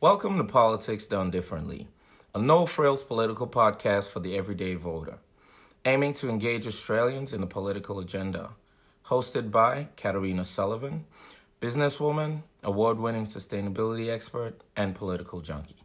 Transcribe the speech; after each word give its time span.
Welcome 0.00 0.36
to 0.38 0.44
Politics 0.44 1.06
Done 1.06 1.32
Differently, 1.32 1.88
a 2.32 2.38
no 2.38 2.66
frills 2.66 3.02
political 3.02 3.48
podcast 3.48 4.12
for 4.12 4.20
the 4.20 4.36
everyday 4.38 4.76
voter, 4.76 5.18
aiming 5.84 6.12
to 6.14 6.28
engage 6.28 6.68
Australians 6.68 7.32
in 7.32 7.40
the 7.40 7.48
political 7.48 7.98
agenda. 7.98 8.50
Hosted 9.06 9.50
by 9.50 9.88
Katarina 9.96 10.44
Sullivan, 10.44 11.04
businesswoman, 11.60 12.42
award 12.62 13.00
winning 13.00 13.24
sustainability 13.24 14.08
expert, 14.08 14.60
and 14.76 14.94
political 14.94 15.40
junkie. 15.40 15.82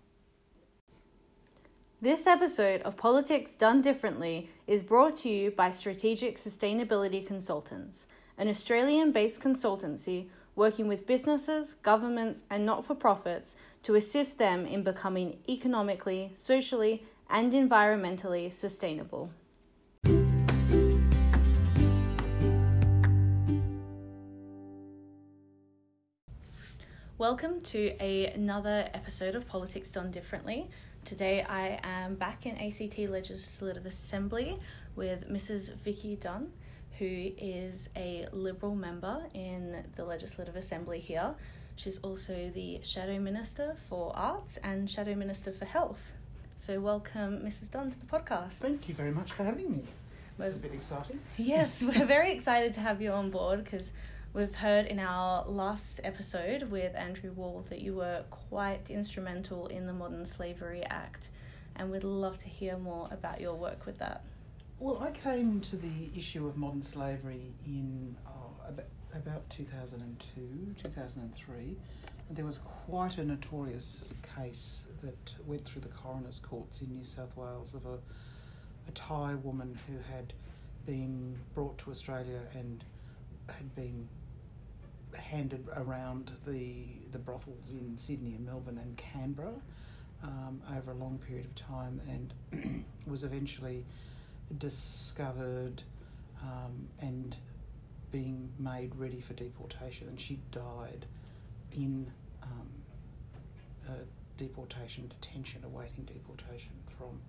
This 2.00 2.28
episode 2.28 2.84
of 2.84 2.96
Politics 2.96 3.56
Done 3.56 3.82
Differently 3.82 4.48
is 4.68 4.84
brought 4.84 5.16
to 5.24 5.30
you 5.30 5.50
by 5.50 5.72
Strategic 5.72 6.38
Sustainability 6.38 7.26
Consultants, 7.26 8.06
an 8.38 8.48
Australian 8.48 9.12
based 9.12 9.42
consultancy 9.42 10.28
working 10.56 10.88
with 10.88 11.08
businesses, 11.08 11.74
governments, 11.82 12.44
and 12.50 12.66
not 12.66 12.86
for 12.86 12.94
profits 12.94 13.56
to 13.82 13.96
assist 13.96 14.38
them 14.38 14.66
in 14.66 14.84
becoming 14.84 15.38
economically, 15.50 16.32
socially, 16.36 17.04
and 17.30 17.54
environmentally 17.54 18.52
sustainable. 18.52 19.32
Welcome 27.18 27.62
to 27.62 27.96
a, 28.00 28.28
another 28.36 28.90
episode 28.94 29.36
of 29.36 29.48
Politics 29.48 29.90
Done 29.90 30.12
Differently. 30.12 30.70
Today 31.06 31.44
I 31.50 31.80
am 31.84 32.16
back 32.16 32.46
in 32.46 32.58
ACT 32.58 33.00
Legislative 33.10 33.86
Assembly 33.86 34.60
with 34.96 35.30
Mrs. 35.30 35.74
Vicki 35.78 36.16
Dunne, 36.16 36.52
who 37.00 37.32
is 37.38 37.90
a 37.96 38.28
Liberal 38.32 38.76
member 38.76 39.24
in 39.34 39.84
the 39.96 40.06
Legislative 40.06 40.56
Assembly 40.56 41.00
here. 41.00 41.36
She's 41.76 41.98
also 42.00 42.52
the 42.54 42.80
Shadow 42.84 43.20
Minister 43.20 43.76
for 43.90 44.16
Arts 44.16 44.58
and 44.58 44.90
Shadow 44.90 45.16
Minister 45.16 45.52
for 45.52 45.66
Health. 45.66 46.12
So, 46.56 46.80
welcome, 46.80 47.40
Mrs. 47.40 47.72
Dunne, 47.72 47.92
to 47.92 48.00
the 48.00 48.06
podcast. 48.06 48.54
Thank 48.54 48.88
you 48.88 48.96
very 48.96 49.12
much 49.12 49.32
for 49.32 49.44
having 49.44 49.72
me. 49.72 49.84
This 50.38 50.50
is 50.50 50.58
a 50.58 50.60
bit 50.60 50.74
exciting. 50.74 51.20
Yes, 51.38 51.82
we're 51.88 52.06
very 52.06 52.32
excited 52.32 52.74
to 52.76 52.80
have 52.80 53.02
you 53.02 53.12
on 53.12 53.32
board 53.32 53.64
because 53.64 53.92
we've 54.34 54.54
heard 54.54 54.86
in 54.86 55.00
our 55.00 55.46
last 55.46 56.00
episode 56.04 56.64
with 56.64 56.96
Andrew 56.96 57.32
Wall 57.32 57.66
that 57.70 57.82
you 57.82 57.96
were 57.96 58.24
quite 58.30 58.90
instrumental 58.90 59.68
in 59.68 59.88
the 59.88 59.94
Modern 59.94 60.26
Slavery 60.26 60.84
Act, 60.84 61.30
and 61.76 61.92
we'd 61.92 62.04
love 62.04 62.38
to 62.40 62.48
hear 62.48 62.78
more 62.78 63.10
about 63.12 63.42
your 63.42 63.56
work 63.56 63.86
with 63.86 63.98
that. 63.98 64.24
Well, 64.80 65.02
I 65.02 65.12
came 65.12 65.62
to 65.62 65.78
the 65.78 66.10
issue 66.16 66.48
of 66.48 66.58
modern 66.58 66.82
slavery 66.82 67.54
in 67.66 68.16
oh, 68.28 68.52
about, 68.68 68.88
about 69.14 69.50
2002, 69.50 70.76
2003. 70.82 71.78
And 72.28 72.38
there 72.38 72.46
was 72.46 72.58
quite 72.60 73.18
a 73.18 73.24
notorious 73.24 74.14
case 74.36 74.88
that 75.02 75.34
went 75.46 75.64
through 75.66 75.82
the 75.82 75.90
coroner's 75.90 76.40
courts 76.40 76.82
in 76.82 76.90
New 76.94 77.04
South 77.04 77.36
Wales 77.38 77.74
of 77.74 77.86
a, 77.86 77.98
a 78.88 78.92
Thai 78.94 79.36
woman 79.36 79.78
who 79.88 79.98
had 80.14 80.34
been 80.86 81.38
brought 81.54 81.78
to 81.80 81.92
Australia 81.92 82.40
and 82.54 82.84
had 83.48 83.74
been 83.76 84.08
handed 85.16 85.68
around 85.76 86.32
the 86.46 86.86
the 87.12 87.20
brothels 87.20 87.72
in 87.72 87.98
Sydney 87.98 88.34
and 88.34 88.46
Melbourne 88.46 88.80
and 88.82 88.98
Canberra 88.98 89.54
um, 90.24 90.62
over 90.76 90.92
a 90.92 90.96
long 90.96 91.20
period 91.20 91.46
of 91.46 91.56
time, 91.56 92.02
and 92.10 92.84
was 93.08 93.24
eventually 93.24 93.86
discovered 94.58 95.82
um, 96.42 96.88
and 97.00 97.36
being 98.12 98.50
made 98.60 98.96
ready 98.96 99.20
for 99.20 99.34
deportation, 99.34 100.08
and 100.08 100.20
she 100.20 100.40
died 100.52 101.06
in 101.72 102.12
um, 102.44 102.84
deportation 104.38 105.08
detention, 105.08 105.64
awaiting 105.64 106.04
deportation 106.06 106.72
from 106.98 107.20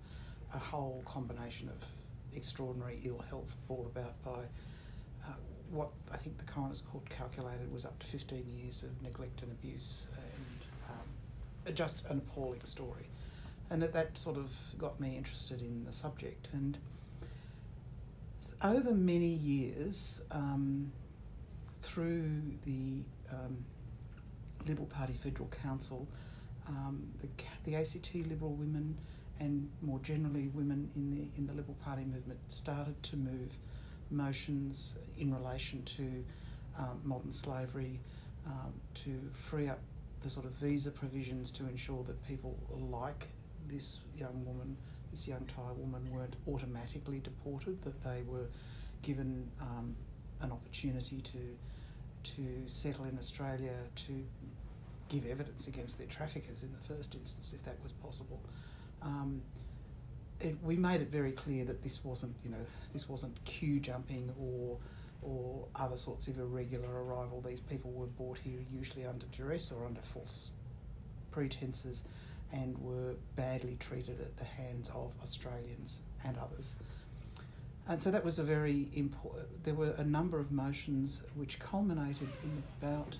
a 0.53 0.57
whole 0.57 1.03
combination 1.05 1.69
of 1.69 1.75
extraordinary 2.35 2.99
ill 3.03 3.23
health 3.29 3.55
brought 3.67 3.85
about 3.85 4.21
by 4.23 4.41
uh, 5.25 5.33
what 5.71 5.89
I 6.11 6.17
think 6.17 6.37
the 6.37 6.45
coroner's 6.45 6.81
court 6.81 7.09
calculated 7.09 7.71
was 7.71 7.85
up 7.85 7.97
to 7.99 8.05
15 8.07 8.45
years 8.47 8.83
of 8.83 9.01
neglect 9.01 9.41
and 9.41 9.51
abuse, 9.51 10.07
and 10.13 11.69
um, 11.69 11.75
just 11.75 12.05
an 12.07 12.17
appalling 12.17 12.63
story. 12.63 13.07
And 13.69 13.81
that, 13.81 13.93
that 13.93 14.17
sort 14.17 14.37
of 14.37 14.51
got 14.77 14.99
me 14.99 15.17
interested 15.17 15.61
in 15.61 15.83
the 15.85 15.93
subject. 15.93 16.49
And 16.53 16.77
over 18.65 18.91
many 18.91 19.27
years, 19.27 20.21
um, 20.31 20.91
through 21.83 22.41
the 22.65 23.03
um, 23.31 23.63
Liberal 24.67 24.87
Party 24.87 25.13
Federal 25.13 25.47
Council, 25.49 26.07
um, 26.67 27.03
the, 27.21 27.27
the 27.63 27.75
ACT 27.75 28.15
Liberal 28.27 28.53
women 28.53 28.97
and 29.39 29.69
more 29.81 29.99
generally 29.99 30.47
women 30.53 30.89
in 30.95 31.11
the 31.11 31.37
in 31.37 31.45
the 31.45 31.53
Liberal 31.53 31.77
Party 31.83 32.05
movement 32.05 32.39
started 32.49 33.01
to 33.03 33.17
move 33.17 33.51
motions 34.09 34.95
in 35.17 35.33
relation 35.33 35.83
to 35.83 36.23
um, 36.79 36.99
modern 37.03 37.31
slavery, 37.31 37.99
um, 38.47 38.73
to 38.95 39.11
free 39.33 39.67
up 39.67 39.79
the 40.21 40.29
sort 40.29 40.45
of 40.45 40.51
visa 40.53 40.89
provisions 40.89 41.51
to 41.51 41.67
ensure 41.67 42.03
that 42.05 42.27
people 42.27 42.57
like 42.89 43.27
this 43.67 43.99
young 44.17 44.43
woman 44.45 44.75
this 45.15 45.29
young 45.29 45.45
Thai 45.45 45.71
woman 45.77 46.11
weren't 46.11 46.35
automatically 46.45 47.19
deported, 47.19 47.81
that 47.83 48.03
they 48.03 48.21
were 48.27 48.47
given 49.01 49.49
um, 49.61 49.95
an 50.41 50.51
opportunity 50.51 51.21
to 51.21 51.57
to 52.35 52.63
settle 52.65 53.05
in 53.05 53.17
Australia 53.19 53.73
to 53.95 54.25
give 55.09 55.27
evidence 55.27 55.67
against 55.67 55.99
their 55.99 56.07
traffickers 56.07 56.63
in 56.63 56.71
the 56.71 56.93
first 56.93 57.13
instance, 57.13 57.53
if 57.53 57.63
that 57.63 57.75
was 57.83 57.91
possible. 57.91 58.41
Um, 59.03 59.43
it, 60.41 60.57
we 60.63 60.75
made 60.75 61.01
it 61.01 61.11
very 61.11 61.31
clear 61.31 61.63
that 61.65 61.83
this 61.83 62.03
wasn't, 62.03 62.35
you 62.43 62.49
know, 62.49 62.65
this 62.91 63.07
wasn't 63.07 63.37
queue 63.45 63.79
jumping 63.79 64.33
or 64.39 64.77
or 65.21 65.65
other 65.75 65.97
sorts 65.97 66.27
of 66.27 66.37
irregular 66.39 67.03
arrival. 67.03 67.41
These 67.41 67.61
people 67.61 67.91
were 67.91 68.07
brought 68.07 68.37
here 68.39 68.59
usually 68.71 69.05
under 69.05 69.25
duress 69.27 69.71
or 69.71 69.85
under 69.85 70.01
false 70.01 70.51
pretenses 71.31 72.03
and 72.51 72.77
were 72.77 73.15
badly 73.35 73.77
treated 73.79 74.19
at 74.21 74.37
the 74.37 74.45
hands 74.45 74.89
of 74.93 75.11
Australians 75.21 76.01
and 76.23 76.37
others. 76.37 76.75
And 77.87 78.01
so 78.01 78.09
that 78.11 78.25
was 78.25 78.39
a 78.39 78.43
very 78.43 78.89
important. 78.95 79.63
There 79.63 79.75
were 79.75 79.93
a 79.97 80.03
number 80.03 80.39
of 80.39 80.51
motions 80.51 81.23
which 81.35 81.59
culminated 81.59 82.29
in 82.43 82.63
about 82.81 83.17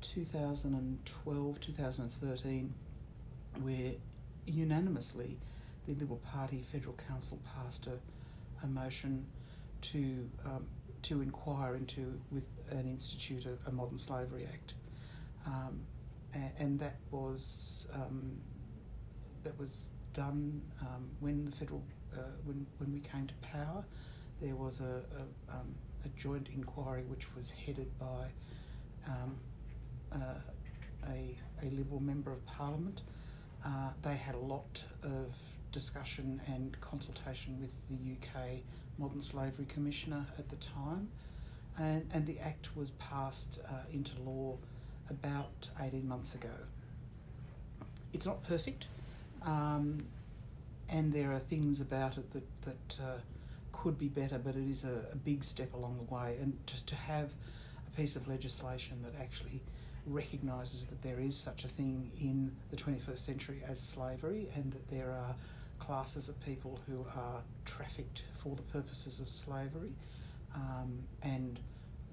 2012, 0.00 1.60
2013, 1.60 2.74
where 3.62 3.92
unanimously 4.46 5.36
the 5.86 5.94
Liberal 5.94 6.20
Party 6.32 6.64
Federal 6.72 6.94
Council 7.08 7.38
passed 7.54 7.86
a, 7.86 8.64
a 8.64 8.66
motion 8.66 9.26
to 9.82 10.28
um, 10.44 10.66
to 11.02 11.22
inquire 11.22 11.74
into 11.76 12.20
with 12.30 12.44
an 12.70 12.86
institute 12.86 13.46
a, 13.46 13.68
a 13.68 13.72
modern 13.72 13.98
slavery 13.98 14.46
act. 14.50 14.74
Um, 15.46 15.80
and 16.58 16.78
that 16.78 16.96
was 17.10 17.88
um, 17.94 18.38
that 19.42 19.58
was 19.58 19.90
done 20.12 20.60
um, 20.80 21.08
when 21.20 21.44
the 21.44 21.50
federal 21.52 21.82
uh, 22.14 22.22
when 22.44 22.66
when 22.78 22.92
we 22.92 23.00
came 23.00 23.26
to 23.26 23.34
power. 23.42 23.84
There 24.40 24.54
was 24.56 24.80
a 24.80 25.02
a, 25.18 25.52
um, 25.52 25.74
a 26.04 26.08
joint 26.10 26.48
inquiry 26.54 27.04
which 27.08 27.34
was 27.34 27.50
headed 27.50 27.90
by 27.98 28.26
um, 29.06 29.36
uh, 30.12 30.16
a 31.08 31.36
a 31.62 31.70
Liberal 31.70 32.00
member 32.00 32.32
of 32.32 32.44
Parliament. 32.46 33.02
Uh, 33.64 33.90
they 34.02 34.16
had 34.16 34.34
a 34.34 34.38
lot 34.38 34.82
of 35.02 35.34
discussion 35.72 36.40
and 36.46 36.80
consultation 36.80 37.60
with 37.60 37.70
the 37.88 38.12
UK 38.12 38.60
Modern 38.98 39.22
Slavery 39.22 39.66
Commissioner 39.66 40.26
at 40.38 40.48
the 40.48 40.56
time, 40.56 41.08
and 41.78 42.08
and 42.12 42.26
the 42.26 42.38
Act 42.38 42.76
was 42.76 42.90
passed 42.92 43.60
uh, 43.68 43.72
into 43.92 44.12
law 44.22 44.56
about 45.10 45.68
18 45.80 46.06
months 46.06 46.34
ago. 46.34 46.48
It's 48.12 48.26
not 48.26 48.42
perfect, 48.44 48.86
um, 49.42 50.04
and 50.88 51.12
there 51.12 51.32
are 51.32 51.38
things 51.38 51.80
about 51.80 52.16
it 52.18 52.32
that, 52.32 52.62
that 52.62 52.96
uh, 53.02 53.18
could 53.72 53.98
be 53.98 54.08
better, 54.08 54.38
but 54.38 54.56
it 54.56 54.68
is 54.68 54.84
a, 54.84 55.12
a, 55.12 55.16
big 55.16 55.44
step 55.44 55.72
along 55.74 55.96
the 55.96 56.14
way. 56.14 56.36
And 56.40 56.56
just 56.66 56.86
to 56.88 56.96
have 56.96 57.30
a 57.86 57.96
piece 57.96 58.16
of 58.16 58.26
legislation 58.28 58.98
that 59.04 59.20
actually 59.20 59.60
recognises 60.06 60.86
that 60.86 61.00
there 61.02 61.20
is 61.20 61.36
such 61.36 61.64
a 61.64 61.68
thing 61.68 62.10
in 62.20 62.50
the 62.70 62.76
21st 62.76 63.18
century 63.18 63.62
as 63.68 63.80
slavery 63.80 64.48
and 64.54 64.72
that 64.72 64.88
there 64.90 65.10
are 65.10 65.34
classes 65.78 66.28
of 66.28 66.44
people 66.44 66.78
who 66.86 67.04
are 67.16 67.40
trafficked 67.64 68.22
for 68.42 68.54
the 68.56 68.62
purposes 68.62 69.20
of 69.20 69.28
slavery 69.28 69.92
um, 70.54 70.98
and 71.22 71.60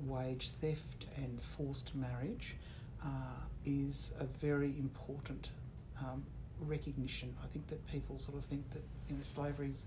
wage 0.05 0.49
theft 0.61 1.05
and 1.17 1.39
forced 1.57 1.93
marriage 1.95 2.55
uh, 3.03 3.07
is 3.65 4.13
a 4.19 4.25
very 4.25 4.73
important 4.79 5.49
um, 5.99 6.23
recognition. 6.61 7.33
I 7.43 7.47
think 7.47 7.67
that 7.67 7.85
people 7.87 8.19
sort 8.19 8.37
of 8.37 8.43
think 8.43 8.69
that 8.71 8.81
you 9.09 9.15
know 9.15 9.23
slavery's 9.23 9.85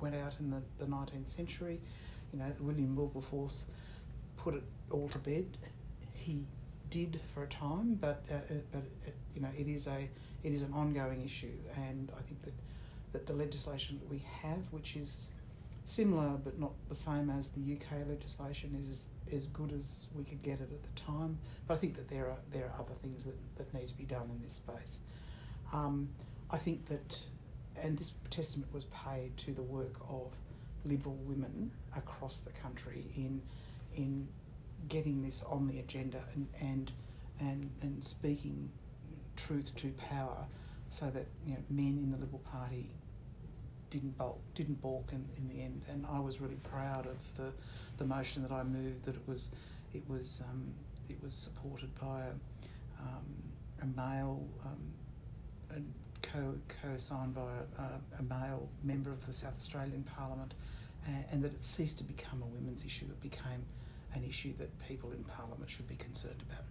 went 0.00 0.14
out 0.14 0.34
in 0.40 0.50
the, 0.50 0.62
the 0.78 0.90
19th 0.90 1.28
century. 1.28 1.80
You 2.32 2.38
know, 2.38 2.52
William 2.60 2.96
Wilberforce 2.96 3.66
put 4.36 4.54
it 4.54 4.62
all 4.90 5.08
to 5.08 5.18
bed. 5.18 5.46
He 6.14 6.44
did 6.90 7.20
for 7.34 7.44
a 7.44 7.46
time, 7.48 7.94
but 8.00 8.22
uh, 8.30 8.34
uh, 8.34 8.58
but 8.72 8.82
it, 9.06 9.14
you 9.34 9.40
know 9.40 9.50
it 9.58 9.68
is 9.68 9.86
a 9.86 10.08
it 10.42 10.52
is 10.52 10.62
an 10.62 10.72
ongoing 10.72 11.22
issue, 11.24 11.52
and 11.76 12.10
I 12.16 12.22
think 12.22 12.42
that 12.42 12.54
that 13.12 13.26
the 13.26 13.32
legislation 13.34 13.98
that 14.00 14.08
we 14.10 14.22
have, 14.42 14.58
which 14.70 14.96
is 14.96 15.30
similar 15.90 16.28
but 16.44 16.58
not 16.58 16.72
the 16.88 16.94
same 16.94 17.30
as 17.30 17.48
the 17.48 17.60
UK 17.60 18.08
legislation, 18.08 18.76
is 18.80 19.04
as 19.34 19.46
good 19.48 19.72
as 19.72 20.06
we 20.14 20.24
could 20.24 20.42
get 20.42 20.60
it 20.60 20.70
at 20.72 20.82
the 20.82 21.00
time. 21.00 21.36
But 21.66 21.74
I 21.74 21.76
think 21.78 21.96
that 21.96 22.08
there 22.08 22.26
are 22.26 22.38
there 22.50 22.66
are 22.66 22.80
other 22.80 22.94
things 23.02 23.24
that, 23.24 23.36
that 23.56 23.72
need 23.74 23.88
to 23.88 23.96
be 23.96 24.04
done 24.04 24.30
in 24.30 24.40
this 24.42 24.54
space. 24.54 24.98
Um, 25.72 26.08
I 26.50 26.58
think 26.58 26.86
that, 26.86 27.18
and 27.76 27.96
this 27.96 28.12
testament 28.30 28.72
was 28.72 28.84
paid 28.84 29.36
to 29.38 29.52
the 29.52 29.62
work 29.62 29.94
of 30.08 30.32
Liberal 30.84 31.16
women 31.26 31.70
across 31.96 32.40
the 32.40 32.52
country 32.52 33.04
in 33.16 33.42
in 33.94 34.28
getting 34.88 35.22
this 35.22 35.42
on 35.42 35.66
the 35.66 35.80
agenda 35.80 36.22
and 36.34 36.46
and 36.60 36.92
and, 37.40 37.70
and 37.82 38.04
speaking 38.04 38.70
truth 39.36 39.74
to 39.76 39.88
power, 39.92 40.46
so 40.90 41.06
that 41.10 41.26
you 41.46 41.54
know 41.54 41.60
men 41.68 41.98
in 42.02 42.10
the 42.12 42.18
Liberal 42.18 42.42
Party 42.50 42.90
didn't 43.90 44.16
balk, 44.16 44.38
didn't 44.54 44.80
balk 44.80 45.10
in, 45.12 45.24
in 45.36 45.48
the 45.48 45.62
end. 45.62 45.82
And 45.90 46.06
I 46.10 46.20
was 46.20 46.40
really 46.40 46.58
proud 46.62 47.06
of 47.06 47.18
the 47.36 47.52
the 47.98 48.04
motion 48.04 48.42
that 48.42 48.52
I 48.52 48.62
moved 48.62 49.04
that 49.04 49.14
it 49.14 49.26
was 49.26 49.50
it 49.92 50.02
was 50.08 50.42
um, 50.48 50.72
it 51.08 51.22
was 51.22 51.34
supported 51.34 51.94
by 52.00 52.22
a, 52.22 53.02
um, 53.02 53.26
a 53.82 53.86
male 53.96 54.46
um, 54.64 54.92
and 55.74 55.92
co 56.22 56.54
co-signed 56.82 57.34
by 57.34 57.50
a, 57.78 58.18
a, 58.18 58.22
male 58.22 58.68
member 58.82 59.10
of 59.10 59.26
the 59.26 59.32
South 59.32 59.56
Australian 59.56 60.04
Parliament, 60.16 60.54
and, 61.06 61.24
and 61.30 61.44
that 61.44 61.52
it 61.52 61.64
ceased 61.64 61.98
to 61.98 62.04
become 62.04 62.42
a 62.42 62.46
women's 62.46 62.84
issue. 62.84 63.06
It 63.06 63.20
became 63.20 63.64
an 64.14 64.24
issue 64.28 64.52
that 64.58 64.70
people 64.88 65.12
in 65.12 65.22
Parliament 65.24 65.70
should 65.70 65.88
be 65.88 65.96
concerned 65.96 66.42
about. 66.48 66.64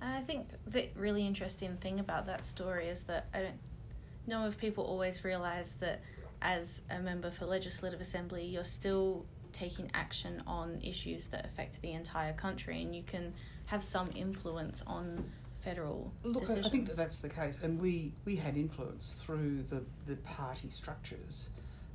And 0.00 0.12
I 0.12 0.20
think 0.20 0.48
the 0.66 0.88
really 0.96 1.26
interesting 1.26 1.76
thing 1.78 2.00
about 2.00 2.26
that 2.26 2.44
story 2.44 2.88
is 2.88 3.02
that 3.02 3.26
I 3.32 3.40
don't 3.40 3.58
know 4.26 4.46
if 4.46 4.58
people 4.58 4.84
always 4.84 5.24
realise 5.24 5.72
that 5.80 6.02
as 6.42 6.82
a 6.90 6.98
member 6.98 7.30
for 7.30 7.46
Legislative 7.46 8.00
Assembly, 8.00 8.44
you're 8.44 8.64
still 8.64 9.26
taking 9.52 9.90
action 9.94 10.42
on 10.46 10.80
issues 10.82 11.28
that 11.28 11.46
affect 11.46 11.80
the 11.80 11.92
entire 11.92 12.32
country, 12.32 12.82
and 12.82 12.94
you 12.94 13.02
can 13.02 13.32
have 13.66 13.82
some 13.82 14.10
influence 14.14 14.82
on 14.86 15.24
federal 15.62 16.12
Look, 16.22 16.40
decisions. 16.42 16.66
I 16.66 16.70
think 16.70 16.86
that 16.88 16.96
that's 16.96 17.18
the 17.18 17.28
case, 17.28 17.60
and 17.62 17.80
we, 17.80 18.12
we 18.24 18.36
had 18.36 18.56
influence 18.56 19.14
through 19.18 19.64
the, 19.70 19.82
the 20.06 20.16
party 20.16 20.68
structures, 20.70 21.48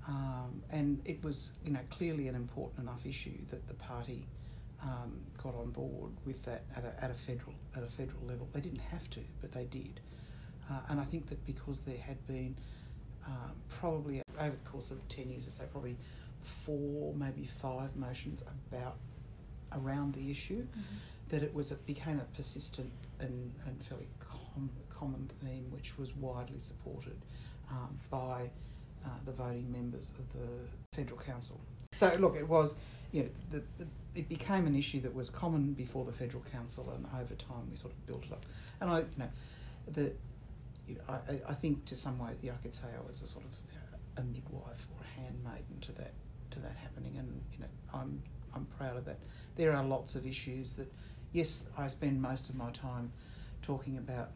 um, 0.08 0.64
and 0.72 1.02
it 1.06 1.24
was 1.24 1.52
you 1.64 1.72
know 1.72 1.82
clearly 1.92 2.28
an 2.28 2.36
important 2.36 2.80
enough 2.80 3.06
issue 3.06 3.38
that 3.52 3.68
the 3.68 3.76
party 3.76 4.26
um, 4.82 5.20
got 5.42 5.54
on 5.54 5.70
board 5.70 6.12
with 6.26 6.44
that 6.46 6.64
at 6.76 6.84
a, 6.84 7.04
at 7.04 7.12
a 7.12 7.14
federal 7.14 7.54
at 7.76 7.84
a 7.84 7.88
federal 7.88 8.26
level. 8.26 8.48
They 8.54 8.62
didn't 8.62 8.80
have 8.80 9.08
to, 9.12 9.20
but 9.42 9.52
they 9.52 9.66
did, 9.66 10.00
uh, 10.72 10.80
and 10.90 11.00
I 11.00 11.04
think 11.04 11.30
that 11.30 11.46
because 11.46 11.80
there 11.82 11.98
had 11.98 12.26
been 12.26 12.56
um, 13.28 13.52
probably 13.70 14.22
over 14.40 14.52
the 14.56 14.70
course 14.70 14.92
of 14.92 15.06
ten 15.08 15.30
years 15.30 15.48
or 15.48 15.52
so, 15.52 15.64
probably 15.72 15.96
four, 16.66 17.14
maybe 17.16 17.46
five 17.62 17.96
motions 17.96 18.44
about 18.72 18.98
around 19.74 20.14
the 20.16 20.32
issue, 20.32 20.64
Mhm. 20.64 20.84
that 21.30 21.44
it 21.44 21.54
was 21.54 21.72
it 21.72 21.86
became 21.86 22.20
a 22.20 22.24
persistent 22.36 22.92
and, 23.20 23.54
and 23.66 23.86
fairly 23.86 24.08
com- 24.20 24.70
common 24.90 25.30
theme, 25.42 25.70
which 25.72 25.98
was 25.98 26.16
widely 26.16 26.58
supported 26.60 27.16
um, 27.70 28.00
by 28.10 28.50
uh, 29.06 29.10
the 29.26 29.32
voting 29.32 29.72
members 29.72 30.12
of 30.18 30.32
the 30.34 30.48
federal 30.96 31.20
council. 31.20 31.60
So 31.96 32.14
look, 32.20 32.36
it 32.36 32.48
was 32.48 32.74
you 33.12 33.24
know 33.24 33.30
the, 33.52 33.64
the, 33.78 33.88
it 34.16 34.28
became 34.28 34.66
an 34.66 34.76
issue 34.76 35.02
that 35.02 35.14
was 35.14 35.30
common 35.30 35.74
before 35.74 36.04
the 36.06 36.12
federal 36.12 36.44
council, 36.44 36.90
and 36.96 37.06
over 37.22 37.36
time 37.36 37.70
we 37.70 37.76
sort 37.76 37.94
of 37.94 38.06
built 38.08 38.24
it 38.26 38.32
up. 38.32 38.46
And 38.82 38.90
I 38.90 39.00
you 39.00 39.06
know 39.18 39.30
the 39.94 40.12
you 40.88 40.96
know, 40.96 41.02
I, 41.08 41.52
I 41.52 41.54
think 41.54 41.86
to 41.86 41.96
some 41.96 42.18
way 42.18 42.32
yeah, 42.42 42.54
I 42.54 42.58
could 42.58 42.74
say 42.74 42.88
I 42.88 43.08
was 43.08 43.22
a 43.22 43.28
sort 43.28 43.46
of 43.46 43.52
a 44.20 44.24
midwife 44.24 44.88
or 44.96 45.04
a 45.04 45.22
handmaiden 45.22 45.80
to 45.82 45.92
that 45.94 46.14
to 46.52 46.60
that 46.60 46.76
happening, 46.82 47.18
and 47.18 47.42
you 47.54 47.60
know 47.60 47.68
I'm 47.94 48.22
I'm 48.56 48.66
proud 48.78 48.98
of 48.98 49.06
that. 49.06 49.20
There 49.56 49.76
are 49.76 49.84
lots 49.84 50.16
of 50.16 50.26
issues 50.26 50.74
that, 50.74 50.92
yes, 51.34 51.66
I 51.78 51.88
spend 51.88 52.20
most 52.22 52.50
of 52.50 52.56
my 52.56 52.72
time 52.72 53.12
talking 53.62 53.98
about 53.98 54.32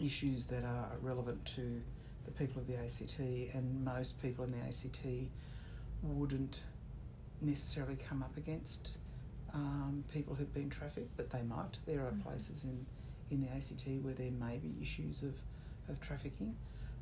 issues 0.00 0.44
that 0.46 0.64
are 0.64 0.90
relevant 1.00 1.44
to 1.56 1.80
the 2.26 2.30
people 2.32 2.60
of 2.60 2.66
the 2.66 2.76
ACT, 2.76 3.18
and 3.54 3.84
most 3.84 4.20
people 4.20 4.44
in 4.44 4.52
the 4.52 4.58
ACT 4.66 5.06
wouldn't 6.02 6.60
necessarily 7.40 7.96
come 7.96 8.22
up 8.22 8.36
against 8.36 8.90
um, 9.54 10.02
people 10.12 10.34
who've 10.34 10.52
been 10.52 10.68
trafficked, 10.70 11.16
but 11.16 11.30
they 11.30 11.42
might. 11.42 11.78
There 11.86 12.00
are 12.00 12.10
Mhm. 12.12 12.22
places 12.22 12.64
in, 12.64 12.84
in 13.30 13.40
the 13.40 13.48
ACT 13.48 13.86
where 14.02 14.14
there 14.14 14.30
may 14.32 14.58
be 14.58 14.74
issues 14.82 15.22
of, 15.22 15.34
of 15.88 16.00
trafficking. 16.00 16.54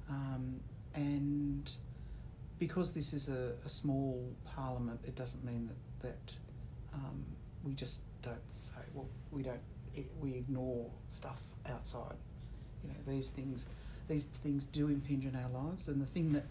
Um, 0.09 0.61
and 0.95 1.71
because 2.59 2.93
this 2.93 3.13
is 3.13 3.29
a, 3.29 3.53
a 3.65 3.69
small 3.69 4.25
parliament, 4.45 5.01
it 5.05 5.17
doesn't 5.17 5.45
mean 5.45 5.69
that, 6.01 6.09
that 6.09 6.35
um, 6.95 7.25
we 7.65 7.75
just 7.75 8.01
don't 8.23 8.37
say, 8.49 8.81
well, 8.95 9.09
we 9.31 9.43
don't, 9.43 9.61
we 10.21 10.35
ignore 10.35 10.87
stuff 11.09 11.43
outside. 11.69 12.15
You 12.83 12.91
know, 12.91 13.13
these 13.13 13.29
things, 13.29 13.67
these 14.09 14.25
things 14.25 14.67
do 14.67 14.89
impinge 14.89 15.27
on 15.27 15.37
our 15.37 15.65
lives, 15.65 15.89
and 15.89 16.01
the 16.01 16.07
thing 16.07 16.33
that, 16.33 16.45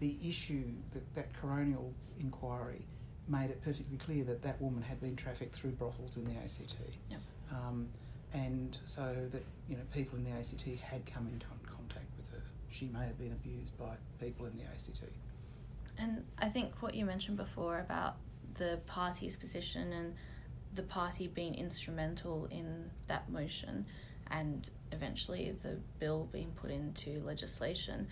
the 0.00 0.16
issue 0.24 0.64
that 0.94 1.14
that 1.14 1.28
coronial 1.40 1.92
inquiry 2.18 2.82
made 3.28 3.50
it 3.50 3.62
perfectly 3.62 3.96
clear 3.98 4.24
that 4.24 4.42
that 4.42 4.60
woman 4.60 4.82
had 4.82 5.00
been 5.00 5.14
trafficked 5.14 5.54
through 5.54 5.70
brothels 5.70 6.16
in 6.16 6.24
the 6.24 6.32
ACT. 6.32 6.74
Yep. 7.10 7.20
Um, 7.52 7.88
and 8.34 8.78
so 8.84 9.14
that 9.30 9.44
you 9.68 9.76
know 9.76 9.82
people 9.92 10.18
in 10.18 10.24
the 10.24 10.30
ACT 10.30 10.62
had 10.82 11.04
come 11.06 11.28
into 11.32 11.46
contact. 11.46 11.61
She 12.72 12.88
may 12.88 13.04
have 13.04 13.18
been 13.18 13.32
abused 13.32 13.76
by 13.78 13.96
people 14.20 14.46
in 14.46 14.56
the 14.56 14.64
ACT. 14.64 15.02
And 15.98 16.24
I 16.38 16.48
think 16.48 16.72
what 16.80 16.94
you 16.94 17.04
mentioned 17.04 17.36
before 17.36 17.78
about 17.78 18.16
the 18.54 18.80
party's 18.86 19.36
position 19.36 19.92
and 19.92 20.14
the 20.74 20.82
party 20.82 21.28
being 21.28 21.54
instrumental 21.54 22.46
in 22.50 22.90
that 23.08 23.30
motion 23.30 23.86
and 24.30 24.70
eventually 24.90 25.52
the 25.62 25.78
bill 25.98 26.28
being 26.32 26.50
put 26.52 26.70
into 26.70 27.20
legislation, 27.24 28.08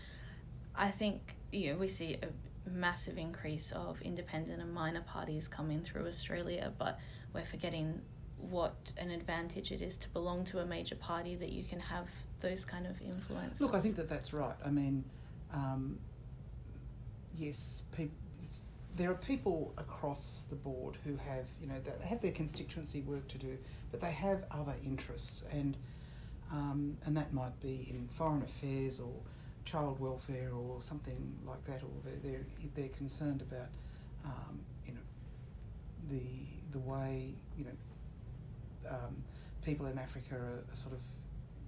I 0.75 0.91
think 0.91 1.37
you 1.53 1.73
know, 1.73 1.79
we 1.79 1.89
see 1.89 2.19
a 2.23 2.69
massive 2.69 3.19
increase 3.19 3.73
of 3.73 4.01
independent 4.03 4.61
and 4.61 4.73
minor 4.73 5.01
parties 5.01 5.49
coming 5.49 5.83
through 5.83 6.07
Australia, 6.07 6.73
but 6.79 7.01
we're 7.33 7.45
forgetting 7.45 8.01
what 8.43 8.93
an 8.97 9.11
advantage 9.11 9.73
it 9.73 9.83
is 9.83 9.97
to 9.99 10.09
belong 10.11 10.45
to 10.45 10.61
a 10.61 10.67
major 10.67 10.97
party 10.97 11.35
that 11.37 11.51
you 11.51 11.65
can 11.65 11.81
have 11.81 12.09
those 12.41 12.65
kind 12.65 12.87
of 12.87 13.01
influences. 13.03 13.61
Look, 13.61 13.75
I 13.75 13.81
think 13.81 13.97
that 13.97 14.09
that's 14.09 14.33
right. 14.33 14.55
I 14.65 14.71
mean, 14.71 15.05
um, 15.53 15.99
yes, 17.37 17.83
there 18.97 19.11
are 19.11 19.15
people 19.15 19.73
across 19.79 20.47
the 20.51 20.57
board 20.57 20.97
who 21.05 21.17
have, 21.17 21.47
you 21.61 21.67
know, 21.69 21.75
they 21.85 22.07
have 22.07 22.21
their 22.21 22.33
constituency 22.33 23.01
work 23.03 23.27
to 23.29 23.39
do, 23.39 23.57
but 23.91 24.01
they 24.01 24.13
have 24.13 24.45
other 24.51 24.75
interests, 24.85 25.45
and 25.53 25.77
um, 26.53 26.97
and 27.05 27.17
that 27.17 27.33
might 27.33 27.59
be 27.61 27.87
in 27.91 28.09
foreign 28.09 28.43
affairs 28.43 28.99
or 28.99 29.13
child 29.65 30.01
welfare 30.01 30.51
or 30.53 30.83
something 30.83 31.33
like 31.47 31.65
that, 31.67 31.83
or 31.83 31.91
they're 32.05 32.33
they're, 32.33 32.45
they're 32.75 32.89
concerned 32.89 33.43
about, 33.43 33.69
um, 34.25 34.59
you 34.87 34.93
know, 34.93 35.01
the 36.09 36.23
the 36.73 36.79
way 36.79 37.33
you 37.57 37.65
know 37.65 37.71
um, 38.89 39.23
people 39.65 39.87
in 39.87 39.99
Africa 39.99 40.35
are, 40.35 40.65
are 40.73 40.77
sort 40.77 40.95
of 40.95 41.01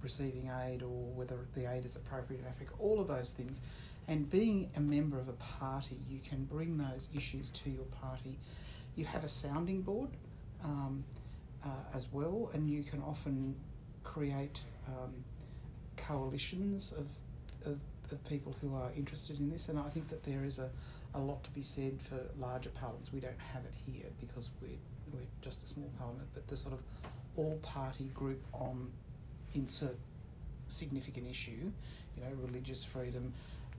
receiving 0.01 0.51
aid 0.65 0.83
or 0.83 1.11
whether 1.15 1.37
the 1.55 1.71
aid 1.71 1.85
is 1.85 1.95
appropriate 1.95 2.41
in 2.41 2.47
Africa, 2.47 2.73
all 2.79 2.99
of 2.99 3.07
those 3.07 3.31
things. 3.31 3.61
And 4.07 4.29
being 4.29 4.69
a 4.75 4.81
member 4.81 5.17
of 5.17 5.29
a 5.29 5.33
party, 5.33 5.97
you 6.09 6.19
can 6.19 6.43
bring 6.43 6.77
those 6.77 7.07
issues 7.15 7.49
to 7.51 7.69
your 7.69 7.85
party. 7.85 8.37
You 8.95 9.05
have 9.05 9.23
a 9.23 9.29
sounding 9.29 9.81
board 9.81 10.09
um, 10.63 11.05
uh, 11.63 11.69
as 11.95 12.07
well, 12.11 12.49
and 12.53 12.69
you 12.69 12.83
can 12.83 13.01
often 13.01 13.55
create 14.03 14.61
um, 14.87 15.13
coalitions 15.95 16.91
of, 16.91 17.07
of, 17.71 17.79
of 18.11 18.25
people 18.25 18.53
who 18.61 18.75
are 18.75 18.89
interested 18.97 19.39
in 19.39 19.49
this. 19.49 19.69
And 19.69 19.79
I 19.79 19.89
think 19.89 20.09
that 20.09 20.23
there 20.23 20.43
is 20.43 20.59
a, 20.59 20.69
a 21.13 21.19
lot 21.19 21.43
to 21.45 21.51
be 21.51 21.61
said 21.61 21.99
for 22.01 22.19
larger 22.37 22.69
parliaments. 22.71 23.13
We 23.13 23.21
don't 23.21 23.39
have 23.53 23.63
it 23.63 23.73
here 23.85 24.09
because 24.19 24.49
we're, 24.61 24.69
we're 25.13 25.21
just 25.41 25.63
a 25.63 25.67
small 25.67 25.89
parliament, 25.97 26.27
but 26.33 26.47
the 26.47 26.57
sort 26.57 26.73
of 26.73 26.81
all 27.37 27.59
party 27.61 28.09
group 28.13 28.43
on 28.53 28.89
insert 29.53 29.97
significant 30.69 31.27
issue, 31.27 31.71
you 32.15 32.23
know, 32.23 32.29
religious 32.41 32.83
freedom, 32.83 33.33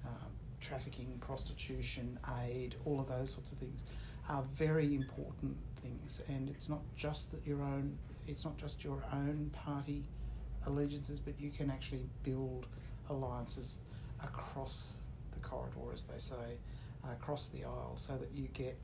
um, 0.06 0.30
trafficking, 0.60 1.18
prostitution, 1.20 2.18
aid, 2.42 2.74
all 2.84 3.00
of 3.00 3.08
those 3.08 3.30
sorts 3.30 3.52
of 3.52 3.58
things 3.58 3.84
are 4.28 4.42
very 4.54 4.94
important 4.94 5.56
things. 5.82 6.22
And 6.28 6.48
it's 6.48 6.68
not 6.68 6.80
just 6.96 7.30
that 7.32 7.46
your 7.46 7.62
own, 7.62 7.98
it's 8.26 8.44
not 8.44 8.56
just 8.56 8.84
your 8.84 9.02
own 9.12 9.50
party 9.52 10.04
allegiances, 10.66 11.20
but 11.20 11.34
you 11.38 11.50
can 11.50 11.70
actually 11.70 12.06
build 12.22 12.66
alliances 13.10 13.78
across 14.22 14.94
the 15.32 15.40
corridor, 15.40 15.92
as 15.92 16.04
they 16.04 16.18
say, 16.18 16.56
uh, 17.04 17.12
across 17.12 17.48
the 17.48 17.64
aisle, 17.64 17.94
so 17.96 18.16
that 18.16 18.30
you 18.34 18.48
get 18.54 18.78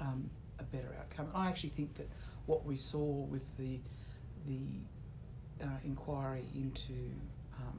um, 0.00 0.30
a 0.62 0.76
better 0.76 0.94
outcome. 0.98 1.28
I 1.34 1.48
actually 1.48 1.70
think 1.70 1.94
that 1.96 2.08
what 2.46 2.64
we 2.64 2.76
saw 2.76 3.02
with 3.02 3.56
the 3.56 3.78
the 4.46 5.64
uh, 5.64 5.68
inquiry 5.84 6.44
into 6.54 6.94
um, 7.58 7.78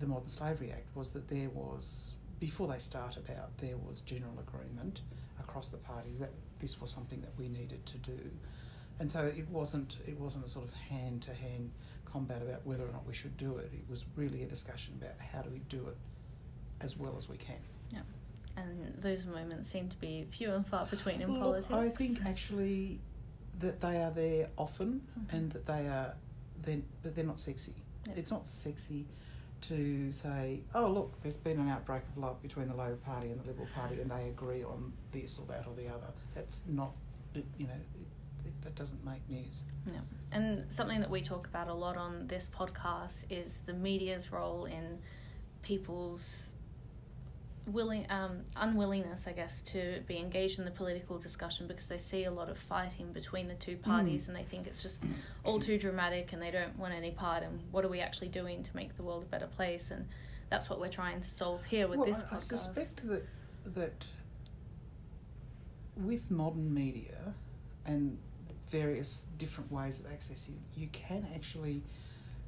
the 0.00 0.06
Modern 0.06 0.28
Slavery 0.28 0.72
Act 0.72 0.88
was 0.96 1.10
that 1.10 1.28
there 1.28 1.48
was, 1.50 2.14
before 2.40 2.66
they 2.66 2.78
started 2.78 3.30
out, 3.38 3.56
there 3.58 3.76
was 3.76 4.00
general 4.00 4.32
agreement 4.40 5.02
across 5.38 5.68
the 5.68 5.76
parties 5.76 6.18
that 6.18 6.32
this 6.58 6.80
was 6.80 6.90
something 6.90 7.20
that 7.20 7.30
we 7.38 7.48
needed 7.48 7.84
to 7.86 7.98
do. 7.98 8.18
And 8.98 9.10
so 9.10 9.20
it 9.20 9.48
wasn't 9.48 9.96
it 10.06 10.18
wasn't 10.18 10.44
a 10.44 10.48
sort 10.48 10.66
of 10.66 10.74
hand 10.74 11.22
to 11.22 11.34
hand 11.34 11.70
combat 12.04 12.42
about 12.42 12.66
whether 12.66 12.84
or 12.84 12.92
not 12.92 13.06
we 13.06 13.14
should 13.14 13.36
do 13.36 13.56
it. 13.56 13.70
It 13.72 13.88
was 13.88 14.04
really 14.16 14.42
a 14.42 14.46
discussion 14.46 14.94
about 15.00 15.14
how 15.18 15.42
do 15.42 15.50
we 15.50 15.60
do 15.68 15.86
it 15.88 15.96
as 16.80 16.96
well 16.96 17.14
as 17.16 17.28
we 17.28 17.36
can. 17.36 17.56
Yeah. 17.92 18.00
And 18.60 18.94
those 19.00 19.24
moments 19.26 19.70
seem 19.70 19.88
to 19.88 19.96
be 19.96 20.26
few 20.30 20.52
and 20.52 20.66
far 20.66 20.86
between 20.86 21.20
in 21.22 21.34
politics. 21.40 21.72
I 21.72 21.88
think 21.88 22.24
actually 22.26 23.00
that 23.58 23.80
they 23.80 24.02
are 24.02 24.10
there 24.10 24.48
often 24.56 25.00
Mhm. 25.18 25.32
and 25.32 25.52
that 25.52 25.66
they 25.66 25.86
are 25.88 26.14
then 26.62 26.84
but 27.02 27.14
they're 27.14 27.24
not 27.24 27.40
sexy. 27.40 27.74
Yeah. 28.06 28.14
It's 28.16 28.30
not 28.30 28.46
sexy 28.46 29.06
to 29.62 30.10
say, 30.12 30.60
oh 30.74 30.90
look, 30.90 31.20
there's 31.22 31.36
been 31.36 31.58
an 31.60 31.68
outbreak 31.68 32.02
of 32.08 32.16
love 32.18 32.40
between 32.42 32.68
the 32.68 32.74
Labor 32.74 32.96
Party 32.96 33.30
and 33.30 33.40
the 33.40 33.46
Liberal 33.46 33.68
Party, 33.74 34.00
and 34.00 34.10
they 34.10 34.28
agree 34.28 34.62
on 34.64 34.92
this 35.12 35.38
or 35.38 35.46
that 35.46 35.66
or 35.66 35.74
the 35.74 35.88
other. 35.88 36.06
That's 36.34 36.64
not, 36.66 36.92
you 37.34 37.66
know, 37.66 37.74
it, 37.94 38.46
it, 38.46 38.62
that 38.62 38.74
doesn't 38.74 39.04
make 39.04 39.20
news. 39.28 39.62
Yeah. 39.86 40.00
And 40.32 40.70
something 40.72 41.00
that 41.00 41.10
we 41.10 41.20
talk 41.20 41.46
about 41.46 41.68
a 41.68 41.74
lot 41.74 41.96
on 41.98 42.26
this 42.26 42.48
podcast 42.54 43.24
is 43.28 43.60
the 43.60 43.74
media's 43.74 44.32
role 44.32 44.64
in 44.64 44.98
people's 45.62 46.54
willing 47.66 48.06
um, 48.10 48.44
unwillingness, 48.56 49.26
I 49.26 49.32
guess, 49.32 49.60
to 49.62 50.02
be 50.06 50.18
engaged 50.18 50.58
in 50.58 50.64
the 50.64 50.70
political 50.70 51.18
discussion 51.18 51.66
because 51.66 51.86
they 51.86 51.98
see 51.98 52.24
a 52.24 52.30
lot 52.30 52.48
of 52.48 52.58
fighting 52.58 53.12
between 53.12 53.48
the 53.48 53.54
two 53.54 53.76
parties 53.76 54.24
Mm. 54.24 54.28
and 54.28 54.36
they 54.36 54.42
think 54.42 54.66
it's 54.66 54.82
just 54.82 55.02
all 55.44 55.60
too 55.60 55.78
dramatic 55.78 56.32
and 56.32 56.42
they 56.42 56.50
don't 56.50 56.76
want 56.78 56.94
any 56.94 57.10
part 57.10 57.42
And 57.42 57.60
what 57.70 57.84
are 57.84 57.88
we 57.88 58.00
actually 58.00 58.28
doing 58.28 58.62
to 58.62 58.74
make 58.76 58.96
the 58.96 59.02
world 59.02 59.22
a 59.22 59.26
better 59.26 59.46
place 59.46 59.90
and 59.90 60.08
that's 60.48 60.68
what 60.68 60.80
we're 60.80 60.88
trying 60.88 61.20
to 61.20 61.28
solve 61.28 61.64
here 61.64 61.86
with 61.86 61.98
well, 62.00 62.08
this 62.08 62.22
I, 62.30 62.36
I 62.36 62.38
suspect 62.38 63.06
that 63.08 63.24
that 63.66 64.04
with 65.96 66.30
modern 66.30 66.72
media 66.72 67.34
and 67.84 68.18
various 68.70 69.26
different 69.38 69.70
ways 69.70 70.00
of 70.00 70.06
accessing, 70.06 70.54
you 70.76 70.88
can 70.92 71.26
actually 71.34 71.82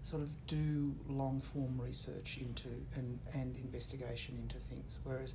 sort 0.02 0.23
of 0.23 0.28
do 0.47 0.94
long 1.09 1.40
form 1.40 1.80
research 1.80 2.38
into 2.40 2.68
and, 2.97 3.18
and 3.32 3.56
investigation 3.56 4.37
into 4.42 4.59
things. 4.59 4.99
Whereas 5.04 5.35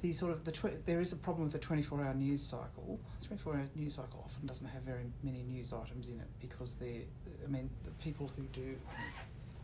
the 0.00 0.12
sort 0.12 0.32
of 0.32 0.44
the 0.44 0.52
tw- 0.52 0.84
there 0.86 1.00
is 1.00 1.12
a 1.12 1.16
problem 1.16 1.44
with 1.44 1.52
the 1.52 1.58
twenty 1.58 1.82
four 1.82 2.02
hour 2.02 2.14
news 2.14 2.42
cycle. 2.42 2.98
Twenty 3.26 3.42
four 3.42 3.54
hour 3.54 3.64
news 3.74 3.94
cycle 3.94 4.22
often 4.24 4.46
doesn't 4.46 4.68
have 4.68 4.82
very 4.82 5.04
many 5.22 5.42
news 5.42 5.72
items 5.72 6.08
in 6.08 6.18
it 6.20 6.28
because 6.40 6.74
they're 6.74 7.02
I 7.44 7.50
mean 7.50 7.68
the 7.84 7.90
people 8.02 8.30
who 8.36 8.42
do 8.52 8.76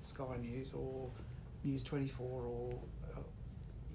Sky 0.02 0.37
News 0.40 0.73
or 0.73 1.09
News 1.62 1.83
twenty 1.83 2.09
four 2.09 2.43
or 2.43 2.75
uh, 3.16 3.21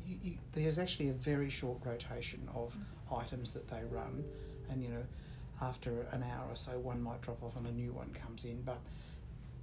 you, 0.08 0.18
you, 0.24 0.38
there's 0.54 0.80
actually 0.80 1.10
a 1.10 1.14
very 1.14 1.50
short 1.50 1.78
rotation 1.86 2.48
of 2.56 2.76
items 3.16 3.52
that 3.52 3.68
they 3.68 3.82
run, 3.92 4.24
and 4.72 4.82
you 4.82 4.90
know 4.90 5.04
after 5.62 6.08
an 6.12 6.24
hour 6.24 6.48
or 6.50 6.56
so 6.56 6.72
one 6.80 7.02
might 7.02 7.22
drop 7.22 7.44
off 7.44 7.58
and 7.58 7.68
a 7.68 7.72
new 7.72 7.92
one 7.92 8.10
comes 8.14 8.46
in, 8.46 8.62
but 8.62 8.80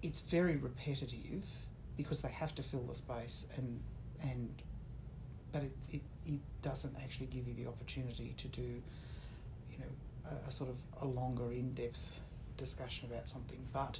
it's 0.03 0.21
very 0.21 0.57
repetitive 0.57 1.45
because 1.97 2.21
they 2.21 2.29
have 2.31 2.55
to 2.55 2.62
fill 2.62 2.83
the 2.83 2.95
space 2.95 3.47
and 3.57 3.81
and 4.23 4.50
but 5.53 5.62
it, 5.62 5.73
it, 5.91 6.00
it 6.26 6.41
doesn't 6.62 6.95
actually 7.03 7.26
give 7.26 7.47
you 7.47 7.55
the 7.55 7.67
opportunity 7.67 8.35
to 8.37 8.49
do 8.49 8.83
you 9.71 9.79
know 9.79 10.31
a, 10.31 10.49
a 10.49 10.53
sort 10.53 10.71
of 10.71 10.76
a 11.03 11.07
longer 11.07 11.53
in-depth 11.53 12.21
discussion 12.57 13.09
about 13.11 13.29
something. 13.29 13.59
But 13.73 13.99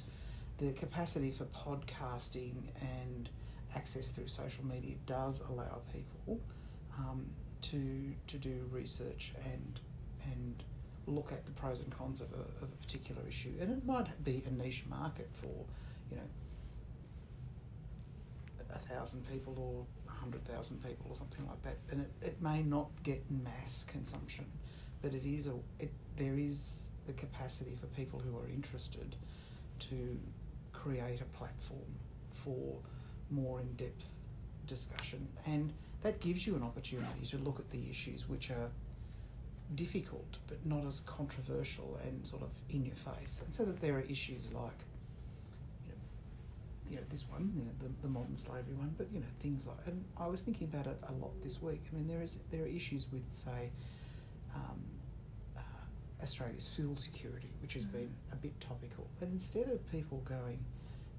the 0.57 0.71
capacity 0.73 1.31
for 1.31 1.45
podcasting 1.45 2.55
and 2.81 3.29
access 3.75 4.09
through 4.09 4.27
social 4.27 4.65
media 4.65 4.95
does 5.05 5.41
allow 5.49 5.81
people 5.93 6.39
um, 6.97 7.25
to 7.61 8.13
to 8.27 8.37
do 8.37 8.67
research 8.71 9.33
and 9.43 9.79
and 10.23 10.63
look 11.07 11.31
at 11.31 11.45
the 11.45 11.51
pros 11.51 11.79
and 11.79 11.91
cons 11.91 12.21
of 12.21 12.27
a, 12.33 12.63
of 12.63 12.69
a 12.71 12.75
particular 12.85 13.21
issue 13.27 13.53
and 13.61 13.71
it 13.71 13.85
might 13.85 14.23
be 14.23 14.43
a 14.47 14.51
niche 14.51 14.83
market 14.89 15.29
for 15.33 15.65
you 16.11 16.17
know 16.17 16.23
a 18.73 18.79
thousand 18.93 19.25
people 19.31 19.55
or 19.57 19.85
a 20.11 20.15
hundred 20.19 20.45
thousand 20.45 20.83
people 20.83 21.05
or 21.09 21.15
something 21.15 21.47
like 21.47 21.61
that 21.63 21.77
and 21.91 22.01
it, 22.01 22.11
it 22.21 22.41
may 22.41 22.61
not 22.61 22.89
get 23.03 23.23
mass 23.31 23.85
consumption 23.87 24.45
but 25.01 25.13
it 25.13 25.25
is 25.25 25.47
a 25.47 25.53
it 25.79 25.91
there 26.17 26.37
is 26.37 26.89
the 27.05 27.13
capacity 27.13 27.77
for 27.79 27.87
people 27.87 28.19
who 28.19 28.37
are 28.37 28.49
interested 28.49 29.15
to 29.79 30.19
create 30.73 31.21
a 31.21 31.37
platform 31.37 31.79
for 32.31 32.75
more 33.31 33.61
in-depth 33.61 34.05
discussion 34.67 35.25
and 35.45 35.71
that 36.01 36.19
gives 36.19 36.45
you 36.45 36.55
an 36.55 36.63
opportunity 36.63 37.25
to 37.25 37.37
look 37.37 37.59
at 37.59 37.69
the 37.71 37.89
issues 37.89 38.27
which 38.27 38.51
are 38.51 38.69
difficult 39.75 40.37
but 40.47 40.65
not 40.65 40.85
as 40.85 41.01
controversial 41.01 41.99
and 42.03 42.25
sort 42.25 42.41
of 42.41 42.49
in 42.69 42.85
your 42.85 42.95
face. 42.95 43.41
And 43.43 43.53
so 43.53 43.65
that 43.65 43.81
there 43.81 43.95
are 43.95 44.01
issues 44.01 44.51
like 44.53 44.79
you 45.85 45.91
know, 45.91 45.97
you 46.89 46.95
know 46.97 47.03
this 47.09 47.27
one 47.29 47.51
you 47.55 47.63
know, 47.63 47.71
the, 47.79 47.89
the 48.01 48.07
modern 48.07 48.37
slavery 48.37 48.73
one 48.75 48.93
but 48.97 49.07
you 49.11 49.19
know 49.19 49.25
things 49.41 49.65
like 49.65 49.77
and 49.85 50.03
I 50.17 50.27
was 50.27 50.41
thinking 50.41 50.67
about 50.71 50.87
it 50.87 50.97
a 51.09 51.11
lot 51.13 51.31
this 51.43 51.61
week. 51.61 51.83
I 51.91 51.95
mean 51.95 52.07
there 52.07 52.21
is 52.21 52.39
there 52.51 52.63
are 52.63 52.67
issues 52.67 53.07
with 53.11 53.23
say 53.33 53.71
um, 54.55 54.81
uh, 55.57 55.61
Australia's 56.23 56.69
fuel 56.75 56.95
security 56.95 57.49
which 57.61 57.73
has 57.73 57.85
been 57.85 58.09
a 58.31 58.35
bit 58.35 58.59
topical. 58.61 59.07
But 59.19 59.29
instead 59.29 59.69
of 59.69 59.91
people 59.91 60.19
going 60.25 60.59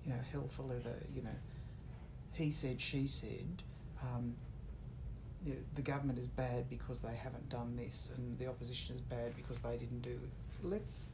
you 0.04 0.12
know 0.12 0.20
hell 0.32 0.48
for 0.48 0.62
leather 0.62 0.96
you 1.14 1.22
know 1.22 1.36
he 2.32 2.50
said 2.50 2.80
she 2.80 3.06
said 3.06 3.62
um, 4.02 4.34
you 5.44 5.52
know, 5.54 5.58
the 5.74 5.82
government 5.82 6.18
is 6.18 6.28
bad 6.28 6.68
because 6.68 7.00
they 7.00 7.14
haven't 7.14 7.48
done 7.48 7.76
this, 7.76 8.10
and 8.16 8.38
the 8.38 8.46
opposition 8.46 8.94
is 8.94 9.00
bad 9.00 9.36
because 9.36 9.58
they 9.60 9.76
didn't 9.76 10.02
do. 10.02 10.18
Let's 10.62 11.08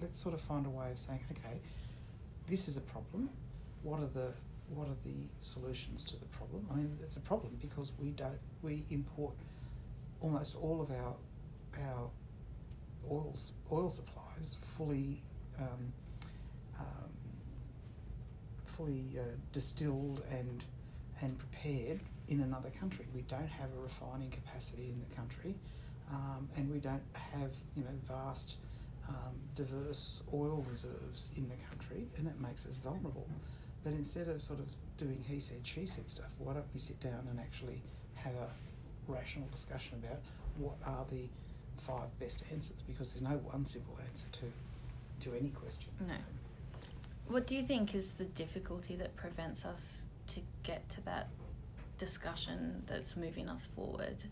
let's 0.00 0.20
sort 0.20 0.34
of 0.34 0.40
find 0.40 0.66
a 0.66 0.70
way 0.70 0.90
of 0.90 0.98
saying, 0.98 1.20
okay, 1.32 1.60
this 2.48 2.68
is 2.68 2.76
a 2.76 2.80
problem. 2.80 3.30
What 3.82 4.00
are 4.00 4.08
the 4.12 4.32
what 4.74 4.88
are 4.88 4.96
the 5.04 5.16
solutions 5.40 6.04
to 6.06 6.16
the 6.16 6.26
problem? 6.26 6.66
I 6.70 6.76
mean, 6.76 6.98
it's 7.02 7.16
a 7.16 7.20
problem 7.20 7.56
because 7.60 7.92
we 7.98 8.10
don't 8.10 8.38
we 8.62 8.84
import 8.90 9.34
almost 10.20 10.56
all 10.56 10.80
of 10.80 10.90
our 10.90 11.14
our 11.80 12.10
oils 13.10 13.52
oil 13.70 13.90
supplies 13.90 14.56
fully 14.76 15.22
um, 15.58 15.92
um, 16.78 17.10
fully 18.64 19.04
uh, 19.18 19.22
distilled 19.52 20.22
and 20.30 20.64
and 21.20 21.38
prepared 21.38 22.00
in 22.28 22.40
another 22.40 22.70
country. 22.78 23.06
We 23.14 23.22
don't 23.22 23.48
have 23.48 23.68
a 23.76 23.82
refining 23.82 24.30
capacity 24.30 24.92
in 24.92 25.00
the 25.08 25.14
country, 25.16 25.54
um, 26.10 26.48
and 26.56 26.70
we 26.70 26.78
don't 26.78 27.02
have 27.12 27.50
you 27.76 27.82
know 27.84 27.96
vast, 28.06 28.56
um, 29.08 29.34
diverse 29.54 30.22
oil 30.32 30.64
reserves 30.70 31.30
in 31.36 31.48
the 31.48 31.56
country, 31.68 32.06
and 32.16 32.26
that 32.26 32.40
makes 32.40 32.66
us 32.66 32.74
vulnerable. 32.76 33.26
But 33.84 33.92
instead 33.92 34.28
of 34.28 34.42
sort 34.42 34.60
of 34.60 34.66
doing 34.96 35.22
he 35.26 35.40
said 35.40 35.58
she 35.62 35.86
said 35.86 36.08
stuff, 36.08 36.30
why 36.38 36.54
don't 36.54 36.66
we 36.74 36.80
sit 36.80 37.00
down 37.00 37.26
and 37.30 37.40
actually 37.40 37.82
have 38.14 38.34
a 38.34 38.48
rational 39.10 39.48
discussion 39.52 40.02
about 40.04 40.20
what 40.58 40.76
are 40.84 41.04
the 41.10 41.28
five 41.78 42.16
best 42.18 42.42
answers? 42.52 42.82
Because 42.86 43.12
there's 43.12 43.22
no 43.22 43.38
one 43.50 43.64
simple 43.64 43.96
answer 44.08 44.26
to 44.32 45.30
to 45.30 45.36
any 45.36 45.50
question. 45.50 45.88
No. 46.06 46.14
What 47.28 47.46
do 47.46 47.54
you 47.54 47.62
think 47.62 47.94
is 47.94 48.12
the 48.12 48.24
difficulty 48.24 48.96
that 48.96 49.14
prevents 49.16 49.64
us 49.64 50.02
to 50.28 50.40
get 50.62 50.88
to 50.90 51.00
that 51.02 51.28
discussion 51.98 52.82
that's 52.86 53.16
moving 53.16 53.48
us 53.48 53.66
forward? 53.74 54.24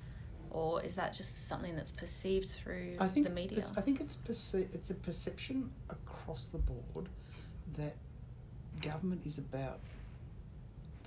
Or 0.50 0.82
is 0.82 0.94
that 0.94 1.12
just 1.12 1.46
something 1.48 1.74
that's 1.76 1.90
perceived 1.90 2.48
through 2.48 2.96
I 3.00 3.08
think 3.08 3.26
the 3.26 3.32
media? 3.32 3.58
I 3.76 3.80
think 3.80 4.00
it's 4.00 4.16
perce- 4.16 4.54
it's 4.72 4.90
a 4.90 4.94
perception 4.94 5.70
across 5.90 6.46
the 6.46 6.58
board 6.58 7.08
that 7.76 7.96
government 8.80 9.26
is 9.26 9.38
about 9.38 9.80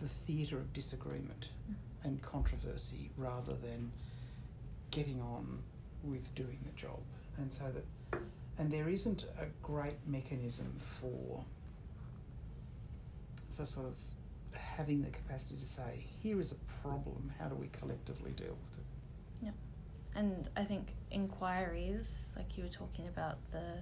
the 0.02 0.08
theatre 0.28 0.58
of 0.58 0.72
disagreement 0.74 1.48
Mm. 1.70 1.76
and 2.04 2.22
controversy 2.22 3.10
rather 3.18 3.54
than 3.54 3.92
getting 4.92 5.22
on 5.22 5.62
with 6.04 6.34
doing 6.36 6.60
the 6.66 6.72
job, 6.80 7.00
and 7.38 7.52
so 7.54 7.72
that 7.72 8.22
and 8.58 8.70
there 8.72 8.90
isn't 8.90 9.24
a 9.40 9.46
great 9.64 9.98
mechanism 10.06 10.76
for 11.00 11.44
for 13.56 13.66
sort 13.66 13.86
of 13.88 13.96
having 14.56 15.02
the 15.02 15.10
capacity 15.10 15.56
to 15.56 15.66
say 15.66 16.06
here 16.22 16.40
is 16.40 16.52
a 16.52 16.88
problem 16.88 17.32
how 17.40 17.48
do 17.48 17.56
we 17.56 17.68
collectively 17.68 18.32
deal 18.32 18.48
with 18.64 18.78
it 18.80 18.86
Yeah. 19.46 19.52
And 20.16 20.50
I 20.58 20.64
think 20.64 20.94
inquiries, 21.12 22.28
like 22.36 22.58
you 22.58 22.64
were 22.64 22.70
talking 22.70 23.08
about 23.08 23.38
the 23.52 23.76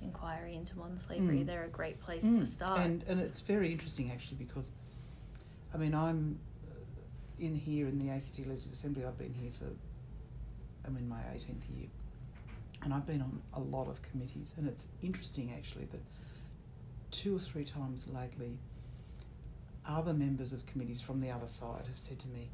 inquiry 0.00 0.54
into 0.56 0.76
modern 0.78 0.98
slavery, 0.98 1.40
Mm. 1.40 1.46
they're 1.46 1.64
a 1.64 1.68
great 1.68 2.00
place 2.00 2.24
Mm. 2.24 2.38
to 2.40 2.46
start. 2.46 2.80
And 2.80 3.02
and 3.04 3.20
it's 3.20 3.40
very 3.40 3.70
interesting 3.72 4.10
actually 4.10 4.36
because, 4.38 4.70
I 5.74 5.76
mean, 5.78 5.94
I'm 5.94 6.38
uh, 6.68 6.74
in 7.38 7.54
here 7.54 7.86
in 7.88 7.98
the 7.98 8.10
ACT 8.10 8.38
Legislative 8.38 8.72
Assembly. 8.72 9.04
I've 9.04 9.18
been 9.18 9.34
here 9.34 9.50
for, 9.52 9.66
I'm 10.86 10.96
in 10.96 11.08
my 11.08 11.20
18th 11.34 11.68
year, 11.76 11.88
and 12.82 12.92
I've 12.94 13.06
been 13.06 13.22
on 13.22 13.40
a 13.54 13.60
lot 13.60 13.88
of 13.88 14.00
committees, 14.02 14.54
and 14.56 14.66
it's 14.68 14.86
interesting 15.02 15.52
actually 15.56 15.86
that 15.86 16.02
two 17.10 17.36
or 17.36 17.40
three 17.40 17.64
times 17.64 18.06
lately, 18.08 18.58
other 19.86 20.12
members 20.12 20.52
of 20.52 20.64
committees 20.66 21.00
from 21.00 21.20
the 21.20 21.30
other 21.30 21.46
side 21.46 21.86
have 21.86 21.98
said 21.98 22.18
to 22.20 22.28
me, 22.28 22.48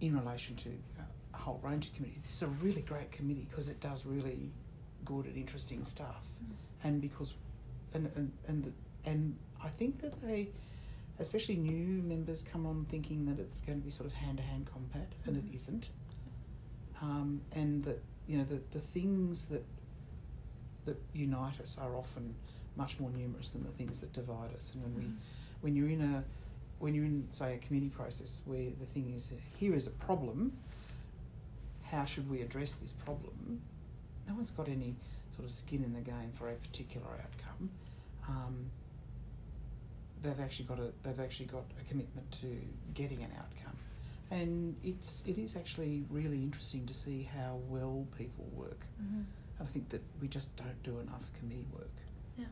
in 0.00 0.16
relation 0.16 0.56
to 0.56 0.70
a 1.32 1.36
whole 1.36 1.60
range 1.62 1.88
of 1.88 1.94
committees, 1.94 2.20
this 2.20 2.34
is 2.34 2.42
a 2.42 2.46
really 2.46 2.82
great 2.82 3.10
committee 3.12 3.46
because 3.48 3.68
it 3.68 3.80
does 3.80 4.04
really 4.04 4.50
good 5.04 5.26
and 5.26 5.36
interesting 5.36 5.84
stuff, 5.84 6.22
mm. 6.44 6.54
and 6.84 7.00
because, 7.00 7.34
and 7.94 8.10
and 8.16 8.32
and 8.48 8.64
the, 8.64 8.72
and 9.10 9.36
I 9.64 9.68
think 9.68 10.00
that 10.00 10.20
they, 10.22 10.48
especially 11.18 11.56
new 11.56 12.02
members, 12.02 12.42
come 12.42 12.66
on 12.66 12.86
thinking 12.90 13.24
that 13.26 13.40
it's 13.40 13.60
going 13.60 13.78
to 13.78 13.84
be 13.84 13.90
sort 13.90 14.06
of 14.06 14.14
hand 14.14 14.38
to 14.38 14.42
hand 14.42 14.66
combat, 14.70 15.08
and 15.24 15.36
it 15.36 15.50
mm. 15.50 15.54
isn't, 15.54 15.88
um, 17.00 17.40
and 17.52 17.84
that 17.84 18.02
you 18.26 18.38
know 18.38 18.44
the 18.44 18.60
the 18.72 18.80
things 18.80 19.46
that 19.46 19.64
that 20.84 21.00
unite 21.14 21.60
us 21.60 21.78
are 21.80 21.96
often 21.96 22.34
much 22.76 23.00
more 23.00 23.10
numerous 23.10 23.50
than 23.50 23.62
the 23.62 23.70
things 23.70 24.00
that 24.00 24.12
divide 24.12 24.54
us, 24.54 24.72
and 24.74 24.82
when 24.82 24.94
we 24.94 25.02
mm. 25.02 25.14
When 25.60 25.74
you're 25.76 25.88
in 25.88 26.02
a 26.02 26.24
when 26.78 26.94
you're 26.94 27.04
in 27.04 27.26
say 27.32 27.54
a 27.54 27.58
committee 27.58 27.88
process 27.88 28.42
where 28.44 28.68
the 28.78 28.86
thing 28.86 29.12
is 29.16 29.32
here 29.56 29.74
is 29.74 29.86
a 29.86 29.90
problem 29.92 30.52
how 31.90 32.04
should 32.04 32.28
we 32.28 32.42
address 32.42 32.74
this 32.74 32.90
problem? 32.90 33.60
No 34.26 34.34
one's 34.34 34.50
got 34.50 34.68
any 34.68 34.96
sort 35.30 35.46
of 35.46 35.54
skin 35.54 35.84
in 35.84 35.92
the 35.94 36.00
game 36.00 36.32
for 36.34 36.50
a 36.50 36.54
particular 36.54 37.06
outcome. 37.06 37.70
Um, 38.28 38.70
they've 40.22 40.40
actually 40.40 40.64
got 40.66 40.80
a 40.80 40.90
they've 41.04 41.20
actually 41.20 41.46
got 41.46 41.62
a 41.80 41.88
commitment 41.88 42.30
to 42.40 42.48
getting 42.94 43.22
an 43.22 43.30
outcome. 43.38 43.76
And 44.32 44.74
it's 44.82 45.22
it 45.26 45.38
is 45.38 45.54
actually 45.56 46.04
really 46.10 46.42
interesting 46.42 46.86
to 46.86 46.94
see 46.94 47.22
how 47.22 47.58
well 47.68 48.04
people 48.18 48.46
work. 48.52 48.84
Mhm. 49.00 49.24
I 49.60 49.64
think 49.64 49.88
that 49.90 50.02
we 50.20 50.26
just 50.28 50.54
don't 50.56 50.82
do 50.82 50.98
enough 50.98 51.22
committee 51.38 51.66
work. 51.72 51.88
Yeah, 52.36 52.46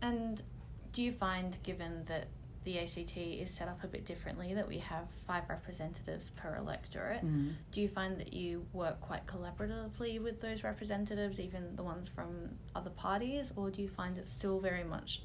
And 0.00 0.42
do 0.92 1.02
you 1.02 1.12
find, 1.12 1.56
given 1.62 2.04
that 2.06 2.28
the 2.64 2.78
ACT 2.78 3.16
is 3.16 3.50
set 3.50 3.68
up 3.68 3.82
a 3.82 3.86
bit 3.86 4.04
differently, 4.04 4.52
that 4.54 4.68
we 4.68 4.78
have 4.78 5.04
five 5.26 5.44
representatives 5.48 6.30
per 6.30 6.56
electorate, 6.56 7.24
mm. 7.24 7.52
do 7.72 7.80
you 7.80 7.88
find 7.88 8.18
that 8.18 8.32
you 8.32 8.66
work 8.72 9.00
quite 9.00 9.26
collaboratively 9.26 10.22
with 10.22 10.40
those 10.40 10.62
representatives, 10.64 11.40
even 11.40 11.74
the 11.76 11.82
ones 11.82 12.08
from 12.08 12.50
other 12.74 12.90
parties, 12.90 13.52
or 13.56 13.70
do 13.70 13.80
you 13.80 13.88
find 13.88 14.18
it 14.18 14.28
still 14.28 14.60
very 14.60 14.84
much 14.84 15.22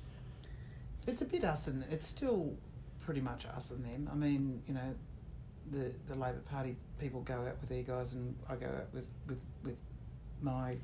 It's 1.05 1.22
a 1.22 1.25
bit 1.25 1.43
us 1.43 1.67
and 1.67 1.84
it's 1.91 2.08
still 2.08 2.55
pretty 3.05 3.22
much 3.22 3.46
us 3.46 3.72
and 3.72 3.84
them. 3.84 4.10
I 4.12 4.15
mean, 4.15 4.62
you 4.67 4.74
know, 4.74 4.96
the 5.72 5.91
the 6.08 6.15
Labor 6.15 6.41
Party 6.50 6.75
people 7.00 7.22
go 7.22 7.34
out 7.34 7.58
with 7.60 7.70
their 7.70 7.84
guys, 7.84 8.13
and 8.13 8.36
I 8.50 8.55
go 8.55 8.67
out 8.67 8.93
with 8.93 9.08
with 9.27 9.43
with 9.63 9.77
my 10.41 10.77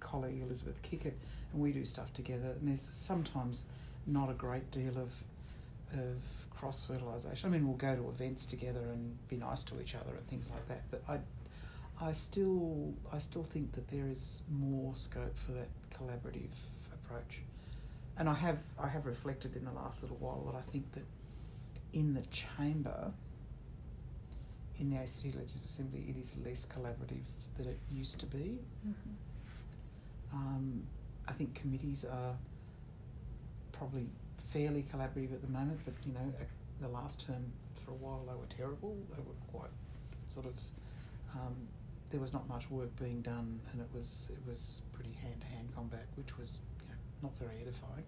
colleague 0.00 0.42
Elizabeth 0.42 0.80
Kikkert, 0.82 1.14
and 1.52 1.62
we 1.62 1.72
do 1.72 1.84
stuff 1.84 2.12
together. 2.12 2.54
And 2.58 2.68
there's 2.68 2.80
sometimes 2.80 3.66
not 4.06 4.30
a 4.30 4.34
great 4.34 4.70
deal 4.70 4.96
of 4.98 5.12
of 5.92 6.16
cross 6.50 6.84
fertilisation. 6.84 7.48
I 7.48 7.52
mean, 7.52 7.66
we'll 7.66 7.76
go 7.76 7.94
to 7.94 8.08
events 8.08 8.46
together 8.46 8.80
and 8.80 9.16
be 9.28 9.36
nice 9.36 9.62
to 9.64 9.80
each 9.80 9.94
other 9.94 10.14
and 10.16 10.26
things 10.28 10.46
like 10.50 10.66
that. 10.68 10.82
But 10.90 11.02
I. 11.08 11.18
I 12.00 12.10
still, 12.10 12.94
I 13.12 13.18
still 13.18 13.44
think 13.44 13.74
that 13.74 13.86
there 13.86 14.08
is 14.08 14.42
more 14.50 14.96
scope 14.96 15.38
for 15.38 15.52
that 15.52 15.68
collaborative 15.96 16.50
approach 16.92 17.42
and 18.16 18.28
I 18.28 18.34
have 18.34 18.58
I 18.78 18.88
have 18.88 19.06
reflected 19.06 19.56
in 19.56 19.64
the 19.64 19.72
last 19.72 20.02
little 20.02 20.18
while 20.18 20.42
that 20.52 20.56
I 20.56 20.62
think 20.70 20.92
that 20.92 21.04
in 21.92 22.14
the 22.14 22.22
chamber, 22.30 23.12
in 24.78 24.90
the 24.90 24.96
ACT 24.96 25.24
Legislative 25.24 25.64
Assembly, 25.64 26.04
it 26.08 26.16
is 26.20 26.36
less 26.44 26.66
collaborative 26.66 27.24
than 27.56 27.66
it 27.66 27.78
used 27.90 28.18
to 28.20 28.26
be. 28.26 28.58
Um, 30.32 30.82
I 31.28 31.32
think 31.32 31.54
committees 31.54 32.04
are 32.04 32.34
probably 33.82 34.06
fairly 34.52 34.84
collaborative 34.94 35.32
at 35.32 35.42
the 35.42 35.48
moment, 35.48 35.80
but 35.84 35.94
you 36.06 36.12
know, 36.12 36.32
the 36.80 36.86
last 36.86 37.26
term 37.26 37.44
for 37.84 37.90
a 37.90 37.94
while 37.94 38.22
they 38.28 38.34
were 38.34 38.46
terrible. 38.56 38.96
They 39.10 39.22
were 39.22 39.58
quite 39.58 39.70
sort 40.32 40.46
of. 40.46 40.54
Um, 41.34 41.56
there 42.12 42.20
was 42.20 42.32
not 42.32 42.46
much 42.48 42.70
work 42.70 42.94
being 43.00 43.22
done, 43.22 43.58
and 43.72 43.80
it 43.80 43.88
was 43.92 44.28
it 44.30 44.48
was 44.48 44.82
pretty 44.92 45.12
hand 45.20 45.40
to 45.40 45.46
hand 45.48 45.68
combat, 45.74 46.06
which 46.14 46.38
was 46.38 46.60
you 46.80 46.88
know 46.88 46.94
not 47.22 47.36
very 47.38 47.56
edifying. 47.60 48.04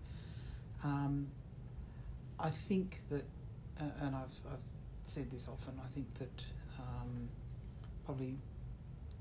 Um, 0.85 1.27
I 2.39 2.51
think 2.51 3.01
that, 3.11 3.25
uh, 3.81 4.07
and 4.07 4.15
I've, 4.15 4.53
I've 4.53 4.67
said 5.07 5.29
this 5.33 5.49
often. 5.49 5.81
I 5.83 5.93
think 5.93 6.07
that 6.19 6.45
um, 6.79 7.29
probably 8.05 8.37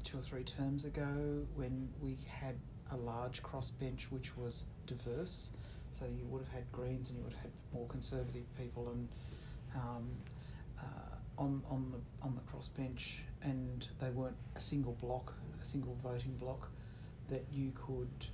two 0.04 0.20
or 0.20 0.22
three 0.22 0.44
terms 0.44 0.86
ago, 0.86 1.48
when 1.56 1.90
we 2.00 2.18
had 2.28 2.56
a 2.92 2.98
large 2.98 3.42
crossbench 3.42 4.04
which 4.12 4.36
was 4.38 4.66
diverse, 4.86 5.52
so 5.98 6.06
you 6.06 6.26
would 6.30 6.44
have 6.44 6.52
had 6.52 6.72
Greens 6.72 7.10
and 7.10 7.18
you 7.18 7.24
would 7.24 7.34
have 7.34 7.44
had 7.44 7.52
more 7.74 7.88
conservative 7.88 8.44
people 8.58 8.90
and 8.92 9.08
um, 9.76 10.08
uh, 10.80 11.16
on 11.38 11.62
on 11.70 11.92
the 11.92 12.26
on 12.26 12.36
the 12.36 12.42
crossbench, 12.52 13.20
and 13.42 13.88
they 14.00 14.10
weren't 14.10 14.36
a 14.56 14.60
single 14.60 14.94
block, 14.94 15.34
a 15.62 15.66
single 15.66 15.96
voting 16.02 16.36
block, 16.40 16.70
that 17.30 17.44
you 17.52 17.72
could 17.76 18.28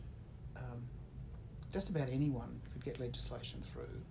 um, 0.55 0.81
just 1.71 1.89
about 1.89 2.09
anyone 2.09 2.59
could 2.73 2.83
get 2.83 2.99
legislation 2.99 3.61
through. 3.73 4.01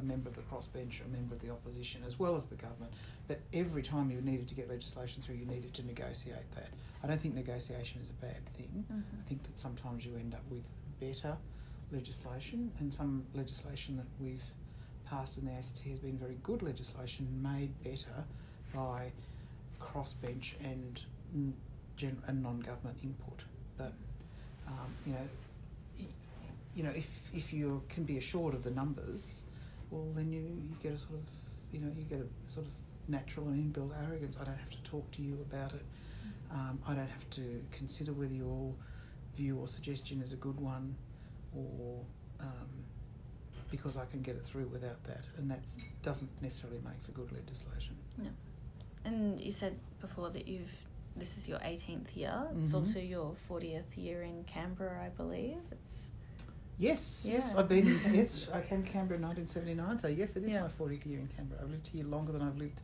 A 0.00 0.02
member 0.02 0.30
of 0.30 0.34
the 0.34 0.42
crossbench, 0.42 1.04
a 1.04 1.08
member 1.12 1.34
of 1.34 1.42
the 1.42 1.50
opposition, 1.50 2.02
as 2.04 2.18
well 2.18 2.34
as 2.34 2.44
the 2.46 2.56
government. 2.56 2.92
But 3.28 3.40
every 3.52 3.82
time 3.82 4.10
you 4.10 4.20
needed 4.22 4.48
to 4.48 4.54
get 4.54 4.68
legislation 4.68 5.22
through, 5.22 5.36
you 5.36 5.44
needed 5.44 5.74
to 5.74 5.86
negotiate 5.86 6.50
that. 6.56 6.70
I 7.04 7.06
don't 7.06 7.20
think 7.20 7.34
negotiation 7.34 8.00
is 8.00 8.10
a 8.10 8.14
bad 8.14 8.44
thing. 8.56 8.84
I 8.90 9.28
think 9.28 9.42
that 9.44 9.58
sometimes 9.58 10.04
you 10.04 10.16
end 10.16 10.34
up 10.34 10.42
with 10.50 10.64
better 10.98 11.36
legislation, 11.92 12.70
and 12.78 12.92
some 12.92 13.24
legislation 13.34 13.96
that 13.96 14.06
we've 14.20 14.42
passed 15.04 15.38
in 15.38 15.46
the 15.46 15.52
ACT 15.52 15.80
has 15.90 15.98
been 15.98 16.16
very 16.16 16.38
good 16.42 16.62
legislation, 16.62 17.26
made 17.42 17.70
better 17.84 18.24
by 18.74 19.12
crossbench 19.80 20.54
and 20.62 21.02
gen- 21.96 22.22
and 22.26 22.42
non-government 22.42 22.96
input. 23.02 23.42
But 23.76 23.92
um, 24.66 24.94
you 25.06 25.12
know, 25.12 26.06
you 26.74 26.82
know, 26.82 26.90
if 26.90 27.08
if 27.34 27.52
you 27.52 27.82
can 27.88 28.04
be 28.04 28.18
assured 28.18 28.54
of 28.54 28.64
the 28.64 28.70
numbers, 28.70 29.42
well, 29.90 30.06
then 30.14 30.32
you 30.32 30.40
you 30.40 30.76
get 30.82 30.92
a 30.92 30.98
sort 30.98 31.14
of 31.14 31.28
you 31.72 31.80
know 31.80 31.92
you 31.96 32.04
get 32.04 32.20
a 32.20 32.50
sort 32.52 32.66
of 32.66 32.72
natural 33.08 33.46
and 33.48 33.74
inbuilt 33.74 33.92
arrogance. 34.06 34.36
I 34.40 34.44
don't 34.44 34.56
have 34.58 34.70
to 34.70 34.82
talk 34.90 35.10
to 35.12 35.22
you 35.22 35.34
about 35.50 35.72
it. 35.72 35.84
Um, 36.50 36.78
I 36.86 36.94
don't 36.94 37.08
have 37.08 37.28
to 37.30 37.62
consider 37.72 38.12
whether 38.12 38.34
your 38.34 38.72
view 39.36 39.58
or 39.58 39.66
suggestion 39.66 40.20
is 40.22 40.32
a 40.32 40.36
good 40.36 40.60
one, 40.60 40.94
or 41.54 42.00
um, 42.40 42.68
because 43.70 43.96
I 43.96 44.04
can 44.06 44.20
get 44.22 44.36
it 44.36 44.44
through 44.44 44.66
without 44.66 45.02
that, 45.04 45.24
and 45.38 45.50
that 45.50 45.60
doesn't 46.02 46.30
necessarily 46.42 46.80
make 46.84 47.02
for 47.02 47.12
good 47.12 47.32
legislation. 47.32 47.96
And 49.04 49.40
you 49.40 49.50
said 49.50 49.74
before 50.00 50.30
that 50.30 50.46
you've 50.46 50.70
this 51.16 51.36
is 51.36 51.46
your 51.48 51.58
18th 51.58 52.16
year. 52.16 52.46
It's 52.58 52.70
Mhm. 52.72 52.74
also 52.74 52.98
your 52.98 53.34
40th 53.48 53.96
year 53.98 54.22
in 54.22 54.44
Canberra, 54.44 55.04
I 55.04 55.08
believe. 55.10 55.58
It's 55.70 56.10
Yes, 56.78 57.26
yes, 57.28 57.54
I've 57.54 57.68
been. 57.68 57.86
Yes, 58.12 58.48
I 58.52 58.60
came 58.62 58.82
to 58.82 58.90
Canberra 58.90 59.16
in 59.18 59.22
1979, 59.22 59.98
so 59.98 60.08
yes, 60.08 60.36
it 60.36 60.44
is 60.44 60.50
Yeah. 60.50 60.62
my 60.62 60.68
40th 60.68 61.04
year 61.06 61.20
in 61.20 61.28
Canberra. 61.28 61.60
I've 61.62 61.70
lived 61.70 61.86
here 61.88 62.04
longer 62.04 62.32
than 62.32 62.40
I've 62.42 62.56
lived 62.56 62.80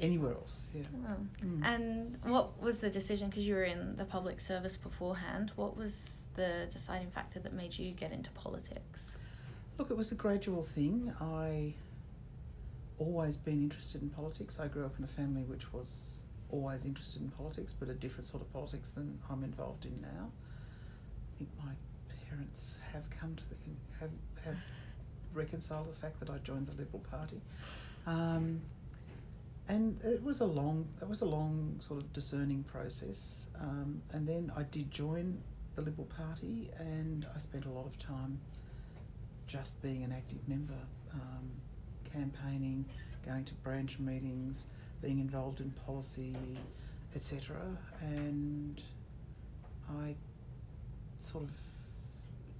anywhere 0.00 0.32
else. 0.34 0.66
Yeah. 0.74 0.82
oh. 1.06 1.16
Mm. 1.44 1.64
And 1.64 2.22
what 2.24 2.60
was 2.60 2.78
the 2.78 2.90
decision? 2.90 3.30
Because 3.30 3.46
you 3.46 3.54
were 3.54 3.62
in 3.64 3.96
the 3.96 4.04
public 4.04 4.40
service 4.40 4.76
beforehand. 4.76 5.52
What 5.56 5.76
was 5.76 6.17
the 6.38 6.68
deciding 6.70 7.10
factor 7.10 7.40
that 7.40 7.52
made 7.52 7.76
you 7.76 7.90
get 7.92 8.12
into 8.12 8.30
politics? 8.30 9.16
Look, 9.76 9.90
it 9.90 9.96
was 9.96 10.12
a 10.12 10.14
gradual 10.14 10.62
thing. 10.62 11.12
I 11.20 11.74
always 12.98 13.36
been 13.36 13.60
interested 13.62 14.02
in 14.02 14.08
politics. 14.10 14.58
I 14.58 14.68
grew 14.68 14.86
up 14.86 14.94
in 14.98 15.04
a 15.04 15.08
family 15.08 15.42
which 15.42 15.72
was 15.72 16.20
always 16.50 16.84
interested 16.84 17.22
in 17.22 17.30
politics, 17.30 17.74
but 17.78 17.88
a 17.88 17.94
different 17.94 18.26
sort 18.26 18.42
of 18.42 18.52
politics 18.52 18.88
than 18.90 19.18
I'm 19.30 19.44
involved 19.44 19.84
in 19.84 20.00
now. 20.00 20.30
I 20.30 21.38
think 21.38 21.50
my 21.58 21.72
parents 22.28 22.78
have 22.92 23.08
come 23.10 23.34
to 23.36 23.42
the 23.50 23.56
have 24.00 24.10
have 24.44 24.56
reconciled 25.34 25.88
the 25.90 26.00
fact 26.00 26.18
that 26.20 26.30
I 26.30 26.38
joined 26.38 26.68
the 26.68 26.76
Liberal 26.80 27.04
Party, 27.10 27.40
um, 28.06 28.60
and 29.68 30.00
it 30.02 30.22
was 30.22 30.40
a 30.40 30.46
long 30.46 30.86
it 31.02 31.08
was 31.08 31.20
a 31.20 31.26
long 31.26 31.78
sort 31.80 32.00
of 32.00 32.12
discerning 32.12 32.64
process. 32.64 33.46
Um, 33.60 34.00
and 34.12 34.26
then 34.26 34.52
I 34.56 34.62
did 34.62 34.90
join 34.90 35.38
the 35.78 35.84
Liberal 35.84 36.08
Party, 36.08 36.70
and 36.78 37.24
I 37.34 37.38
spent 37.38 37.64
a 37.64 37.70
lot 37.70 37.86
of 37.86 37.96
time 37.98 38.40
just 39.46 39.80
being 39.80 40.02
an 40.02 40.12
active 40.12 40.46
member, 40.48 40.74
um, 41.14 41.50
campaigning, 42.12 42.84
going 43.24 43.44
to 43.44 43.54
branch 43.54 43.98
meetings, 44.00 44.66
being 45.00 45.20
involved 45.20 45.60
in 45.60 45.70
policy, 45.86 46.34
etc. 47.14 47.56
And 48.00 48.82
I 50.00 50.14
sort 51.22 51.44
of 51.44 51.50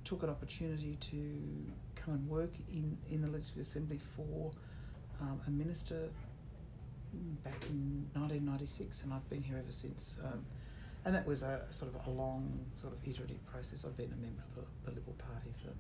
took 0.04 0.22
an 0.22 0.31
opportunity 0.31 0.96
to 1.11 2.00
come 2.00 2.14
and 2.14 2.28
work 2.28 2.52
in, 2.72 2.96
in 3.11 3.20
the 3.20 3.28
Legislative 3.28 3.62
Assembly 3.62 3.98
for 4.14 4.52
um, 5.20 5.40
a 5.48 5.50
minister 5.50 6.09
back 7.42 7.64
in 7.68 8.07
1996, 8.14 9.02
and 9.02 9.12
I've 9.12 9.28
been 9.28 9.42
here 9.42 9.57
ever 9.59 9.72
since. 9.72 10.18
Um, 10.24 10.44
and 11.09 11.16
that 11.16 11.27
was 11.27 11.42
a 11.42 11.62
sort 11.71 11.90
of 11.94 12.07
a 12.07 12.11
long, 12.11 12.47
sort 12.77 12.92
of 12.92 12.99
iterative 13.09 13.42
process. 13.47 13.87
I've 13.87 13.97
been 13.97 14.12
a 14.12 14.21
member 14.21 14.42
of 14.51 14.55
the, 14.85 14.90
the 14.90 14.97
Liberal 14.97 15.16
Party 15.16 15.55
for 15.64 15.71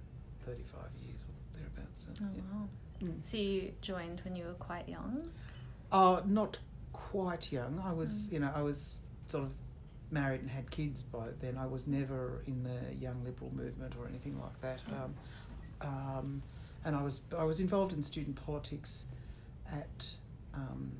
35 0.50 0.80
years 1.04 1.22
or 1.28 1.58
thereabouts. 1.58 2.06
So, 2.06 2.24
Oh 2.24 2.28
yeah. 2.34 2.42
wow! 2.50 2.68
Mm. 3.02 3.18
So 3.22 3.36
you 3.36 3.72
joined 3.82 4.22
when 4.24 4.34
you 4.34 4.46
were 4.46 4.54
quite 4.54 4.88
young. 4.88 5.28
Uh, 5.92 6.22
not 6.24 6.58
quite 6.94 7.52
young. 7.52 7.78
I 7.84 7.92
was, 7.92 8.10
Mm. 8.28 8.32
you 8.32 8.40
know, 8.40 8.50
I 8.54 8.62
was 8.62 9.00
sort 9.26 9.44
of 9.44 9.50
married 10.10 10.40
and 10.40 10.48
had 10.48 10.70
kids 10.70 11.02
by 11.02 11.26
then. 11.40 11.58
I 11.58 11.66
was 11.66 11.86
never 11.86 12.42
in 12.46 12.62
the 12.62 12.94
young 12.98 13.22
liberal 13.22 13.52
movement 13.54 13.96
or 14.00 14.08
anything 14.08 14.40
like 14.40 14.58
that. 14.62 14.80
Mm. 14.90 15.04
Um, 15.04 15.14
um, 15.82 16.42
and 16.86 16.96
I 16.96 17.02
was 17.02 17.20
I 17.36 17.44
was 17.44 17.60
involved 17.60 17.92
in 17.92 18.02
student 18.02 18.42
politics 18.46 19.04
at 19.70 20.06
um, 20.54 20.90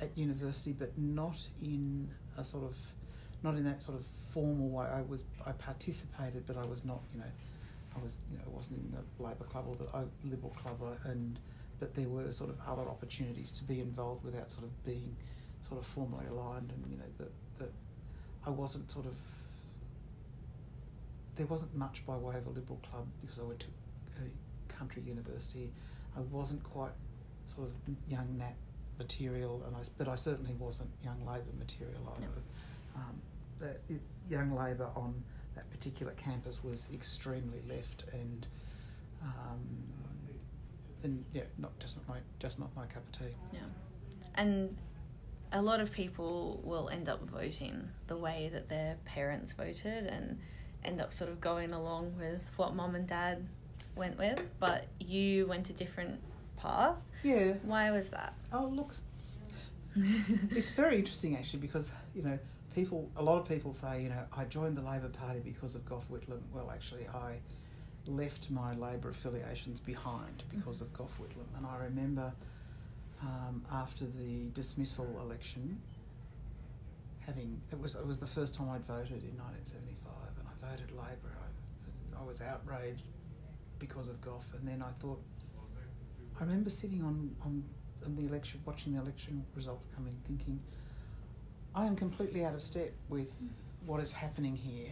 at 0.00 0.10
university, 0.18 0.72
but 0.72 0.98
not 0.98 1.38
in 1.62 2.10
a 2.36 2.42
sort 2.42 2.64
of 2.64 2.76
not 3.42 3.56
in 3.56 3.64
that 3.64 3.82
sort 3.82 3.98
of 3.98 4.06
formal 4.32 4.68
way. 4.68 4.86
I 4.86 5.02
was 5.02 5.24
I 5.46 5.52
participated, 5.52 6.44
but 6.46 6.56
I 6.56 6.64
was 6.64 6.84
not, 6.84 7.00
you 7.14 7.20
know, 7.20 7.26
I 7.96 8.02
was 8.02 8.18
you 8.30 8.38
know 8.38 8.44
I 8.46 8.54
wasn't 8.54 8.78
in 8.78 8.92
the 8.92 9.24
Labor 9.24 9.44
Club 9.44 9.64
or 9.68 9.76
the 9.76 9.96
uh, 9.96 10.04
Liberal 10.24 10.54
Club, 10.62 10.78
uh, 10.82 11.10
and 11.10 11.38
but 11.78 11.94
there 11.94 12.08
were 12.08 12.30
sort 12.32 12.50
of 12.50 12.56
other 12.66 12.88
opportunities 12.88 13.52
to 13.52 13.64
be 13.64 13.80
involved 13.80 14.24
without 14.24 14.50
sort 14.50 14.64
of 14.64 14.84
being 14.84 15.16
sort 15.68 15.80
of 15.80 15.86
formally 15.86 16.26
aligned, 16.30 16.72
and 16.72 16.84
you 16.90 16.96
know 16.96 17.10
that 17.18 17.32
that 17.58 17.72
I 18.46 18.50
wasn't 18.50 18.90
sort 18.90 19.06
of 19.06 19.14
there 21.36 21.46
wasn't 21.46 21.74
much 21.74 22.04
by 22.06 22.16
way 22.16 22.36
of 22.36 22.46
a 22.46 22.50
Liberal 22.50 22.80
club 22.90 23.06
because 23.20 23.38
I 23.38 23.42
went 23.42 23.60
to 23.60 23.66
a 24.18 24.72
country 24.72 25.02
university. 25.06 25.70
I 26.16 26.20
wasn't 26.20 26.62
quite 26.62 26.92
sort 27.46 27.68
of 27.68 27.74
young 28.08 28.36
Nat 28.38 28.54
material, 28.98 29.62
and 29.66 29.76
I, 29.76 29.80
but 29.98 30.08
I 30.08 30.16
certainly 30.16 30.54
wasn't 30.58 30.90
young 31.02 31.18
Labor 31.26 31.52
material 31.58 32.14
either. 32.16 32.42
Um, 32.96 33.20
the 33.62 33.98
young 34.28 34.54
Labor 34.54 34.88
on 34.94 35.22
that 35.54 35.70
particular 35.70 36.12
campus 36.12 36.62
was 36.62 36.88
extremely 36.92 37.62
left 37.68 38.04
and 38.12 38.46
um, 39.22 39.60
and 41.04 41.24
yeah, 41.32 41.42
not 41.58 41.78
just 41.78 41.96
not 41.96 42.08
my 42.08 42.18
just 42.38 42.58
not 42.58 42.74
my 42.76 42.86
cup 42.86 43.02
of 43.12 43.18
tea. 43.18 43.34
Yeah. 43.52 43.60
And 44.34 44.76
a 45.52 45.60
lot 45.60 45.80
of 45.80 45.92
people 45.92 46.60
will 46.64 46.88
end 46.88 47.08
up 47.08 47.28
voting 47.28 47.88
the 48.06 48.16
way 48.16 48.50
that 48.52 48.68
their 48.68 48.96
parents 49.04 49.52
voted 49.52 50.06
and 50.06 50.38
end 50.84 51.00
up 51.00 51.12
sort 51.12 51.30
of 51.30 51.40
going 51.40 51.72
along 51.72 52.14
with 52.18 52.50
what 52.56 52.74
mum 52.74 52.94
and 52.94 53.06
dad 53.06 53.46
went 53.94 54.18
with, 54.18 54.40
but 54.58 54.86
you 54.98 55.46
went 55.46 55.68
a 55.70 55.72
different 55.72 56.20
path. 56.56 56.96
Yeah. 57.22 57.52
Why 57.62 57.90
was 57.90 58.08
that? 58.08 58.34
Oh 58.52 58.66
look, 58.66 58.94
it's 60.50 60.72
very 60.72 60.98
interesting 60.98 61.36
actually 61.36 61.60
because 61.60 61.92
you 62.14 62.22
know 62.22 62.38
people 62.74 63.10
a 63.16 63.22
lot 63.22 63.38
of 63.38 63.48
people 63.48 63.72
say 63.72 64.02
you 64.02 64.08
know 64.08 64.24
I 64.36 64.44
joined 64.44 64.76
the 64.76 64.82
Labor 64.82 65.08
Party 65.08 65.40
because 65.40 65.74
of 65.74 65.84
Gough 65.84 66.08
Whitlam. 66.10 66.40
Well, 66.52 66.70
actually, 66.70 67.06
I 67.08 67.36
left 68.06 68.50
my 68.50 68.74
Labor 68.74 69.10
affiliations 69.10 69.80
behind 69.80 70.42
because 70.50 70.80
of 70.80 70.92
Gough 70.92 71.12
Whitlam, 71.20 71.46
and 71.56 71.66
I 71.66 71.84
remember 71.84 72.32
um, 73.22 73.62
after 73.70 74.04
the 74.04 74.48
dismissal 74.54 75.06
election 75.20 75.80
having 77.26 77.60
it 77.70 77.80
was 77.80 77.94
it 77.94 78.06
was 78.06 78.18
the 78.18 78.26
first 78.26 78.54
time 78.54 78.68
I'd 78.70 78.86
voted 78.86 79.22
in 79.22 79.36
1975, 79.38 80.12
and 80.38 80.46
I 80.48 80.70
voted 80.70 80.90
Labor. 80.90 81.32
I, 81.38 82.22
I 82.22 82.24
was 82.24 82.40
outraged 82.40 83.04
because 83.78 84.08
of 84.08 84.20
Gough, 84.20 84.46
and 84.58 84.66
then 84.66 84.82
I 84.82 84.90
thought. 85.00 85.20
I 86.40 86.44
remember 86.44 86.70
sitting 86.70 87.04
on, 87.04 87.36
on, 87.44 87.62
on 88.04 88.16
the 88.16 88.26
election, 88.26 88.60
watching 88.64 88.94
the 88.94 89.00
election 89.00 89.44
results 89.54 89.86
come 89.94 90.06
in, 90.06 90.16
thinking, 90.26 90.58
I 91.74 91.86
am 91.86 91.96
completely 91.96 92.44
out 92.44 92.54
of 92.54 92.62
step 92.62 92.92
with 93.08 93.32
what 93.86 94.00
is 94.00 94.12
happening 94.12 94.56
here. 94.56 94.88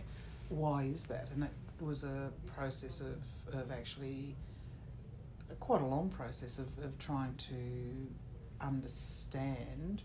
Why 0.49 0.85
is 0.85 1.05
that? 1.05 1.29
And 1.33 1.43
that 1.43 1.53
was 1.81 2.05
a 2.05 2.31
process 2.55 3.01
of, 3.01 3.55
of 3.55 3.71
actually 3.71 4.35
quite 5.59 5.83
a 5.83 5.87
long 5.87 6.09
process 6.11 6.59
of, 6.59 6.67
of 6.85 6.99
trying 6.99 7.35
to 7.35 8.65
understand 8.65 10.03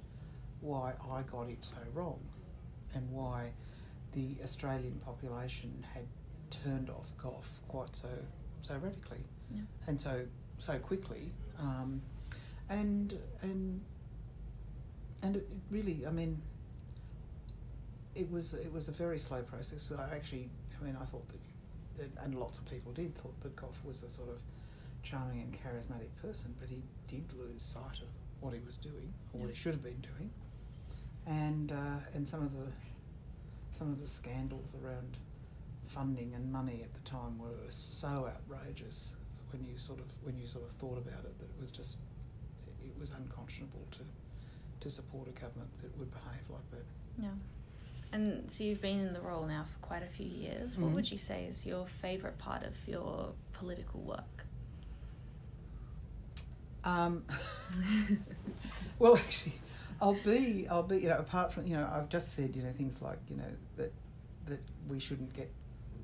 why 0.61 0.93
I 1.11 1.21
got 1.23 1.49
it 1.49 1.59
so 1.61 1.77
wrong 1.93 2.19
and 2.93 3.09
why 3.11 3.51
the 4.13 4.35
Australian 4.43 4.99
population 5.05 5.85
had 5.93 6.05
turned 6.49 6.89
off 6.89 7.07
Gough 7.17 7.49
quite 7.67 7.95
so 7.95 8.07
so 8.61 8.75
radically 8.75 9.23
Yeah. 9.53 9.61
and 9.87 9.99
so 9.99 10.25
so 10.57 10.77
quickly 10.79 11.31
um, 11.59 12.01
and 12.69 13.19
and 13.41 13.81
and 15.21 15.35
it 15.35 15.47
it 15.51 15.57
really 15.69 16.05
I 16.07 16.11
mean 16.11 16.41
it 18.15 18.29
was 18.31 18.53
it 18.53 18.71
was 18.71 18.87
a 18.87 18.91
very 18.91 19.19
slow 19.19 19.41
process 19.41 19.91
I 19.97 20.15
actually 20.15 20.49
I 20.81 20.85
mean 20.85 20.97
I 21.01 21.05
thought 21.05 21.27
that 21.29 21.39
that- 21.97 22.23
and 22.23 22.35
lots 22.35 22.59
of 22.59 22.65
people 22.69 22.91
did 22.91 23.15
thought 23.17 23.39
that 23.41 23.55
Gough 23.55 23.79
was 23.85 24.03
a 24.03 24.09
sort 24.09 24.29
of 24.29 24.41
charming 25.03 25.41
and 25.41 25.53
charismatic 25.53 26.09
person 26.21 26.53
but 26.59 26.69
he 26.69 26.81
did 27.07 27.23
lose 27.37 27.61
sight 27.61 27.99
of 28.01 28.07
what 28.41 28.53
he 28.53 28.59
was 28.65 28.77
doing 28.77 29.13
or 29.33 29.41
what 29.41 29.49
he 29.49 29.55
should 29.55 29.73
have 29.73 29.83
been 29.83 30.01
doing 30.01 30.29
and 31.27 31.71
uh, 31.71 31.99
and 32.13 32.27
some 32.27 32.41
of 32.43 32.51
the 32.53 32.67
some 33.77 33.91
of 33.91 33.99
the 33.99 34.07
scandals 34.07 34.73
around 34.83 35.17
funding 35.87 36.33
and 36.33 36.51
money 36.51 36.81
at 36.83 36.93
the 36.93 37.01
time 37.09 37.37
were 37.37 37.49
so 37.69 38.29
outrageous 38.33 39.15
when 39.51 39.63
you 39.63 39.77
sort 39.77 39.99
of 39.99 40.05
when 40.23 40.37
you 40.37 40.47
sort 40.47 40.63
of 40.65 40.71
thought 40.71 40.97
about 40.97 41.23
it 41.25 41.37
that 41.39 41.45
it 41.45 41.61
was 41.61 41.71
just 41.71 41.99
it 42.83 42.99
was 42.99 43.11
unconscionable 43.11 43.85
to 43.91 43.99
to 44.81 44.89
support 44.89 45.27
a 45.27 45.31
government 45.31 45.69
that 45.81 45.95
would 45.97 46.11
behave 46.11 46.43
like 46.49 46.69
that. 46.71 46.85
Yeah. 47.21 47.29
And 48.13 48.49
so 48.49 48.63
you've 48.63 48.81
been 48.81 48.99
in 48.99 49.13
the 49.13 49.21
role 49.21 49.45
now 49.45 49.63
for 49.63 49.79
quite 49.85 50.03
a 50.03 50.07
few 50.07 50.25
years. 50.27 50.77
What 50.77 50.91
Mhm. 50.91 50.95
would 50.95 51.11
you 51.11 51.17
say 51.17 51.45
is 51.45 51.65
your 51.65 51.85
favourite 51.87 52.37
part 52.37 52.63
of 52.63 52.73
your 52.87 53.33
political 53.53 53.99
work? 54.01 54.45
Um, 56.83 57.23
well, 58.99 59.17
actually, 59.17 59.59
I'll 60.01 60.13
be 60.13 60.67
I'll 60.69 60.83
be 60.83 60.97
you 60.99 61.09
know 61.09 61.17
apart 61.17 61.51
from 61.51 61.65
you 61.65 61.75
know 61.75 61.89
I've 61.91 62.09
just 62.09 62.33
said 62.33 62.55
you 62.55 62.63
know 62.63 62.71
things 62.71 63.01
like 63.01 63.19
you 63.29 63.37
know 63.37 63.51
that 63.77 63.91
that 64.45 64.59
we 64.87 64.99
shouldn't 64.99 65.33
get 65.33 65.51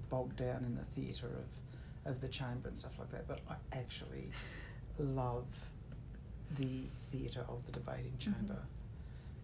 bogged 0.09 0.37
down 0.37 0.63
in 0.65 0.75
the 0.75 0.83
theatre 1.01 1.27
of 1.27 2.11
of 2.11 2.19
the 2.21 2.27
chamber 2.27 2.67
and 2.67 2.77
stuff 2.77 2.97
like 2.99 3.11
that. 3.11 3.27
But 3.27 3.39
I 3.49 3.55
actually 3.77 4.31
love 4.97 5.45
the 6.57 6.89
theatre 7.11 7.45
of 7.47 7.65
the 7.65 7.71
debating 7.71 8.17
chamber, 8.19 8.57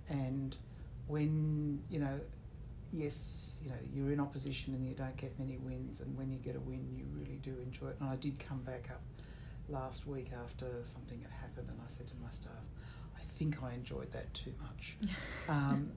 and 0.09 0.55
when 1.07 1.81
you 1.89 1.99
know. 1.99 2.19
Yes, 2.91 3.62
you 3.63 3.69
know 3.69 3.76
you're 3.93 4.12
in 4.12 4.19
opposition 4.19 4.73
and 4.73 4.86
you 4.86 4.93
don't 4.93 5.15
get 5.17 5.38
many 5.39 5.58
wins, 5.58 6.00
and 6.00 6.17
when 6.17 6.32
you 6.32 6.38
get 6.38 6.56
a 6.56 6.60
win, 6.60 6.88
you 6.95 7.06
really 7.19 7.39
do 7.43 7.56
enjoy 7.63 7.88
it. 7.88 7.97
And 8.00 8.10
I 8.10 8.15
did 8.15 8.39
come 8.39 8.60
back 8.60 8.89
up 8.89 9.02
last 9.69 10.08
week 10.08 10.32
after 10.41 10.67
something 10.84 11.21
had 11.21 11.32
happened, 11.32 11.67
and 11.69 11.80
I 11.80 11.89
said 11.89 12.08
to 12.08 12.13
my 12.23 12.32
staff, 12.32 12.52
I 13.17 13.21
think 13.38 13.62
I 13.62 13.73
enjoyed 13.73 14.12
that 14.13 14.34
too 14.34 14.54
much. 14.62 14.95
um, 15.50 15.91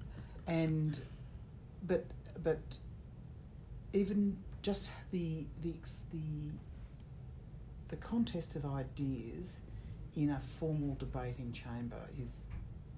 and 0.46 0.98
but 1.87 2.05
but 2.42 2.61
even 3.92 4.37
just 4.62 4.90
the 5.11 5.44
the 5.62 5.74
the 6.12 6.50
the 7.88 7.96
contest 7.96 8.57
of 8.57 8.64
ideas 8.64 9.61
in 10.16 10.31
a 10.31 10.40
formal 10.59 10.96
debating 10.98 11.53
chamber 11.53 12.00
is 12.22 12.42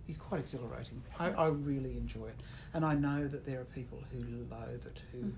is 0.09 0.19
quite 0.19 0.41
exhilarating. 0.41 1.03
I, 1.19 1.31
I 1.31 1.47
really 1.49 1.97
enjoy 1.97 2.27
it, 2.27 2.41
and 2.75 2.85
I 2.85 2.95
know 2.95 3.29
that 3.29 3.45
there 3.47 3.61
are 3.61 3.65
people 3.67 4.03
who 4.12 4.19
loathe 4.51 4.87
it, 4.87 5.01
who 5.12 5.19
Mhm. 5.19 5.33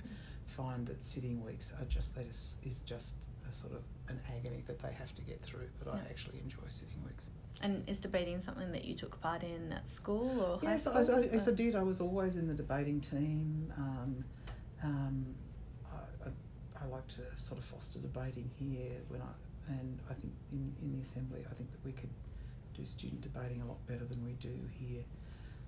find 0.46 0.87
that 0.87 1.03
sitting 1.03 1.44
weeks 1.44 1.72
are 1.79 1.85
just 1.87 2.14
that 2.14 2.27
is, 2.27 2.57
is 2.62 2.81
just 2.83 3.14
a 3.50 3.53
sort 3.55 3.72
of 3.72 3.83
an 4.09 4.20
agony 4.37 4.62
that 4.66 4.79
they 4.81 4.92
have 4.92 5.14
to 5.14 5.22
get 5.22 5.40
through. 5.42 5.68
But 5.83 5.94
I 5.94 5.98
actually 6.11 6.38
enjoy 6.40 6.62
sitting 6.68 7.03
weeks. 7.05 7.31
And 7.62 7.88
is 7.88 7.98
debating 8.00 8.40
something 8.40 8.72
that 8.72 8.85
you 8.85 8.94
took 8.94 9.20
part 9.20 9.42
in 9.42 9.72
at 9.72 9.88
school 9.88 10.40
or 10.40 10.59
high 10.59 10.72
Yes, 10.72 10.85
school? 10.85 10.96
I, 10.96 11.18
I, 11.18 11.29
yes, 11.33 11.48
I 11.48 11.53
did. 11.53 11.74
I 11.77 11.83
was 11.83 12.00
always 12.00 12.37
in 12.37 12.46
the 12.48 12.55
debating 12.55 13.00
team. 13.00 13.72
Um, 13.79 14.24
um, 14.83 15.27
I, 15.92 16.29
I, 16.29 16.85
I 16.85 16.88
like 16.88 17.07
to 17.09 17.22
sort 17.37 17.59
of 17.59 17.64
foster 17.64 17.98
debating 17.98 18.50
here 18.59 19.00
when 19.09 19.20
I 19.22 19.27
and 19.68 19.98
I 20.11 20.12
think 20.14 20.33
in, 20.53 20.74
in 20.83 20.92
the 20.92 21.00
assembly 21.00 21.40
I 21.50 21.55
think 21.55 21.70
that 21.72 21.83
we 21.87 21.92
could 21.92 22.11
do 22.74 22.84
student 22.84 23.20
debating 23.20 23.62
a 23.62 23.66
lot 23.66 23.84
better 23.87 24.04
than 24.04 24.24
we 24.24 24.32
do 24.32 24.54
here. 24.78 25.02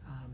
Um, 0.07 0.33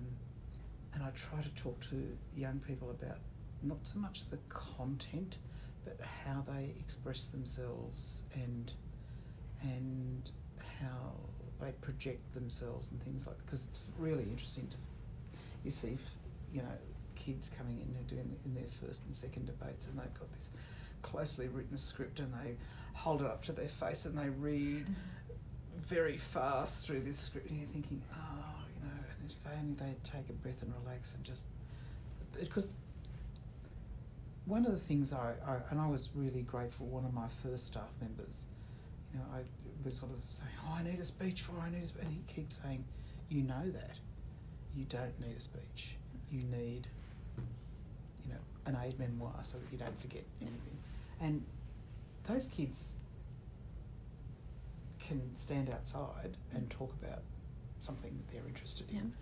and 0.94 1.02
I 1.02 1.11
try 1.11 1.40
to 1.40 1.48
talk 1.50 1.80
to 1.90 2.16
young 2.37 2.61
people 2.66 2.90
about 2.90 3.18
not 3.62 3.78
so 3.82 3.98
much 3.98 4.28
the 4.28 4.38
content, 4.48 5.37
but 5.85 5.98
how 6.24 6.44
they 6.46 6.70
express 6.78 7.26
themselves 7.26 8.22
and 8.35 8.72
and 9.62 10.30
how 10.80 11.12
they 11.61 11.72
project 11.80 12.35
themselves 12.35 12.90
and 12.90 13.02
things 13.02 13.26
like 13.26 13.37
because 13.46 13.64
it's 13.64 13.80
really 13.98 14.24
interesting 14.24 14.66
to 14.66 14.76
you 15.64 15.70
see 15.70 15.96
you 16.52 16.61
know 16.61 16.78
kids 17.14 17.50
coming 17.56 17.78
in 17.78 17.96
and 17.96 18.06
doing 18.08 18.37
in 18.44 18.54
their 18.54 18.64
first 18.85 19.02
and 19.06 19.14
second 19.14 19.46
debates 19.46 19.87
and 19.87 19.96
they've 19.96 20.14
got 20.14 20.32
this 20.32 20.50
closely 21.02 21.48
written 21.48 21.76
script 21.76 22.18
and 22.18 22.32
they 22.35 22.56
hold 22.94 23.20
it 23.20 23.26
up 23.26 23.42
to 23.44 23.52
their 23.52 23.68
face 23.68 24.06
and 24.06 24.18
they 24.18 24.28
read 24.28 24.87
very 25.80 26.16
fast 26.16 26.87
through 26.87 27.00
this 27.00 27.18
script 27.18 27.48
and 27.50 27.58
you're 27.58 27.68
thinking 27.68 28.00
oh 28.14 28.62
you 28.74 28.87
know 28.87 28.94
and 29.20 29.30
if 29.30 29.44
they 29.44 29.50
only 29.58 29.74
they'd 29.74 30.04
take 30.04 30.28
a 30.28 30.32
breath 30.35 30.62
and 30.62 30.72
relax 30.85 31.14
and 31.14 31.24
just 31.24 31.46
because 32.38 32.68
one 34.44 34.66
of 34.66 34.72
the 34.72 34.78
things 34.78 35.12
I, 35.12 35.35
I 35.46 35.56
and 35.70 35.80
I 35.80 35.87
was 35.87 36.08
really 36.14 36.42
grateful. 36.42 36.87
One 36.87 37.04
of 37.04 37.14
my 37.14 37.26
first 37.42 37.66
staff 37.66 37.90
members, 38.00 38.46
you 39.12 39.18
know, 39.18 39.24
I 39.35 39.42
was 39.85 39.96
sort 39.96 40.12
of 40.12 40.22
saying, 40.24 40.50
"Oh, 40.66 40.74
I 40.74 40.82
need 40.82 40.98
a 40.98 41.04
speech 41.04 41.42
for, 41.42 41.52
I 41.61 41.70
need 41.70 41.82
a," 41.82 41.87
speech. 41.87 42.02
and 42.02 42.12
he 42.12 42.35
keeps 42.35 42.58
saying, 42.62 42.85
"You 43.28 43.42
know 43.42 43.70
that, 43.70 43.96
you 44.76 44.85
don't 44.85 45.18
need 45.20 45.37
a 45.37 45.40
speech. 45.40 45.96
You 46.30 46.42
need, 46.44 46.88
you 48.26 48.32
know, 48.32 48.40
an 48.66 48.76
aide-memoire 48.85 49.40
so 49.42 49.58
that 49.58 49.70
you 49.70 49.78
don't 49.78 50.00
forget 50.00 50.24
anything." 50.40 50.78
And 51.20 51.44
those 52.26 52.46
kids 52.48 52.90
can 55.12 55.35
stand 55.35 55.70
outside 55.70 56.37
and 56.55 56.68
talk 56.70 56.92
about 57.03 57.22
something 57.81 58.16
that 58.16 58.33
they're 58.33 58.48
interested 58.48 58.90
in 58.90 59.12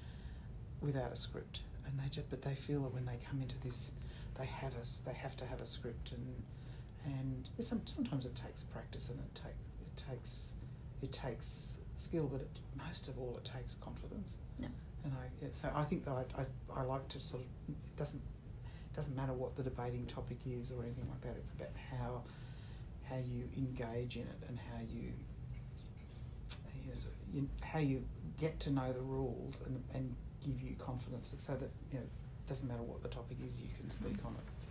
without 0.80 1.12
a 1.12 1.16
script, 1.16 1.60
and 1.86 1.98
they 1.98 2.08
just 2.08 2.30
but 2.30 2.42
they 2.42 2.54
feel 2.54 2.82
that 2.82 2.94
when 2.94 3.04
they 3.04 3.18
come 3.28 3.40
into 3.42 3.58
this, 3.60 3.92
they 4.38 4.46
have 4.46 4.74
us. 4.76 5.02
They 5.04 5.12
have 5.12 5.36
to 5.38 5.46
have 5.46 5.60
a 5.60 5.66
script, 5.66 6.12
and 6.12 6.42
and 7.04 7.48
some, 7.64 7.82
sometimes 7.86 8.26
it 8.26 8.36
takes 8.36 8.62
practice, 8.62 9.10
and 9.10 9.18
it 9.18 9.34
takes 9.34 9.86
it 9.86 10.02
takes 10.10 10.54
it 11.02 11.12
takes 11.12 11.78
skill, 11.96 12.28
but 12.30 12.40
it, 12.40 12.58
most 12.88 13.08
of 13.08 13.18
all, 13.18 13.36
it 13.36 13.50
takes 13.58 13.74
confidence. 13.74 14.38
Yeah. 14.58 14.68
And 15.04 15.12
I 15.14 15.46
so 15.52 15.70
I 15.74 15.84
think 15.84 16.04
that 16.04 16.12
I, 16.12 16.24
I, 16.42 16.80
I 16.80 16.82
like 16.84 17.08
to 17.08 17.20
sort 17.20 17.42
of 17.42 17.48
it 17.68 17.96
doesn't 17.96 18.22
it 18.60 18.96
doesn't 18.96 19.16
matter 19.16 19.32
what 19.32 19.56
the 19.56 19.62
debating 19.62 20.06
topic 20.06 20.38
is 20.46 20.70
or 20.70 20.82
anything 20.82 21.08
like 21.10 21.20
that. 21.22 21.36
It's 21.36 21.50
about 21.50 21.70
how 21.90 22.22
how 23.08 23.16
you 23.16 23.48
engage 23.56 24.16
in 24.16 24.22
it 24.22 24.40
and 24.48 24.56
how 24.56 24.80
you 24.88 25.12
you 27.34 27.40
know, 27.42 27.46
sort 27.46 27.54
of- 27.56 27.62
you, 27.62 27.66
how 27.68 27.78
you 27.78 28.04
get 28.38 28.58
to 28.60 28.70
know 28.70 28.92
the 28.92 29.00
rules 29.02 29.60
and, 29.66 29.82
and 29.94 30.14
give 30.44 30.60
you 30.60 30.74
confidence 30.76 31.34
so 31.38 31.52
that 31.54 31.70
you 31.92 31.98
know 31.98 32.04
it 32.04 32.48
doesn't 32.48 32.66
matter 32.68 32.82
what 32.82 33.02
the 33.02 33.08
topic 33.08 33.36
is 33.46 33.60
you 33.60 33.68
can 33.78 33.90
speak 33.90 34.16
on 34.24 34.32
it. 34.34 34.64
So, 34.64 34.68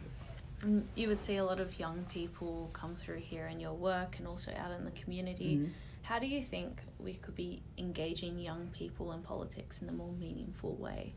Mm, 0.68 0.84
You 0.96 1.08
would 1.08 1.22
see 1.22 1.38
a 1.38 1.46
lot 1.46 1.62
of 1.62 1.80
young 1.80 2.04
people 2.12 2.70
come 2.74 2.94
through 2.96 3.20
here 3.22 3.48
in 3.48 3.62
your 3.62 3.72
work 3.74 4.18
and 4.18 4.28
also 4.28 4.52
out 4.58 4.72
in 4.78 4.84
the 4.84 4.92
community. 4.92 5.56
Mhm. 5.58 5.70
How 6.02 6.20
do 6.20 6.28
you 6.28 6.44
think 6.44 6.82
we 7.00 7.14
could 7.14 7.36
be 7.36 7.62
engaging 7.78 8.38
young 8.40 8.68
people 8.74 9.14
in 9.14 9.22
politics 9.22 9.82
in 9.82 9.88
a 9.88 9.94
more 9.94 10.12
meaningful 10.12 10.76
way, 10.76 11.14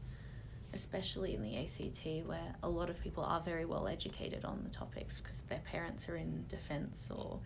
especially 0.73 1.35
in 1.35 1.43
the 1.43 1.57
ACT, 1.57 2.23
where 2.25 2.55
a 2.63 2.69
lot 2.69 2.89
of 2.89 3.01
people 3.01 3.25
are 3.25 3.41
very 3.41 3.65
well 3.65 3.89
educated 3.89 4.45
on 4.45 4.63
the 4.63 4.71
topics 4.71 5.21
because 5.21 5.39
their 5.49 5.61
parents 5.65 6.09
are 6.09 6.17
in 6.17 6.45
defence 6.49 7.11
or. 7.11 7.41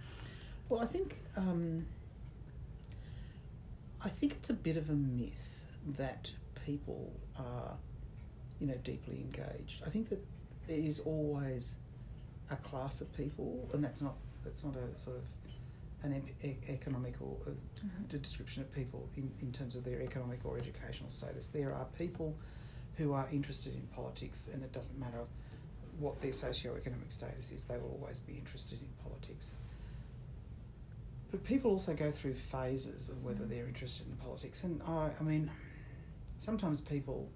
Well, 0.68 0.80
I 0.82 0.86
think 0.86 1.22
um, 1.36 1.86
I 4.04 4.08
think 4.08 4.32
it's 4.32 4.50
a 4.50 4.54
bit 4.54 4.76
of 4.76 4.90
a 4.90 4.94
myth 4.94 5.60
that 5.96 6.30
people 6.64 7.12
are, 7.38 7.74
you 8.60 8.66
know, 8.66 8.74
deeply 8.84 9.16
engaged. 9.20 9.82
I 9.86 9.90
think 9.90 10.08
that 10.10 10.24
there 10.66 10.78
is 10.78 11.00
always 11.00 11.74
a 12.50 12.56
class 12.56 13.00
of 13.00 13.12
people, 13.16 13.68
and 13.72 13.82
that's 13.82 14.00
not 14.00 14.14
that's 14.44 14.62
not 14.62 14.76
a 14.76 14.96
sort 14.98 15.16
of 15.16 15.24
an 16.04 16.22
e- 16.44 16.56
economic 16.68 17.14
or 17.20 17.36
a 17.46 17.50
Mhm. 17.50 18.08
description 18.08 18.62
of 18.62 18.70
people 18.72 19.08
in, 19.16 19.32
in 19.40 19.50
terms 19.50 19.74
of 19.74 19.82
their 19.82 20.00
economic 20.02 20.44
or 20.44 20.56
educational 20.56 21.10
status. 21.10 21.48
There 21.48 21.74
are 21.74 21.86
people 21.98 22.36
who 22.96 23.12
are 23.12 23.28
interested 23.32 23.74
in 23.74 23.82
politics, 23.88 24.46
and 24.52 24.62
it 24.62 24.72
doesn't 24.72 24.98
matter 25.00 25.24
what 25.98 26.20
their 26.20 26.32
socio-economic 26.32 27.10
status 27.10 27.50
is, 27.50 27.64
they 27.64 27.76
will 27.78 27.98
always 28.00 28.20
be 28.20 28.34
interested 28.34 28.80
in 28.80 28.88
politics. 29.02 29.56
But 31.36 31.44
people 31.44 31.70
also 31.70 31.92
go 31.92 32.10
through 32.10 32.32
phases 32.32 33.10
of 33.10 33.22
whether 33.22 33.44
Mm. 33.44 33.50
they're 33.50 33.66
interested 33.66 34.06
in 34.06 34.16
politics, 34.16 34.64
and 34.64 34.80
I, 34.84 35.10
I 35.20 35.22
mean, 35.22 35.50
sometimes 36.38 36.80
people 36.80 37.28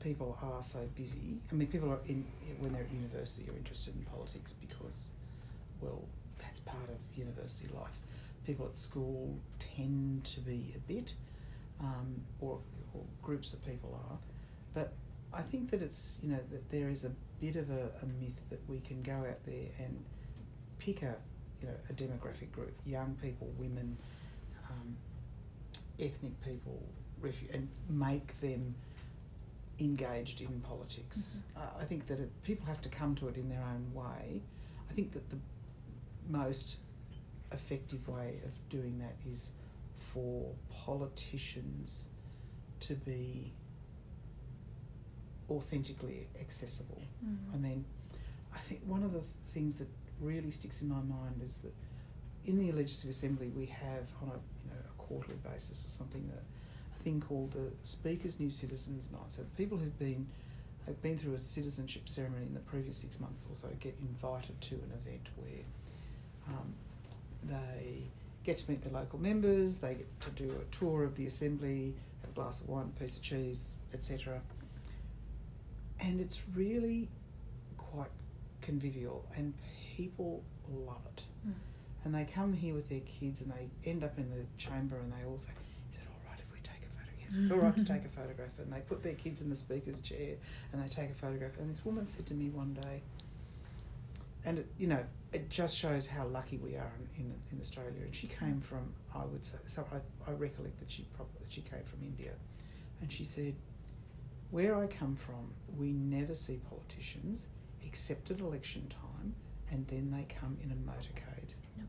people 0.00 0.36
are 0.42 0.64
so 0.64 0.84
busy. 0.96 1.38
I 1.50 1.54
mean, 1.54 1.68
people 1.68 1.92
are 1.92 2.00
in 2.06 2.24
when 2.58 2.72
they're 2.72 2.82
at 2.82 2.90
university 2.90 3.48
are 3.48 3.56
interested 3.56 3.94
in 3.94 4.02
politics 4.02 4.52
because, 4.52 5.12
well, 5.80 6.02
that's 6.38 6.58
part 6.58 6.88
of 6.90 6.96
university 7.16 7.68
life. 7.72 7.96
People 8.44 8.66
at 8.66 8.76
school 8.76 9.38
tend 9.60 10.24
to 10.24 10.40
be 10.40 10.74
a 10.74 10.80
bit, 10.80 11.14
um, 11.78 12.20
or, 12.40 12.58
or 12.94 13.02
groups 13.22 13.52
of 13.52 13.64
people 13.64 13.96
are, 14.10 14.18
but 14.74 14.92
I 15.32 15.42
think 15.42 15.70
that 15.70 15.82
it's 15.82 16.18
you 16.20 16.30
know 16.30 16.40
that 16.50 16.68
there 16.68 16.88
is 16.90 17.04
a 17.04 17.12
bit 17.40 17.54
of 17.54 17.70
a, 17.70 17.92
a 18.02 18.06
myth 18.20 18.40
that 18.50 18.68
we 18.68 18.80
can 18.80 19.02
go 19.02 19.18
out 19.18 19.44
there 19.46 19.68
and 19.78 20.04
pick 20.80 21.02
a 21.02 21.14
you 21.64 21.70
know 21.70 21.76
a 21.88 21.92
demographic 21.94 22.52
group, 22.52 22.74
young 22.84 23.16
people, 23.22 23.50
women, 23.58 23.96
um, 24.70 24.96
ethnic 25.98 26.38
people, 26.44 26.82
refu- 27.22 27.52
and 27.54 27.68
make 27.88 28.38
them 28.40 28.74
engaged 29.80 30.40
in 30.42 30.60
politics. 30.60 31.42
Uh, 31.56 31.60
I 31.80 31.84
think 31.84 32.06
that 32.06 32.20
it, 32.20 32.30
people 32.42 32.66
have 32.66 32.80
to 32.82 32.88
come 32.88 33.14
to 33.16 33.28
it 33.28 33.36
in 33.36 33.48
their 33.48 33.62
own 33.62 33.86
way. 33.94 34.42
I 34.90 34.92
think 34.92 35.12
that 35.12 35.28
the 35.30 35.38
most 36.28 36.76
effective 37.52 38.06
way 38.08 38.40
of 38.44 38.52
doing 38.68 38.98
that 38.98 39.14
is 39.30 39.52
for 40.12 40.50
politicians 40.70 42.08
to 42.80 42.94
be 42.94 43.52
authentically 45.50 46.26
accessible. 46.40 47.00
I 47.54 47.56
mean, 47.56 47.84
I 48.54 48.58
think 48.58 48.80
one 48.86 49.02
of 49.02 49.12
the 49.12 49.20
th- 49.20 49.30
things 49.52 49.78
that 49.78 49.88
really 50.20 50.50
sticks 50.50 50.82
in 50.82 50.88
my 50.88 51.00
mind 51.00 51.40
is 51.44 51.58
that 51.58 51.72
in 52.46 52.58
the 52.58 52.72
Legislative 52.72 53.10
Assembly 53.10 53.48
we 53.56 53.66
have 53.66 54.08
on 54.22 54.28
a 54.28 54.38
you 54.64 54.70
know 54.70 54.80
a 54.88 55.02
quarterly 55.02 55.38
basis 55.50 55.86
or 55.86 55.90
something 55.90 56.26
that 56.28 56.42
a 56.98 57.02
thing 57.02 57.20
called 57.20 57.52
the 57.52 57.70
Speaker's 57.82 58.38
New 58.40 58.50
Citizens 58.50 59.10
Night. 59.10 59.20
So 59.28 59.42
the 59.42 59.62
people 59.62 59.78
who've 59.78 59.98
been 59.98 60.26
have 60.86 61.00
been 61.00 61.16
through 61.16 61.34
a 61.34 61.38
citizenship 61.38 62.08
ceremony 62.08 62.44
in 62.46 62.54
the 62.54 62.60
previous 62.60 62.98
six 62.98 63.18
months 63.18 63.46
or 63.50 63.54
so 63.54 63.68
get 63.80 63.96
invited 64.02 64.60
to 64.60 64.74
an 64.74 64.92
event 65.02 65.28
where 65.36 65.64
um, 66.48 66.74
they 67.44 68.02
get 68.44 68.58
to 68.58 68.70
meet 68.70 68.82
the 68.82 68.90
local 68.90 69.18
members, 69.18 69.78
they 69.78 69.94
get 69.94 70.20
to 70.20 70.30
do 70.30 70.50
a 70.50 70.74
tour 70.76 71.02
of 71.04 71.16
the 71.16 71.26
assembly, 71.26 71.94
have 72.20 72.30
a 72.30 72.34
glass 72.34 72.60
of 72.60 72.68
wine, 72.68 72.92
a 72.94 73.00
piece 73.00 73.16
of 73.16 73.22
cheese, 73.22 73.74
etc. 73.94 74.40
And 76.00 76.20
it's 76.20 76.40
really 76.54 77.08
quite 77.78 78.10
convivial, 78.60 79.24
and 79.36 79.54
people 79.96 80.42
love 80.70 81.02
it. 81.06 81.22
Mm. 81.46 81.52
And 82.04 82.14
they 82.14 82.24
come 82.24 82.52
here 82.52 82.74
with 82.74 82.88
their 82.88 83.00
kids, 83.00 83.40
and 83.40 83.50
they 83.50 83.90
end 83.90 84.04
up 84.04 84.18
in 84.18 84.28
the 84.30 84.44
chamber, 84.58 84.96
and 84.98 85.12
they 85.12 85.26
all 85.26 85.38
say, 85.38 85.50
"Is 85.90 85.96
it 85.96 86.02
all 86.08 86.30
right 86.30 86.38
if 86.38 86.52
we 86.52 86.58
take 86.58 86.82
a 86.82 86.90
photograph?" 86.98 87.16
Yes, 87.20 87.36
it's 87.38 87.50
all 87.50 87.58
right 87.58 87.76
to 87.76 87.84
take 87.94 88.04
a 88.04 88.08
photograph. 88.08 88.58
And 88.58 88.72
they 88.72 88.80
put 88.80 89.02
their 89.02 89.14
kids 89.14 89.40
in 89.40 89.48
the 89.48 89.56
speaker's 89.56 90.00
chair, 90.00 90.36
and 90.72 90.82
they 90.82 90.88
take 90.88 91.10
a 91.10 91.14
photograph. 91.14 91.58
And 91.58 91.70
this 91.70 91.84
woman 91.84 92.04
said 92.04 92.26
to 92.26 92.34
me 92.34 92.50
one 92.50 92.74
day, 92.74 93.02
and 94.44 94.58
it, 94.58 94.66
you 94.78 94.86
know, 94.86 95.02
it 95.32 95.48
just 95.48 95.76
shows 95.76 96.06
how 96.06 96.26
lucky 96.26 96.58
we 96.58 96.76
are 96.76 96.92
in, 97.16 97.24
in, 97.24 97.34
in 97.52 97.60
Australia. 97.60 98.02
And 98.02 98.14
she 98.14 98.26
came 98.26 98.60
from, 98.60 98.92
I 99.14 99.24
would 99.24 99.44
say, 99.44 99.56
so 99.64 99.86
I, 99.90 100.30
I 100.30 100.34
recollect 100.34 100.78
that 100.80 100.90
she 100.90 101.06
probably 101.14 101.40
that 101.40 101.50
she 101.52 101.62
came 101.62 101.84
from 101.84 102.02
India, 102.02 102.32
and 103.00 103.10
she 103.10 103.24
said, 103.24 103.54
where 104.50 104.76
I 104.76 104.86
come 104.86 105.16
from, 105.16 105.50
we 105.76 105.92
never 105.92 106.34
see 106.34 106.60
politicians 106.68 107.46
except 107.82 108.30
at 108.30 108.40
election 108.40 108.86
time, 108.88 109.13
and 109.74 109.86
then 109.88 110.10
they 110.10 110.24
come 110.40 110.56
in 110.62 110.70
a 110.70 110.74
motorcade. 110.74 111.50
Yep. 111.76 111.86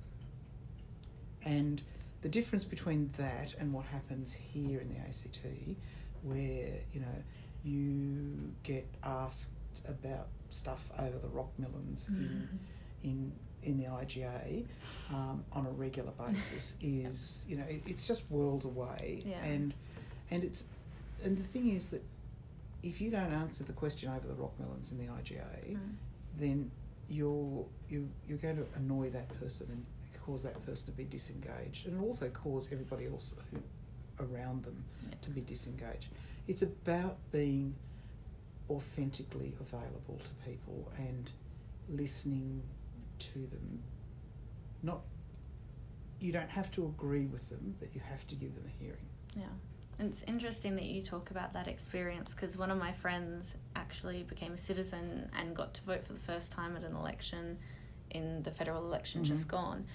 And 1.46 1.82
the 2.22 2.30
difference 2.30 2.64
between 2.64 3.12
that 3.18 3.54
and 3.60 3.72
what 3.72 3.86
happens 3.86 4.34
here 4.34 4.80
in 4.80 4.90
the 4.90 4.98
ACT, 5.00 5.40
where 6.24 6.74
you 6.94 7.00
know 7.00 7.24
you 7.64 8.52
get 8.64 8.86
asked 9.04 9.52
about 9.88 10.28
stuff 10.50 10.90
over 11.00 11.18
the 11.20 11.28
rock 11.30 11.50
melons 11.60 12.08
in 12.10 12.48
in 13.04 13.32
in 13.64 13.78
the 13.78 13.86
IGA 13.86 14.66
um, 15.12 15.44
on 15.54 15.66
a 15.66 15.70
regular 15.72 16.12
basis 16.28 16.76
is 16.82 17.46
you 17.48 17.58
know 17.58 17.64
it, 17.70 17.82
it's 17.86 18.08
just 18.08 18.24
worlds 18.32 18.66
away 18.66 19.24
Yeah. 19.26 19.44
and 19.44 19.74
and 20.32 20.44
it's 20.44 20.64
and 21.24 21.38
the 21.38 21.44
thing 21.44 21.70
is 21.76 21.88
that 21.88 22.04
if 22.84 23.02
you 23.02 23.10
don't 23.10 23.34
answer 23.34 23.64
the 23.64 23.74
question 23.74 24.10
over 24.10 24.28
the 24.28 24.36
rock 24.36 24.54
melons 24.60 24.92
in 24.92 24.98
the 25.00 25.06
IGA 25.06 25.76
Mm. 25.78 25.80
then 26.38 26.72
you're 27.10 27.66
you 27.90 28.10
you're 28.28 28.38
going 28.38 28.58
to 28.58 28.66
annoy 28.76 29.10
that 29.10 29.28
person 29.40 29.68
and 29.72 29.86
cause 30.26 30.42
that 30.44 30.64
person 30.66 30.88
to 30.88 30.92
be 30.92 31.04
disengaged 31.04 31.86
and 31.88 32.02
also 32.02 32.28
cause 32.30 32.70
everybody 32.72 33.06
else 33.06 33.34
who 33.52 33.60
around 34.26 34.64
them 34.64 34.84
Yeah. 35.08 35.16
to 35.22 35.30
be 35.30 35.42
disengaged 35.42 36.08
it's 36.48 36.62
about 36.64 37.18
being 37.32 37.76
authentically 38.70 39.54
available 39.60 40.20
to 40.24 40.50
people 40.50 40.92
and 40.98 41.32
listening 41.90 42.64
to 43.20 43.34
them 43.52 43.84
not 44.82 45.02
you 46.20 46.32
don't 46.32 46.50
have 46.50 46.72
to 46.72 46.86
agree 46.86 47.26
with 47.28 47.48
them 47.50 47.76
but 47.80 47.90
you 47.94 48.02
have 48.10 48.26
to 48.28 48.36
give 48.36 48.56
them 48.56 48.64
a 48.66 48.84
hearing 48.84 49.08
Yeah. 49.36 49.46
It's 50.00 50.24
interesting 50.24 50.76
that 50.76 50.86
you 50.86 51.02
talk 51.02 51.32
about 51.32 51.54
that 51.54 51.68
experience 51.68 52.34
because 52.34 52.58
one 52.58 52.70
of 52.70 52.78
my 52.78 52.92
friends 52.92 53.56
actually 53.76 54.24
became 54.24 54.54
a 54.54 54.58
citizen 54.58 55.30
and 55.38 55.56
got 55.56 55.74
to 55.76 55.82
vote 55.84 56.06
for 56.06 56.14
the 56.14 56.20
first 56.20 56.52
time 56.52 56.76
at 56.76 56.84
an 56.84 56.96
election 56.96 57.58
in 58.12 58.44
the 58.44 58.52
federal 58.52 58.84
election 58.86 59.24
just 59.24 59.46
Mhm. 59.46 59.52
gone. 59.52 59.86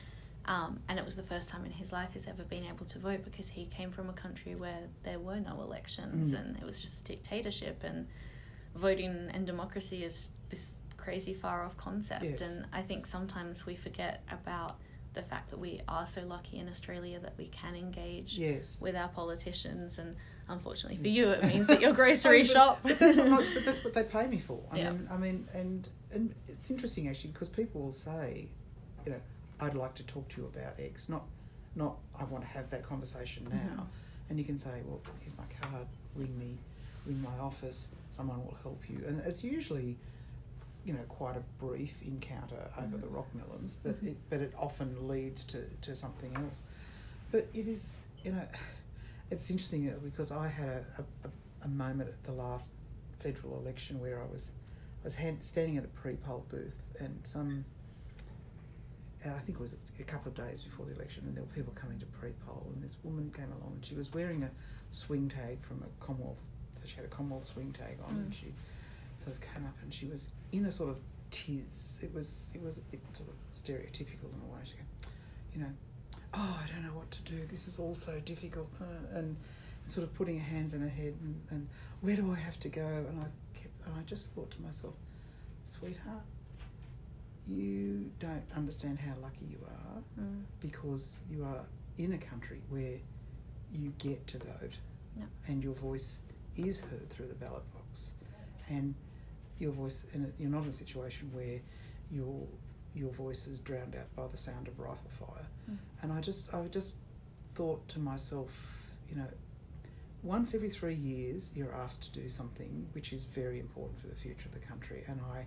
Um, 0.46 0.80
and 0.88 0.98
it 0.98 1.04
was 1.04 1.16
the 1.16 1.22
first 1.22 1.50
time 1.50 1.66
in 1.66 1.70
his 1.72 1.92
life 1.92 2.14
he's 2.14 2.26
ever 2.26 2.44
been 2.44 2.64
able 2.64 2.86
to 2.86 2.98
vote 2.98 3.24
because 3.24 3.50
he 3.50 3.66
came 3.66 3.90
from 3.90 4.08
a 4.08 4.14
country 4.14 4.54
where 4.54 4.88
there 5.02 5.18
were 5.18 5.38
no 5.38 5.60
elections 5.60 6.32
Mm. 6.32 6.38
and 6.40 6.56
it 6.56 6.64
was 6.64 6.80
just 6.80 6.98
a 7.00 7.02
dictatorship. 7.04 7.84
And 7.84 8.08
voting 8.74 9.28
and 9.34 9.46
democracy 9.46 10.02
is 10.02 10.28
this 10.48 10.70
crazy 10.96 11.34
far 11.34 11.62
off 11.64 11.76
concept. 11.76 12.24
Yes. 12.24 12.40
And 12.40 12.66
I 12.72 12.82
think 12.82 13.06
sometimes 13.06 13.66
we 13.66 13.76
forget 13.76 14.22
about 14.30 14.80
the 15.14 15.22
fact 15.22 15.50
that 15.50 15.58
we 15.58 15.80
are 15.88 16.06
so 16.06 16.22
lucky 16.22 16.58
in 16.58 16.68
Australia 16.68 17.18
that 17.20 17.34
we 17.36 17.46
can 17.48 17.74
engage 17.74 18.36
Yes. 18.38 18.78
with 18.80 18.94
our 18.94 19.08
politicians. 19.08 19.98
And 19.98 20.16
unfortunately 20.48 20.98
for 20.98 21.08
you, 21.08 21.30
it 21.30 21.42
means 21.44 21.66
that 21.66 21.80
your 21.80 21.92
grocery 22.00 22.42
but- 22.42 22.50
shop. 22.50 22.80
But 22.82 22.98
that's, 22.98 23.16
what, 23.16 23.44
but 23.54 23.64
that's 23.64 23.82
what 23.84 23.94
they 23.94 24.04
pay 24.04 24.26
me 24.26 24.38
for. 24.38 24.60
I 24.70 24.78
Yeah. 24.78 24.90
mean, 24.92 25.08
I 25.10 25.16
mean, 25.16 25.48
and 25.52 25.88
and 26.12 26.34
it's 26.48 26.70
interesting 26.70 27.08
actually 27.08 27.30
because 27.30 27.48
people 27.48 27.80
will 27.82 27.92
say, 27.92 28.48
you 29.04 29.12
know, 29.12 29.20
I'd 29.60 29.74
like 29.74 29.94
to 29.96 30.04
talk 30.04 30.28
to 30.30 30.40
you 30.42 30.46
about 30.46 30.78
X, 30.78 31.08
not 31.08 31.24
not 31.74 31.96
I 32.18 32.24
want 32.24 32.44
to 32.44 32.50
have 32.50 32.70
that 32.70 32.82
conversation 32.84 33.46
now. 33.50 33.82
Mhm. 33.82 33.86
And 34.30 34.38
you 34.38 34.44
can 34.44 34.58
say, 34.58 34.80
well, 34.86 35.00
here's 35.20 35.36
my 35.36 35.44
card. 35.60 35.86
Ring 36.14 36.36
me, 36.38 36.56
ring 37.04 37.20
my 37.20 37.36
office. 37.40 37.88
Someone 38.12 38.44
will 38.44 38.56
help 38.62 38.88
you. 38.88 39.02
And 39.08 39.20
it's 39.26 39.42
usually, 39.42 39.96
you 40.84 40.92
know, 40.94 41.02
quite 41.08 41.36
a 41.36 41.40
brief 41.58 42.00
encounter 42.02 42.70
over 42.78 42.96
the 42.96 43.06
Mhm. 43.06 43.14
rock 43.14 43.34
melons, 43.34 43.76
but 43.82 44.02
Mhm. 44.02 44.08
it 44.12 44.16
but 44.30 44.40
it 44.40 44.52
often 44.56 45.08
leads 45.08 45.44
to 45.46 45.64
to 45.82 45.94
something 45.94 46.34
else. 46.36 46.62
But 47.30 47.48
it 47.52 47.68
is, 47.68 47.98
you 48.24 48.32
know, 48.32 48.46
it's 49.30 49.50
interesting 49.50 49.88
uh, 49.90 49.96
because 50.02 50.32
I 50.32 50.48
had 50.48 50.84
a, 50.98 51.04
a, 51.24 51.30
a- 51.64 51.68
moment 51.68 52.08
at 52.08 52.22
the 52.24 52.32
last 52.32 52.72
federal 53.20 53.58
election 53.60 54.00
where 54.00 54.20
I 54.22 54.26
was 54.26 54.52
I 55.02 55.04
was 55.04 55.14
hand, 55.14 55.42
standing 55.44 55.76
at 55.76 55.84
a 55.84 55.88
pre-poll 55.88 56.44
booth 56.48 56.82
and 56.98 57.20
some 57.26 57.64
and 59.22 59.34
I 59.34 59.38
think 59.40 59.58
it 59.58 59.60
was 59.60 59.76
a 59.98 60.02
couple 60.02 60.30
of 60.30 60.34
days 60.34 60.60
before 60.60 60.86
the 60.86 60.94
election 60.94 61.24
and 61.26 61.36
there 61.36 61.44
were 61.44 61.50
people 61.50 61.72
coming 61.74 61.98
to 61.98 62.06
pre-poll 62.06 62.66
and 62.74 62.82
this 62.82 62.96
woman 63.04 63.30
came 63.30 63.52
along 63.52 63.72
and 63.74 63.84
she 63.84 63.94
was 63.94 64.12
wearing 64.14 64.42
a 64.42 64.50
swing 64.90 65.28
tag 65.28 65.60
from 65.62 65.82
a 65.82 66.04
Commonwealth 66.04 66.40
so 66.74 66.86
she 66.86 66.96
had 66.96 67.04
a 67.04 67.08
Commonwealth 67.08 67.44
swing 67.44 67.70
tag 67.72 67.98
on 68.06 68.16
and 68.16 68.30
Mm. 68.32 68.34
she 68.34 68.54
sort 69.18 69.34
of 69.36 69.40
came 69.42 69.66
up 69.66 69.76
and 69.82 69.92
she 69.92 70.06
was 70.06 70.30
in 70.52 70.66
a 70.66 70.72
sort 70.72 70.90
of 70.90 70.98
tiz 71.30 72.00
it 72.02 72.12
was 72.12 72.50
it 72.54 72.62
was 72.62 72.78
a 72.78 72.82
bit 72.82 73.00
sort 73.12 73.28
of 73.28 73.34
stereotypical 73.54 74.28
in 74.34 74.40
a 74.42 74.52
way. 74.52 74.60
She 74.64 74.72
go, 74.74 74.82
you 75.54 75.60
know 75.60 75.72
oh 76.34 76.60
I 76.62 76.66
don't 76.72 76.82
know 76.84 76.92
what 76.94 77.10
to 77.12 77.22
do. 77.22 77.46
This 77.46 77.66
is 77.68 77.78
all 77.78 77.94
so 77.94 78.18
difficult. 78.20 78.68
Uh, 78.80 79.18
and 79.18 79.36
sort 79.88 80.06
of 80.06 80.14
putting 80.14 80.38
her 80.38 80.44
hands 80.44 80.72
in 80.74 80.80
her 80.80 80.88
head 80.88 81.14
and, 81.20 81.40
and 81.50 81.68
where 82.00 82.14
do 82.14 82.30
I 82.30 82.36
have 82.36 82.60
to 82.60 82.68
go? 82.68 82.86
And 83.08 83.20
I 83.20 83.26
kept 83.58 83.74
and 83.86 83.94
I 83.98 84.02
just 84.02 84.32
thought 84.34 84.50
to 84.52 84.62
myself 84.62 84.94
sweetheart 85.64 86.22
you 87.48 88.10
don't 88.20 88.44
understand 88.56 88.98
how 88.98 89.12
lucky 89.22 89.46
you 89.50 89.58
are 89.66 90.02
Mm. 90.20 90.42
because 90.60 91.18
you 91.30 91.44
are 91.44 91.64
in 91.98 92.12
a 92.12 92.18
country 92.18 92.60
where 92.68 92.98
you 93.72 93.92
get 93.98 94.26
to 94.28 94.38
vote 94.38 94.76
and 95.48 95.62
your 95.62 95.74
voice 95.74 96.18
is 96.56 96.80
heard 96.80 97.08
through 97.10 97.26
the 97.28 97.34
ballot 97.34 97.62
box. 97.74 98.12
And 98.68 98.94
your 99.60 99.72
voice 99.72 100.04
and 100.12 100.24
it- 100.26 100.34
you're 100.38 100.50
not 100.50 100.62
in 100.64 100.68
a 100.70 100.72
situation 100.72 101.32
where 101.32 101.60
your 102.10 102.46
your 102.94 103.12
voice 103.12 103.46
is 103.46 103.60
drowned 103.60 103.94
out 103.94 104.12
by 104.16 104.26
the 104.26 104.36
sound 104.36 104.66
of 104.66 104.78
rifle 104.80 105.10
fire 105.10 105.46
Mm. 105.70 105.78
and 106.02 106.12
I 106.12 106.20
just 106.20 106.52
I 106.52 106.66
just 106.68 106.96
thought 107.54 107.86
to 107.88 107.98
myself 108.00 108.50
you 109.08 109.16
know 109.16 109.28
once 110.22 110.54
every 110.54 110.68
three 110.70 110.94
years 110.94 111.52
you're 111.56 111.72
asked 111.74 112.02
to 112.02 112.12
do 112.20 112.28
something 112.28 112.88
which 112.92 113.12
is 113.12 113.24
very 113.24 113.58
important 113.60 113.98
for 113.98 114.08
the 114.08 114.14
future 114.14 114.46
of 114.48 114.52
the 114.52 114.60
country 114.60 115.04
and 115.06 115.20
I 115.20 115.46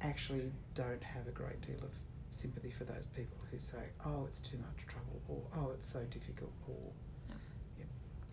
actually 0.00 0.50
don't 0.74 1.02
have 1.02 1.26
a 1.28 1.30
great 1.32 1.60
deal 1.60 1.82
of 1.84 1.90
sympathy 2.30 2.70
for 2.70 2.84
those 2.84 3.06
people 3.06 3.36
who 3.50 3.58
say, 3.58 3.88
"Oh, 4.06 4.24
it's 4.24 4.40
too 4.40 4.56
much 4.58 4.86
trouble," 4.86 5.20
or 5.28 5.42
"Oh, 5.56 5.70
it's 5.72 5.86
so 5.86 6.04
difficult," 6.06 6.52
or 6.68 6.92
Yeah. 7.28 7.34
yeah, 7.80 7.84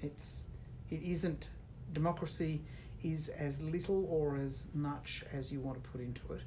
it's 0.07 0.45
it 0.89 1.01
isn't 1.01 1.49
democracy 1.91 2.63
is 3.03 3.29
as 3.29 3.62
little 3.62 4.05
or 4.10 4.38
as 4.38 4.65
much 4.73 5.23
as 5.31 5.51
you 5.51 5.60
want 5.60 5.81
to 5.81 5.89
put 5.89 6.01
into 6.01 6.33
it, 6.33 6.41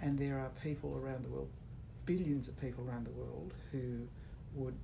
and 0.00 0.18
there 0.18 0.38
are 0.38 0.50
people 0.62 0.96
around 0.96 1.24
the 1.24 1.28
world, 1.28 1.48
billions 2.04 2.48
of 2.48 2.60
people 2.60 2.84
around 2.88 3.06
the 3.06 3.12
world 3.12 3.52
who 3.72 4.00
would, 4.54 4.74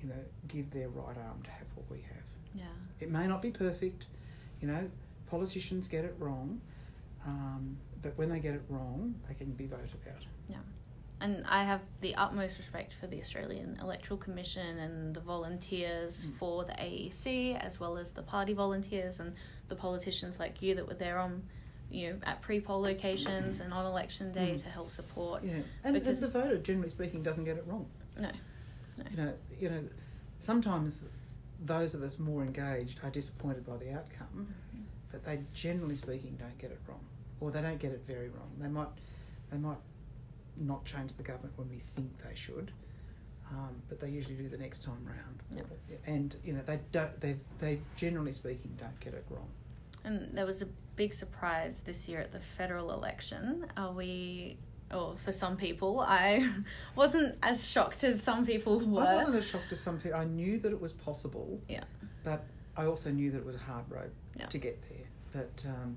you 0.00 0.08
know, 0.08 0.14
give 0.48 0.70
their 0.70 0.88
right 0.88 1.16
arm 1.16 1.42
to 1.42 1.50
have 1.50 1.66
what 1.74 1.90
we 1.90 1.98
have. 1.98 2.24
Yeah. 2.54 2.64
It 3.00 3.10
may 3.10 3.26
not 3.26 3.42
be 3.42 3.50
perfect, 3.50 4.06
you 4.60 4.68
know, 4.68 4.88
politicians 5.28 5.88
get 5.88 6.04
it 6.04 6.14
wrong, 6.18 6.60
um, 7.26 7.76
but 8.02 8.16
when 8.16 8.28
they 8.28 8.40
get 8.40 8.54
it 8.54 8.62
wrong, 8.68 9.14
they 9.28 9.34
can 9.34 9.52
be 9.52 9.66
voted 9.66 9.90
out. 10.08 10.24
Yeah. 10.48 10.56
And 11.22 11.44
I 11.46 11.64
have 11.64 11.82
the 12.00 12.14
utmost 12.14 12.56
respect 12.58 12.94
for 12.94 13.06
the 13.06 13.20
Australian 13.20 13.78
Electoral 13.82 14.16
Commission 14.16 14.78
and 14.78 15.14
the 15.14 15.20
volunteers 15.20 16.24
Mm. 16.26 16.34
for 16.36 16.64
the 16.64 16.72
AEC, 16.72 17.54
as 17.56 17.78
well 17.78 17.98
as 17.98 18.12
the 18.12 18.22
party 18.22 18.54
volunteers 18.54 19.20
and 19.20 19.34
the 19.68 19.76
politicians 19.76 20.38
like 20.38 20.62
you 20.62 20.74
that 20.76 20.86
were 20.86 20.94
there 20.94 21.18
on, 21.18 21.42
you 21.90 22.10
know, 22.10 22.18
at 22.22 22.40
pre-poll 22.40 22.80
locations 22.80 23.60
and 23.60 23.72
on 23.74 23.84
election 23.84 24.32
day 24.32 24.52
Mm. 24.54 24.62
to 24.62 24.68
help 24.70 24.90
support. 24.90 25.44
Yeah, 25.44 25.60
and 25.84 25.94
the, 25.94 26.00
Because- 26.00 26.20
the 26.20 26.28
voter, 26.28 26.56
generally 26.56 26.88
speaking, 26.88 27.22
doesn't 27.22 27.44
get 27.44 27.58
it 27.58 27.66
wrong. 27.66 27.86
No. 28.18 28.30
No. 28.96 29.04
You 29.10 29.16
know, 29.16 29.34
you 29.58 29.68
know, 29.70 29.84
sometimes 30.38 31.04
those 31.62 31.94
of 31.94 32.02
us 32.02 32.18
more 32.18 32.42
engaged 32.42 32.98
are 33.04 33.10
disappointed 33.10 33.66
by 33.66 33.76
the 33.76 33.92
outcome, 33.92 34.54
Mhm. 34.74 34.84
but 35.12 35.24
they 35.24 35.44
generally 35.52 35.96
speaking 35.96 36.36
don't 36.36 36.56
get 36.56 36.70
it 36.70 36.80
wrong, 36.86 37.04
or 37.40 37.50
they 37.50 37.60
don't 37.60 37.78
get 37.78 37.92
it 37.92 38.00
very 38.06 38.30
wrong. 38.30 38.50
They 38.58 38.68
might, 38.68 38.88
they 39.50 39.58
might 39.58 39.76
not 40.60 40.84
change 40.84 41.14
the 41.14 41.22
government 41.22 41.54
when 41.56 41.68
we 41.68 41.78
think 41.78 42.10
they 42.26 42.34
should, 42.34 42.70
um, 43.50 43.82
but 43.88 43.98
they 44.00 44.08
usually 44.08 44.36
do 44.36 44.48
the 44.48 44.58
next 44.58 44.82
time 44.84 45.04
round. 45.04 45.42
Yeah. 45.88 45.96
And 46.06 46.36
you 46.44 46.52
know, 46.52 46.62
they 46.64 46.78
don't. 46.92 47.20
They 47.20 47.36
they 47.58 47.80
generally 47.96 48.32
speaking 48.32 48.72
don't 48.78 48.98
get 49.00 49.14
it 49.14 49.24
wrong. 49.30 49.48
And 50.04 50.30
there 50.36 50.46
was 50.46 50.62
a 50.62 50.68
big 50.96 51.12
surprise 51.12 51.80
this 51.80 52.08
year 52.08 52.20
at 52.20 52.32
the 52.32 52.40
federal 52.40 52.92
election. 52.92 53.66
Are 53.76 53.92
we, 53.92 54.56
or 54.92 55.14
for 55.16 55.32
some 55.32 55.56
people, 55.56 56.00
I 56.00 56.48
wasn't 56.94 57.36
as 57.42 57.66
shocked 57.66 58.04
as 58.04 58.22
some 58.22 58.46
people 58.46 58.80
were. 58.80 59.02
I 59.02 59.16
wasn't 59.16 59.36
as 59.36 59.46
shocked 59.46 59.72
as 59.72 59.80
some 59.80 59.98
people. 59.98 60.18
I 60.18 60.24
knew 60.24 60.58
that 60.60 60.72
it 60.72 60.80
was 60.80 60.92
possible. 60.92 61.60
Yeah. 61.68 61.84
But 62.24 62.44
I 62.76 62.86
also 62.86 63.10
knew 63.10 63.30
that 63.30 63.38
it 63.38 63.44
was 63.44 63.56
a 63.56 63.60
hard 63.60 63.84
road 63.90 64.10
Yeah. 64.38 64.46
to 64.46 64.58
get 64.58 64.80
there. 64.88 65.06
But 65.32 65.68
um, 65.68 65.96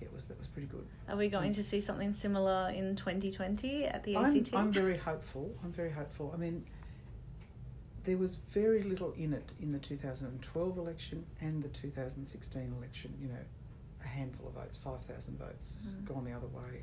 it 0.00 0.12
was 0.12 0.26
that 0.26 0.38
was 0.38 0.48
pretty 0.48 0.68
good. 0.68 0.86
Are 1.08 1.16
we 1.16 1.28
going 1.28 1.54
to 1.54 1.62
see 1.62 1.80
something 1.80 2.14
similar 2.14 2.70
in 2.74 2.96
2020 2.96 3.84
at 3.86 4.02
the 4.04 4.16
I'm, 4.16 4.36
ACT? 4.36 4.54
I'm 4.54 4.72
very 4.72 4.96
hopeful. 4.96 5.54
I'm 5.62 5.72
very 5.72 5.90
hopeful. 5.90 6.30
I 6.34 6.38
mean, 6.38 6.64
there 8.04 8.16
was 8.16 8.36
very 8.50 8.82
little 8.82 9.12
in 9.12 9.32
it 9.32 9.52
in 9.60 9.72
the 9.72 9.78
2012 9.78 10.78
election 10.78 11.24
and 11.40 11.62
the 11.62 11.68
2016 11.68 12.74
election. 12.78 13.14
You 13.20 13.28
know, 13.28 13.34
a 14.02 14.08
handful 14.08 14.48
of 14.48 14.54
votes, 14.54 14.78
5,000 14.78 15.38
votes, 15.38 15.94
Mm. 15.98 16.04
gone 16.06 16.24
the 16.24 16.32
other 16.32 16.46
way. 16.48 16.82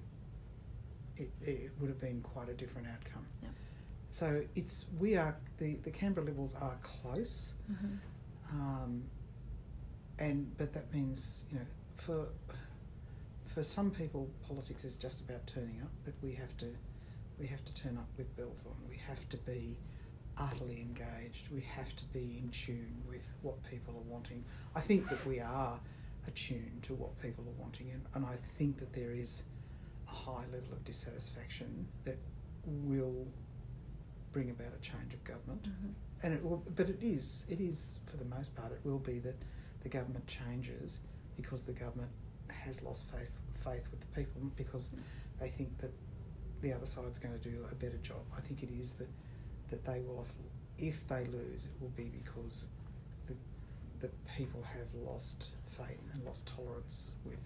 It, 1.15 1.32
it 1.41 1.71
would 1.80 1.89
have 1.89 1.99
been 1.99 2.21
quite 2.21 2.49
a 2.49 2.53
different 2.53 2.88
outcome. 2.88 3.25
Yeah. 3.41 3.49
So 4.12 4.43
it's 4.56 4.86
we 4.99 5.15
are 5.15 5.36
the 5.58 5.75
the 5.77 5.91
Canberra 5.91 6.25
Liberals 6.27 6.53
are 6.56 6.77
close. 6.84 7.56
Mhm. 7.71 7.97
um, 8.51 9.03
and 10.19 10.56
but 10.58 10.73
that 10.73 10.91
means 10.93 11.43
you 11.51 11.58
know 11.60 11.65
for 11.97 12.27
for 13.58 13.63
some 13.63 13.89
people 13.89 14.30
politics 14.48 14.86
is 14.86 14.96
just 14.96 15.20
about 15.22 15.48
turning 15.48 15.82
up 15.82 15.89
but 16.06 16.13
we 16.22 16.32
have 16.32 16.56
to 16.58 16.67
we 17.39 17.48
have 17.48 17.65
to 17.65 17.74
turn 17.74 17.98
up 17.98 18.08
with 18.15 18.36
bells 18.38 18.67
on. 18.67 18.76
We 18.88 18.98
have 19.08 19.28
to 19.30 19.38
be 19.38 19.78
utterly 20.38 20.80
engaged. 20.80 21.50
We 21.52 21.62
have 21.62 21.96
to 21.96 22.06
be 22.06 22.39
in 22.43 22.50
tune 22.50 23.02
with 23.08 23.28
what 23.41 23.63
people 23.63 23.96
are 23.96 24.12
wanting. 24.12 24.43
I 24.76 24.82
think 24.82 25.10
that 25.10 25.26
we 25.26 25.39
are 25.39 25.80
attuned 26.28 26.84
to 26.84 26.93
what 26.93 27.20
people 27.20 27.43
are 27.48 27.60
wanting 27.62 27.89
and, 27.91 28.04
and 28.13 28.26
i 28.26 28.36
think 28.58 28.78
that 28.78 28.91
there 28.93 29.13
is 29.13 29.43
a 30.08 30.12
high 30.12 30.46
level 30.54 30.74
of 30.74 30.84
dissatisfaction 30.84 31.88
that 32.04 32.17
will 32.65 33.26
bring 34.34 34.50
about 34.52 34.74
a 34.78 34.82
change 34.82 35.13
of 35.15 35.24
government. 35.24 35.63
Mhm. 35.63 35.93
and 36.22 36.34
it 36.34 36.43
will, 36.43 36.63
but 36.76 36.89
it 36.89 37.02
is, 37.02 37.46
it 37.50 37.60
is 37.62 37.98
for 38.06 38.17
the 38.17 38.26
most 38.26 38.54
part, 38.56 38.72
it 38.72 38.82
will 38.84 39.00
be 39.00 39.17
that 39.20 39.38
the 39.82 39.89
government 39.89 40.28
changes 40.28 41.02
because 41.38 41.63
the 41.63 41.74
government 41.74 42.12
has 42.50 42.82
lost 42.84 43.10
faith, 43.10 43.36
faith 43.64 43.84
with 43.92 44.00
the 44.00 44.08
people 44.08 44.42
because 44.56 44.91
they 45.39 45.50
think 45.50 45.78
that 45.80 45.91
the 46.62 46.74
other 46.74 46.86
side's 46.86 47.20
going 47.20 47.38
to 47.38 47.50
do 47.50 47.66
a 47.72 47.76
better 47.76 47.98
job. 47.98 48.22
I 48.36 48.41
think 48.41 48.64
it 48.64 48.70
is 48.72 48.93
that 48.93 49.10
that 49.70 49.84
they 49.86 50.00
will, 50.00 50.26
if 50.78 51.06
they 51.10 51.26
lose, 51.26 51.66
it 51.68 51.82
will 51.82 51.89
be 51.89 52.06
because 52.06 52.66
the 53.28 53.36
the 54.00 54.10
people 54.38 54.64
have 54.64 54.88
lost 55.06 55.52
faith 55.70 56.10
and 56.14 56.24
lost 56.24 56.48
tolerance 56.48 57.12
with 57.26 57.39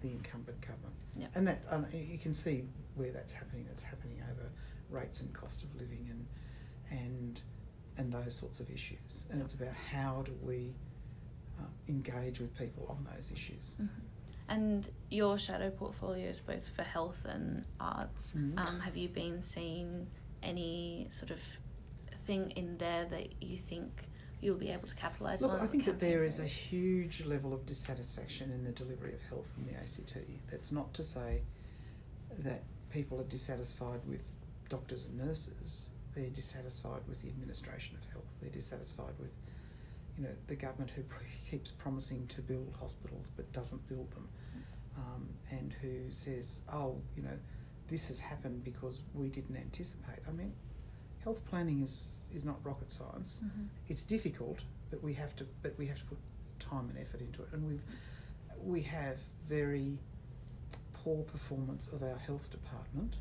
the 0.00 0.08
incumbent 0.08 0.60
government. 0.60 0.94
Yep. 1.16 1.30
And 1.34 1.48
that 1.48 1.62
um, 1.70 1.86
you 1.92 2.18
can 2.18 2.32
see 2.32 2.64
where 2.94 3.10
that's 3.10 3.32
happening. 3.32 3.64
That's 3.68 3.82
happening 3.82 4.22
over 4.30 4.48
rates 4.90 5.20
and 5.20 5.32
cost 5.34 5.62
of 5.62 5.74
living 5.76 6.08
and 6.10 6.26
and 7.00 7.40
and 7.98 8.12
those 8.12 8.34
sorts 8.34 8.60
of 8.60 8.70
issues. 8.70 9.26
And 9.30 9.42
it's 9.42 9.54
about 9.54 9.74
how 9.92 10.22
do 10.24 10.32
we 10.42 10.72
uh, 11.60 11.64
engage 11.88 12.40
with 12.40 12.56
people 12.56 12.86
on 12.88 13.06
those 13.14 13.30
issues. 13.32 13.74
Mhm. 13.80 13.88
And 14.50 14.90
your 15.10 15.38
shadow 15.38 15.70
portfolio 15.70 16.28
is 16.28 16.40
both 16.40 16.68
for 16.68 16.82
health 16.82 17.24
and 17.24 17.64
arts. 17.78 18.34
Mhm. 18.34 18.58
Um, 18.58 18.80
have 18.80 18.96
you 18.96 19.08
been 19.08 19.42
seeing 19.42 20.08
any 20.42 21.08
sort 21.12 21.30
of 21.30 21.40
thing 22.26 22.50
in 22.52 22.76
there 22.78 23.04
that 23.06 23.42
you 23.42 23.56
think 23.56 24.08
you'll 24.40 24.56
be 24.56 24.70
able 24.70 24.88
to 24.88 24.94
capitalise 24.94 25.40
Look, 25.40 25.52
on. 25.52 25.60
I 25.60 25.66
think 25.66 25.84
that 25.84 26.00
there 26.00 26.24
is 26.24 26.38
a 26.38 26.44
huge 26.46 27.24
level 27.24 27.52
of 27.52 27.66
dissatisfaction 27.66 28.50
in 28.50 28.64
the 28.64 28.72
delivery 28.72 29.14
of 29.14 29.22
health 29.22 29.52
in 29.58 29.66
the 29.66 29.78
ACT. 29.78 30.16
That's 30.50 30.72
not 30.72 30.92
to 30.94 31.02
say 31.02 31.42
that 32.38 32.62
people 32.90 33.20
are 33.20 33.24
dissatisfied 33.24 34.00
with 34.06 34.22
doctors 34.68 35.04
and 35.04 35.18
nurses. 35.18 35.90
They're 36.14 36.30
dissatisfied 36.30 37.02
with 37.06 37.22
the 37.22 37.28
administration 37.28 37.96
of 37.96 38.04
health. 38.12 38.26
They're 38.40 38.50
dissatisfied 38.50 39.14
with, 39.18 39.30
you 40.16 40.24
know, 40.24 40.34
the 40.46 40.56
government 40.56 40.90
who 40.90 41.02
pr- 41.02 41.22
keeps 41.50 41.70
promising 41.72 42.26
to 42.28 42.40
build 42.40 42.74
hospitals 42.80 43.26
but 43.36 43.52
doesn't 43.52 43.86
build 43.88 44.10
them, 44.12 44.28
um, 45.00 45.22
and 45.50 45.72
who 45.80 46.10
says, 46.10 46.62
"Oh, 46.72 47.00
you 47.16 47.22
know, 47.22 47.36
this 47.88 48.08
has 48.08 48.18
happened 48.18 48.58
because 48.64 49.02
we 49.14 49.28
didn't 49.28 49.56
anticipate." 49.56 50.20
I 50.28 50.32
mean, 50.32 50.52
health 51.24 51.44
planning 51.50 51.82
is 51.82 52.18
is 52.34 52.44
not 52.44 52.56
rocket 52.64 52.90
science 52.92 53.40
Mhm. 53.44 53.66
it's 53.88 54.04
difficult, 54.04 54.58
but 54.90 55.02
we 55.02 55.14
have 55.14 55.34
to 55.36 55.44
but 55.62 55.72
we 55.78 55.86
have 55.86 55.98
to 55.98 56.06
put 56.12 56.18
time 56.58 56.88
and 56.90 56.98
effort 56.98 57.20
into 57.20 57.42
it. 57.42 57.48
And 57.52 57.66
we've 57.66 57.84
we 58.74 58.82
have 58.82 59.16
very 59.48 59.98
poor 60.92 61.22
performance 61.24 61.88
of 61.88 62.02
our 62.02 62.18
health 62.18 62.50
department 62.50 63.16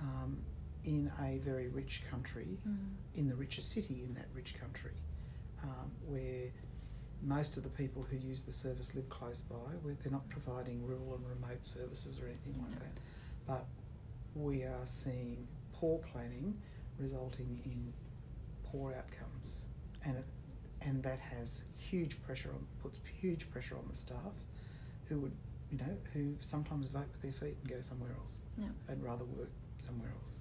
um, 0.00 0.38
in 0.84 1.10
a 1.20 1.38
very 1.38 1.68
rich 1.68 2.02
country, 2.10 2.58
Mm. 2.66 2.94
in 3.14 3.28
the 3.28 3.34
richest 3.36 3.70
city 3.70 4.04
in 4.04 4.14
that 4.14 4.28
rich 4.34 4.54
country, 4.54 4.94
um, 5.62 5.90
where 6.06 6.50
most 7.24 7.56
of 7.56 7.62
the 7.62 7.68
people 7.70 8.02
who 8.10 8.16
use 8.16 8.42
the 8.42 8.52
service 8.52 8.94
live 8.94 9.08
close 9.08 9.40
by, 9.40 9.56
where 9.82 9.94
they're 10.02 10.12
not 10.12 10.28
providing 10.28 10.84
rural 10.84 11.14
and 11.14 11.24
remote 11.28 11.64
services 11.64 12.18
or 12.20 12.26
anything 12.26 12.54
like 12.60 12.70
No. 12.72 12.78
that. 12.78 12.98
But 13.46 13.66
we 14.34 14.64
are 14.64 14.84
seeing 14.84 15.46
poor 15.72 15.98
planning 15.98 16.60
resulting 16.98 17.60
in 17.64 17.92
poor 18.64 18.92
outcomes, 18.94 19.64
and 20.04 20.16
it, 20.16 20.24
and 20.80 21.02
that 21.02 21.18
has 21.20 21.64
huge 21.76 22.20
pressure 22.22 22.50
on 22.50 22.66
puts 22.82 22.98
huge 23.20 23.48
pressure 23.50 23.76
on 23.76 23.86
the 23.88 23.94
staff, 23.94 24.34
who 25.08 25.18
would 25.20 25.32
you 25.70 25.78
know 25.78 25.96
who 26.12 26.34
sometimes 26.40 26.86
vote 26.88 27.06
with 27.12 27.22
their 27.22 27.32
feet 27.32 27.56
and 27.62 27.70
go 27.70 27.80
somewhere 27.80 28.10
else. 28.18 28.42
Yeah. 28.58 28.66
They'd 28.88 29.02
rather 29.02 29.24
work 29.24 29.50
somewhere 29.78 30.10
else, 30.18 30.40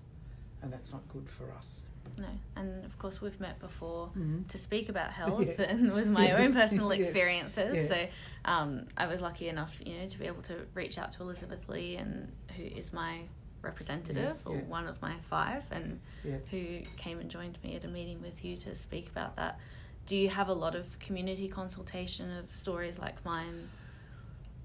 and 0.62 0.72
that's 0.74 0.92
not 0.92 1.08
good 1.10 1.30
for 1.30 1.52
us. 1.52 1.84
No, 2.18 2.28
and 2.56 2.86
of 2.86 2.98
course 3.00 3.22
we've 3.22 3.40
met 3.40 3.60
before 3.60 4.10
Mhm. 4.18 4.48
to 4.50 4.58
speak 4.58 4.90
about 4.90 5.12
health 5.12 5.42
Yes. 5.60 5.72
and 5.72 5.92
with 5.94 6.10
my 6.10 6.28
Yes. 6.28 6.42
own 6.48 6.54
personal 6.54 6.94
Yes. 6.94 7.08
experiences. 7.08 7.76
Yeah. 7.76 7.88
So 7.96 8.08
um, 8.46 8.88
I 8.98 9.08
was 9.08 9.22
lucky 9.22 9.48
enough, 9.50 9.82
you 9.86 9.98
know, 9.98 10.08
to 10.08 10.20
be 10.20 10.26
able 10.28 10.42
to 10.44 10.66
reach 10.74 10.98
out 10.98 11.12
to 11.14 11.24
Elizabeth 11.24 11.68
Lee, 11.70 11.96
and 11.96 12.32
who 12.58 12.64
is 12.64 12.92
my 12.94 13.22
representative 13.62 14.36
or 14.46 14.56
yeah. 14.56 14.62
one 14.64 14.88
of 14.88 15.02
my 15.02 15.16
five, 15.30 15.64
and 15.72 16.00
Yeah. 16.24 16.38
who 16.50 16.80
came 16.98 17.20
and 17.20 17.30
joined 17.30 17.58
me 17.64 17.76
at 17.76 17.86
a 17.86 17.88
meeting 17.88 18.22
with 18.22 18.44
you 18.44 18.58
to 18.58 18.76
speak 18.76 19.10
about 19.10 19.36
that. 19.38 19.60
Do 20.06 20.16
you 20.18 20.30
have 20.30 20.50
a 20.50 20.54
lot 20.54 20.76
of 20.76 20.98
community 21.00 21.48
consultation 21.48 22.30
of 22.38 22.54
stories 22.54 22.98
like 23.00 23.24
mine? 23.24 23.70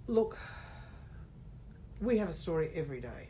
Look, 0.09 0.39
we 2.01 2.19
have 2.19 2.29
a 2.29 2.33
story 2.33 2.71
every 2.75 3.01
day. 3.01 3.29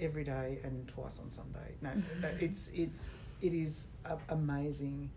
Every 0.00 0.24
day, 0.24 0.58
and 0.64 0.86
twice 0.88 1.18
on 1.18 1.30
Sunday. 1.30 1.74
No, 1.82 1.90
no 2.20 2.28
it's 2.40 2.68
it's 2.74 3.14
it 3.40 3.52
is 3.54 3.86
amazing 4.30 5.10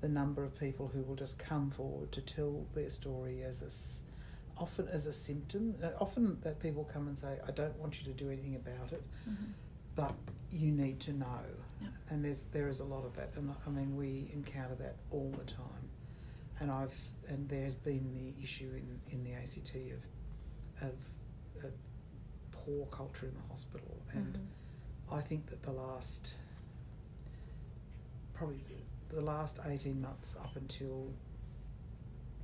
the 0.00 0.08
number 0.08 0.44
of 0.44 0.58
people 0.58 0.88
who 0.92 1.02
will 1.02 1.16
just 1.16 1.38
come 1.38 1.70
forward 1.70 2.10
to 2.12 2.20
tell 2.20 2.64
their 2.74 2.90
story 2.90 3.42
as 3.42 3.62
a 3.62 4.60
often 4.60 4.88
as 4.88 5.06
a 5.06 5.12
symptom. 5.12 5.74
Uh, 5.82 5.88
Often 6.00 6.38
that 6.42 6.58
people 6.60 6.84
come 6.84 7.08
and 7.08 7.18
say, 7.18 7.38
"I 7.46 7.50
don't 7.52 7.76
want 7.78 8.00
you 8.00 8.12
to 8.12 8.16
do 8.24 8.30
anything 8.30 8.56
about 8.56 8.92
it, 8.92 9.02
Mhm. 9.28 9.52
but 9.94 10.14
you 10.50 10.72
need 10.72 11.00
to 11.00 11.12
know." 11.12 11.40
Yeah. 11.80 11.88
And 12.08 12.24
there's 12.24 12.42
there 12.52 12.68
is 12.68 12.80
a 12.80 12.84
lot 12.84 13.04
of 13.04 13.14
that, 13.16 13.30
and 13.36 13.54
I 13.66 13.70
mean 13.70 13.96
we 13.96 14.30
encounter 14.32 14.74
that 14.76 14.96
all 15.10 15.30
the 15.30 15.44
time. 15.44 15.88
And 16.60 16.70
I've 16.72 16.94
and 17.28 17.48
there's 17.48 17.74
been 17.76 18.12
the 18.14 18.42
issue 18.42 18.70
in, 18.74 19.00
in 19.12 19.22
the 19.24 19.32
ACT 19.34 19.74
of 19.92 20.88
of, 20.88 20.94
of 21.64 21.72
poor 22.68 22.86
culture 22.86 23.26
in 23.26 23.34
the 23.34 23.48
hospital, 23.48 23.96
and 24.12 24.34
Mhm. 24.38 25.16
I 25.18 25.20
think 25.22 25.46
that 25.46 25.62
the 25.62 25.72
last 25.72 26.34
probably 28.34 28.60
the, 28.68 29.14
the 29.16 29.20
last 29.22 29.58
eighteen 29.66 30.00
months 30.00 30.36
up 30.36 30.54
until 30.56 31.10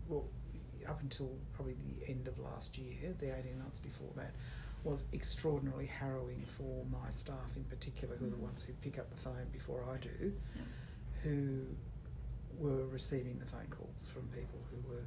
well 0.08 0.24
up 0.88 1.00
until 1.00 1.30
probably 1.54 1.74
the 1.74 2.08
end 2.08 2.26
of 2.28 2.38
last 2.38 2.76
year, 2.78 3.14
the 3.18 3.36
eighteen 3.36 3.58
months 3.58 3.78
before 3.78 4.10
that, 4.16 4.32
was 4.82 5.04
extraordinarily 5.12 5.86
harrowing 5.86 6.42
for 6.56 6.84
my 6.86 7.08
staff 7.10 7.56
in 7.56 7.64
particular, 7.64 8.16
who 8.16 8.26
are 8.26 8.30
the 8.30 8.36
Mhm. 8.36 8.40
ones 8.50 8.62
who 8.62 8.72
pick 8.74 8.98
up 8.98 9.10
the 9.10 9.16
phone 9.16 9.48
before 9.52 9.82
I 9.84 9.96
do, 9.98 10.34
who 11.22 11.66
were 12.58 12.86
receiving 12.86 13.38
the 13.38 13.46
phone 13.46 13.66
calls 13.68 14.06
from 14.08 14.28
people 14.28 14.60
who 14.70 14.88
were 14.90 15.04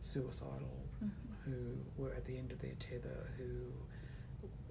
suicidal, 0.00 0.76
Mhm. 1.02 1.10
who 1.44 1.78
were 1.96 2.12
at 2.12 2.24
the 2.24 2.36
end 2.36 2.50
of 2.52 2.58
their 2.60 2.74
tether, 2.74 3.30
who 3.36 3.72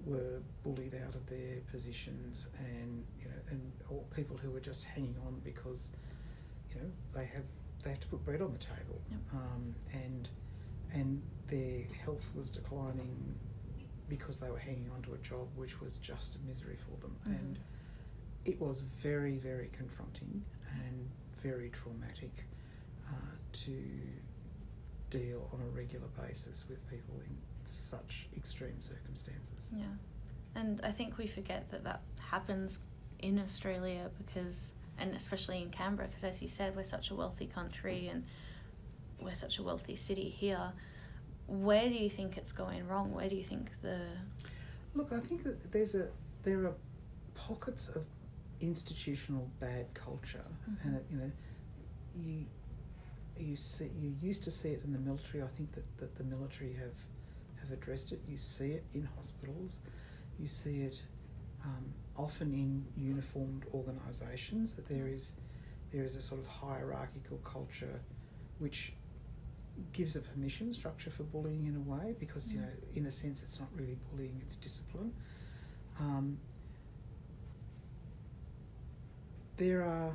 were 0.04 0.40
bullied 0.62 0.94
out 1.06 1.14
of 1.14 1.26
their 1.26 1.60
positions, 1.70 2.48
and 2.58 3.04
you 3.20 3.26
know, 3.26 3.40
and 3.50 3.72
or 3.88 4.02
people 4.14 4.36
who 4.36 4.50
were 4.50 4.60
just 4.60 4.84
hanging 4.84 5.16
on 5.26 5.40
because 5.44 5.92
you 6.70 6.76
know 6.80 6.90
they 7.14 7.24
have 7.26 7.44
they 7.82 7.90
have 7.90 8.00
to 8.00 8.08
put 8.08 8.24
bread 8.24 8.40
on 8.42 8.52
the 8.52 8.58
table, 8.58 9.00
Yep. 9.10 9.20
um, 9.34 9.74
and 9.92 10.28
and 10.92 11.22
their 11.48 11.82
health 12.04 12.30
was 12.34 12.50
declining 12.50 13.34
because 14.08 14.38
they 14.38 14.50
were 14.50 14.58
hanging 14.58 14.90
on 14.94 15.02
to 15.02 15.14
a 15.14 15.18
job 15.18 15.48
which 15.56 15.80
was 15.80 15.98
just 15.98 16.36
a 16.36 16.38
misery 16.46 16.76
for 16.76 16.96
them, 17.00 17.16
Mhm. 17.26 17.38
and 17.38 17.58
it 18.44 18.60
was 18.60 18.80
very 18.82 19.38
very 19.38 19.68
confronting 19.72 20.44
and 20.84 21.08
very 21.38 21.70
traumatic 21.70 22.44
uh, 23.06 23.12
to 23.52 23.82
deal 25.10 25.48
on 25.52 25.60
a 25.60 25.66
regular 25.68 26.08
basis 26.08 26.68
with 26.68 26.84
people 26.88 27.20
in 27.20 27.36
such 27.68 28.28
extreme 28.36 28.80
circumstances. 28.80 29.72
Yeah. 29.76 29.84
And 30.54 30.80
I 30.84 30.90
think 30.90 31.18
we 31.18 31.26
forget 31.26 31.70
that 31.70 31.84
that 31.84 32.00
happens 32.20 32.78
in 33.18 33.38
Australia 33.38 34.10
because, 34.18 34.72
and 34.98 35.14
especially 35.14 35.62
in 35.62 35.70
Canberra, 35.70 36.08
because 36.08 36.24
as 36.24 36.40
you 36.42 36.48
said, 36.48 36.76
we're 36.76 36.84
such 36.84 37.10
a 37.10 37.14
wealthy 37.14 37.46
country 37.46 38.08
and 38.08 38.24
we're 39.20 39.34
such 39.34 39.58
a 39.58 39.62
wealthy 39.62 39.96
city 39.96 40.28
here. 40.28 40.72
Where 41.46 41.88
do 41.88 41.94
you 41.96 42.08
think 42.10 42.36
it's 42.36 42.52
going 42.52 42.86
wrong? 42.86 43.12
Where 43.12 43.28
do 43.28 43.36
you 43.36 43.44
think 43.44 43.70
the. 43.82 43.98
Look, 44.94 45.12
I 45.12 45.20
think 45.20 45.42
that 45.44 45.72
there's 45.72 45.94
a 45.94 46.08
there 46.42 46.64
are 46.66 46.74
pockets 47.34 47.88
of 47.88 48.04
institutional 48.60 49.50
bad 49.60 49.92
culture, 49.94 50.44
Mhm. 50.70 50.84
and 50.84 50.96
it, 50.96 51.06
you 51.10 51.16
know, 51.18 51.32
you 52.14 52.46
you 53.36 53.56
see 53.56 53.90
you 54.00 54.14
used 54.22 54.44
to 54.44 54.50
see 54.50 54.70
it 54.70 54.82
in 54.84 54.92
the 54.92 54.98
military. 54.98 55.42
I 55.42 55.48
think 55.48 55.72
that, 55.72 55.84
that 55.98 56.14
the 56.16 56.24
military 56.24 56.72
have 56.74 56.94
have 57.64 57.72
addressed 57.78 58.12
it. 58.12 58.20
You 58.28 58.36
see 58.36 58.70
it 58.72 58.84
in 58.94 59.08
hospitals. 59.16 59.80
You 60.38 60.46
see 60.46 60.82
it 60.82 61.02
um, 61.64 61.84
often 62.16 62.52
in 62.52 62.84
uniformed 62.96 63.64
organisations. 63.72 64.74
That 64.74 64.86
there 64.88 65.08
is 65.08 65.34
there 65.92 66.04
is 66.04 66.16
a 66.16 66.20
sort 66.20 66.40
of 66.40 66.46
hierarchical 66.46 67.38
culture, 67.38 68.00
which 68.58 68.92
gives 69.92 70.14
a 70.16 70.20
permission 70.20 70.72
structure 70.72 71.10
for 71.10 71.24
bullying 71.24 71.66
in 71.66 71.74
a 71.76 71.80
way 71.80 72.14
because 72.20 72.52
you 72.52 72.60
Mm. 72.60 72.62
know 72.62 72.68
in 72.94 73.06
a 73.06 73.10
sense 73.10 73.42
it's 73.42 73.58
not 73.58 73.68
really 73.74 73.96
bullying 74.08 74.40
it's 74.40 74.54
discipline 74.54 75.12
um, 75.98 76.38
there 79.56 79.82
are 79.82 80.12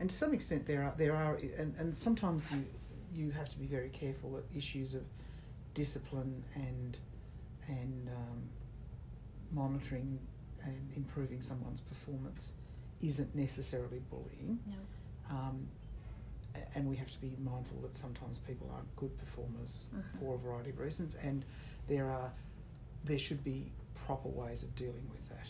and 0.00 0.10
to 0.10 0.14
some 0.14 0.34
extent 0.34 0.66
there 0.66 0.82
are 0.82 0.94
there 0.98 1.16
are 1.16 1.36
and, 1.56 1.74
and 1.78 1.96
sometimes 1.98 2.52
you 2.52 2.62
you 3.14 3.30
have 3.30 3.48
to 3.48 3.58
be 3.58 3.64
very 3.66 3.88
careful 3.88 4.32
that 4.32 4.44
issues 4.54 4.94
of 4.94 5.02
discipline 5.82 6.42
and 6.56 6.98
and 7.68 8.08
um, 8.20 8.40
monitoring 9.52 10.18
and 10.64 10.90
improving 10.96 11.40
someone's 11.40 11.80
performance 11.80 12.52
isn't 13.00 13.32
necessarily 13.34 14.00
bullying 14.10 14.58
know, 14.66 15.36
um, 15.36 15.68
and 16.74 16.88
we 16.88 16.96
have 16.96 17.10
to 17.12 17.20
be 17.20 17.32
mindful 17.44 17.78
that 17.82 17.94
sometimes 17.94 18.38
people 18.38 18.68
aren't 18.74 18.96
good 18.96 19.16
performers 19.18 19.86
Mhm. 19.94 20.18
for 20.18 20.34
a 20.34 20.38
variety 20.38 20.70
of 20.70 20.78
reasons, 20.80 21.14
and 21.28 21.44
there 21.86 22.10
are 22.10 22.30
there 23.04 23.18
should 23.26 23.42
be 23.44 23.70
proper 24.06 24.28
ways 24.28 24.62
of 24.64 24.70
dealing 24.74 25.06
with 25.14 25.24
that. 25.28 25.48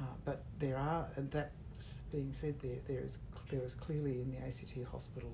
Uh, 0.00 0.14
but 0.24 0.42
there 0.58 0.76
are, 0.76 1.08
and 1.16 1.30
that 1.30 1.52
being 2.10 2.32
said, 2.32 2.54
there 2.60 2.80
there 2.88 3.00
is 3.08 3.18
there 3.50 3.62
is 3.68 3.74
clearly 3.76 4.14
in 4.22 4.28
the 4.32 4.38
ACT 4.38 4.74
hospital 4.90 5.32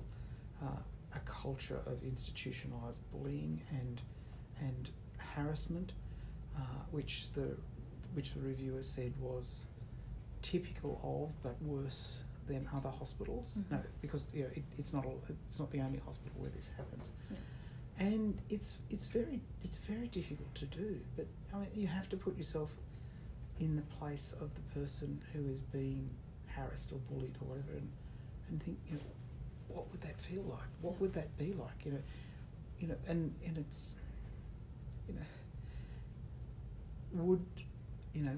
uh, 0.61 0.67
a 1.15 1.19
culture 1.19 1.81
of 1.85 2.01
institutionalised 2.03 2.99
bullying 3.11 3.61
and 3.71 4.01
and 4.59 4.89
harassment, 5.17 5.93
uh, 6.57 6.61
which 6.91 7.31
the 7.33 7.55
which 8.13 8.33
the 8.33 8.39
reviewer 8.41 8.83
said 8.83 9.13
was 9.19 9.67
typical 10.41 10.99
of 11.03 11.43
but 11.43 11.61
worse 11.63 12.23
than 12.47 12.67
other 12.73 12.89
hospitals. 12.89 13.57
Mhm. 13.59 13.71
No, 13.71 13.81
because 14.01 14.27
you 14.33 14.43
know, 14.43 14.49
it, 14.55 14.63
it's 14.77 14.93
not 14.93 15.05
all, 15.05 15.21
it's 15.47 15.59
not 15.59 15.69
the 15.71 15.79
only 15.81 15.99
hospital 15.99 16.33
where 16.41 16.49
this 16.51 16.69
happens, 16.69 17.11
Yeah. 17.29 17.37
and 18.07 18.41
it's 18.49 18.77
it's 18.89 19.05
very 19.05 19.39
it's 19.63 19.77
very 19.77 20.07
difficult 20.07 20.53
to 20.55 20.65
do. 20.65 20.99
But 21.15 21.27
I 21.53 21.59
mean, 21.59 21.69
you 21.73 21.87
have 21.87 22.09
to 22.09 22.17
put 22.17 22.37
yourself 22.37 22.75
in 23.59 23.75
the 23.75 23.83
place 23.99 24.33
of 24.41 24.49
the 24.55 24.61
person 24.79 25.21
who 25.31 25.47
is 25.47 25.61
being 25.61 26.09
harassed 26.47 26.91
or 26.91 26.99
bullied 27.09 27.37
or 27.41 27.47
whatever, 27.49 27.73
and 27.73 27.89
and 28.49 28.61
think, 28.63 28.77
you 28.89 28.95
know, 28.95 29.01
what 29.73 29.89
would 29.91 30.01
that 30.01 30.19
feel 30.19 30.43
like? 30.43 30.67
What 30.81 30.99
would 31.01 31.13
that 31.13 31.35
be 31.37 31.53
like? 31.53 31.85
You 31.85 31.91
know, 31.93 32.01
you 32.79 32.87
know, 32.87 32.95
and 33.07 33.33
and 33.45 33.57
it's, 33.57 33.97
you 35.07 35.13
know, 35.13 35.21
would, 37.23 37.45
you 38.13 38.23
know, 38.23 38.37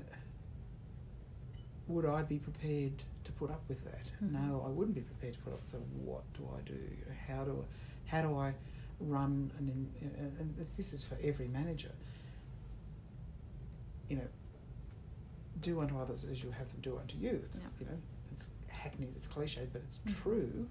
would 1.87 2.05
I 2.05 2.21
be 2.23 2.37
prepared 2.39 2.93
to 3.23 3.31
put 3.33 3.49
up 3.51 3.61
with 3.67 3.83
that? 3.85 4.05
Mhm. 4.23 4.31
No, 4.31 4.63
I 4.65 4.69
wouldn't 4.69 4.95
be 4.95 5.01
prepared 5.01 5.33
to 5.35 5.39
put 5.41 5.53
up. 5.53 5.59
with 5.59 5.69
So 5.69 5.77
what 6.03 6.23
do 6.33 6.47
I 6.57 6.61
do? 6.61 6.73
You 6.73 7.05
know, 7.07 7.15
how 7.27 7.43
do 7.43 7.63
I, 7.63 8.15
how 8.15 8.21
do 8.21 8.37
I 8.37 8.53
run 8.99 9.51
and 9.57 9.93
and 10.39 10.67
this 10.77 10.93
is 10.93 11.03
for 11.03 11.17
every 11.21 11.47
manager. 11.47 11.91
You 14.09 14.17
know, 14.17 14.27
do 15.61 15.79
unto 15.81 15.97
others 15.99 16.25
as 16.25 16.43
you 16.43 16.51
have 16.51 16.69
them 16.71 16.81
do 16.81 16.97
unto 16.97 17.17
you. 17.17 17.41
It's 17.45 17.57
Yeah. 17.57 17.63
you 17.79 17.85
know, 17.87 17.97
it's 18.31 18.49
hackneyed, 18.67 19.13
it's 19.15 19.27
cliched, 19.27 19.67
but 19.71 19.81
it's 19.87 19.99
Mhm. 19.99 20.21
true. 20.23 20.69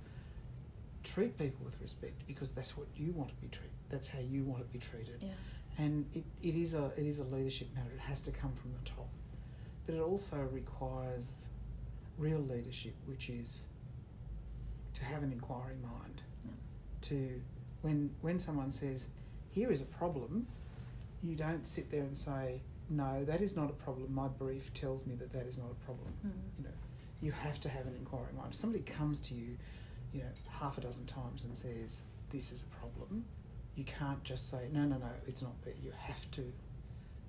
Treat 1.02 1.36
people 1.36 1.64
with 1.64 1.80
respect 1.80 2.14
because 2.26 2.52
that's 2.52 2.76
what 2.76 2.86
you 2.96 3.12
want 3.12 3.28
to 3.30 3.34
be 3.36 3.48
treated. 3.48 3.70
That's 3.90 4.08
how 4.08 4.20
you 4.20 4.44
want 4.44 4.60
to 4.66 4.72
be 4.72 4.78
treated 4.78 5.18
Yeah. 5.20 5.28
and 5.78 6.06
it, 6.14 6.24
it 6.42 6.54
is 6.54 6.74
a 6.74 6.86
it 6.96 7.04
is 7.06 7.18
a 7.18 7.24
leadership 7.24 7.68
matter. 7.74 7.90
It 7.94 8.00
has 8.00 8.20
to 8.22 8.30
come 8.30 8.52
from 8.54 8.72
the 8.72 8.88
top, 8.90 9.08
but 9.86 9.94
it 9.94 10.00
also 10.00 10.36
requires 10.52 11.46
real 12.18 12.38
leadership, 12.40 12.94
which 13.06 13.28
is 13.30 13.66
to 14.94 15.04
have 15.04 15.22
an 15.22 15.32
inquiry 15.32 15.76
mind. 15.82 16.22
Yeah. 16.44 16.50
To 17.08 17.40
when 17.82 18.10
when 18.20 18.38
someone 18.38 18.70
says, 18.70 19.08
"Here 19.50 19.70
is 19.72 19.80
a 19.82 19.86
problem," 19.86 20.46
you 21.22 21.34
don't 21.36 21.66
sit 21.66 21.90
there 21.90 22.02
and 22.02 22.16
say, 22.16 22.60
"No, 22.88 23.24
that 23.24 23.40
is 23.42 23.56
not 23.56 23.68
a 23.70 23.74
problem. 23.74 24.12
My 24.14 24.28
brief 24.28 24.72
tells 24.72 25.06
me 25.06 25.14
that 25.16 25.32
that 25.32 25.46
is 25.46 25.58
not 25.58 25.70
a 25.70 25.84
problem." 25.84 26.12
Mm. 26.26 26.58
You 26.58 26.64
know, 26.64 26.76
you 27.20 27.32
have 27.32 27.60
to 27.62 27.68
have 27.68 27.86
an 27.86 27.94
inquiry 27.96 28.32
mind. 28.36 28.50
If 28.50 28.54
somebody 28.54 28.84
comes 28.84 29.20
to 29.20 29.34
you, 29.34 29.58
you 30.12 30.20
know, 30.20 30.28
half 30.48 30.78
a 30.78 30.80
dozen 30.80 31.06
times 31.06 31.44
and 31.44 31.56
says, 31.56 32.02
"This 32.30 32.52
is 32.52 32.64
a 32.64 32.66
problem," 32.66 33.24
you 33.74 33.84
can't 33.84 34.22
just 34.24 34.48
say, 34.50 34.68
"No, 34.72 34.84
no, 34.84 34.98
no, 34.98 35.10
it's 35.26 35.42
not 35.42 35.60
there." 35.64 35.74
You 35.82 35.92
have 35.92 36.30
to. 36.32 36.52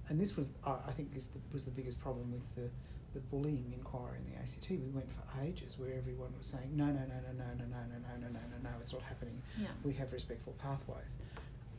And 0.09 0.19
this 0.19 0.36
was, 0.36 0.49
I 0.65 0.91
think, 0.91 1.13
this 1.13 1.29
was 1.53 1.63
the 1.63 1.71
biggest 1.71 1.99
problem 1.99 2.31
with 2.31 2.55
the 2.55 2.69
the 3.13 3.19
bullying 3.19 3.71
inquiry 3.71 4.17
in 4.17 4.34
the 4.34 4.39
ACT. 4.39 4.71
We 4.71 4.89
went 4.89 5.07
for 5.11 5.21
ages 5.43 5.77
where 5.77 5.93
everyone 5.93 6.34
was 6.38 6.47
saying, 6.47 6.75
"No, 6.75 6.86
no, 6.88 6.93
no, 6.93 7.19
no, 7.27 7.31
no, 7.38 7.45
no, 7.53 7.65
no, 7.65 7.86
no, 7.86 7.97
no, 8.01 8.17
no, 8.17 8.27
no, 8.27 8.39
no, 8.39 8.69
no, 8.69 8.69
it's 8.81 8.91
not 8.93 9.03
happening." 9.03 9.39
Yeah. 9.59 9.67
We 9.84 9.93
have 9.93 10.11
respectful 10.11 10.53
pathways. 10.53 11.15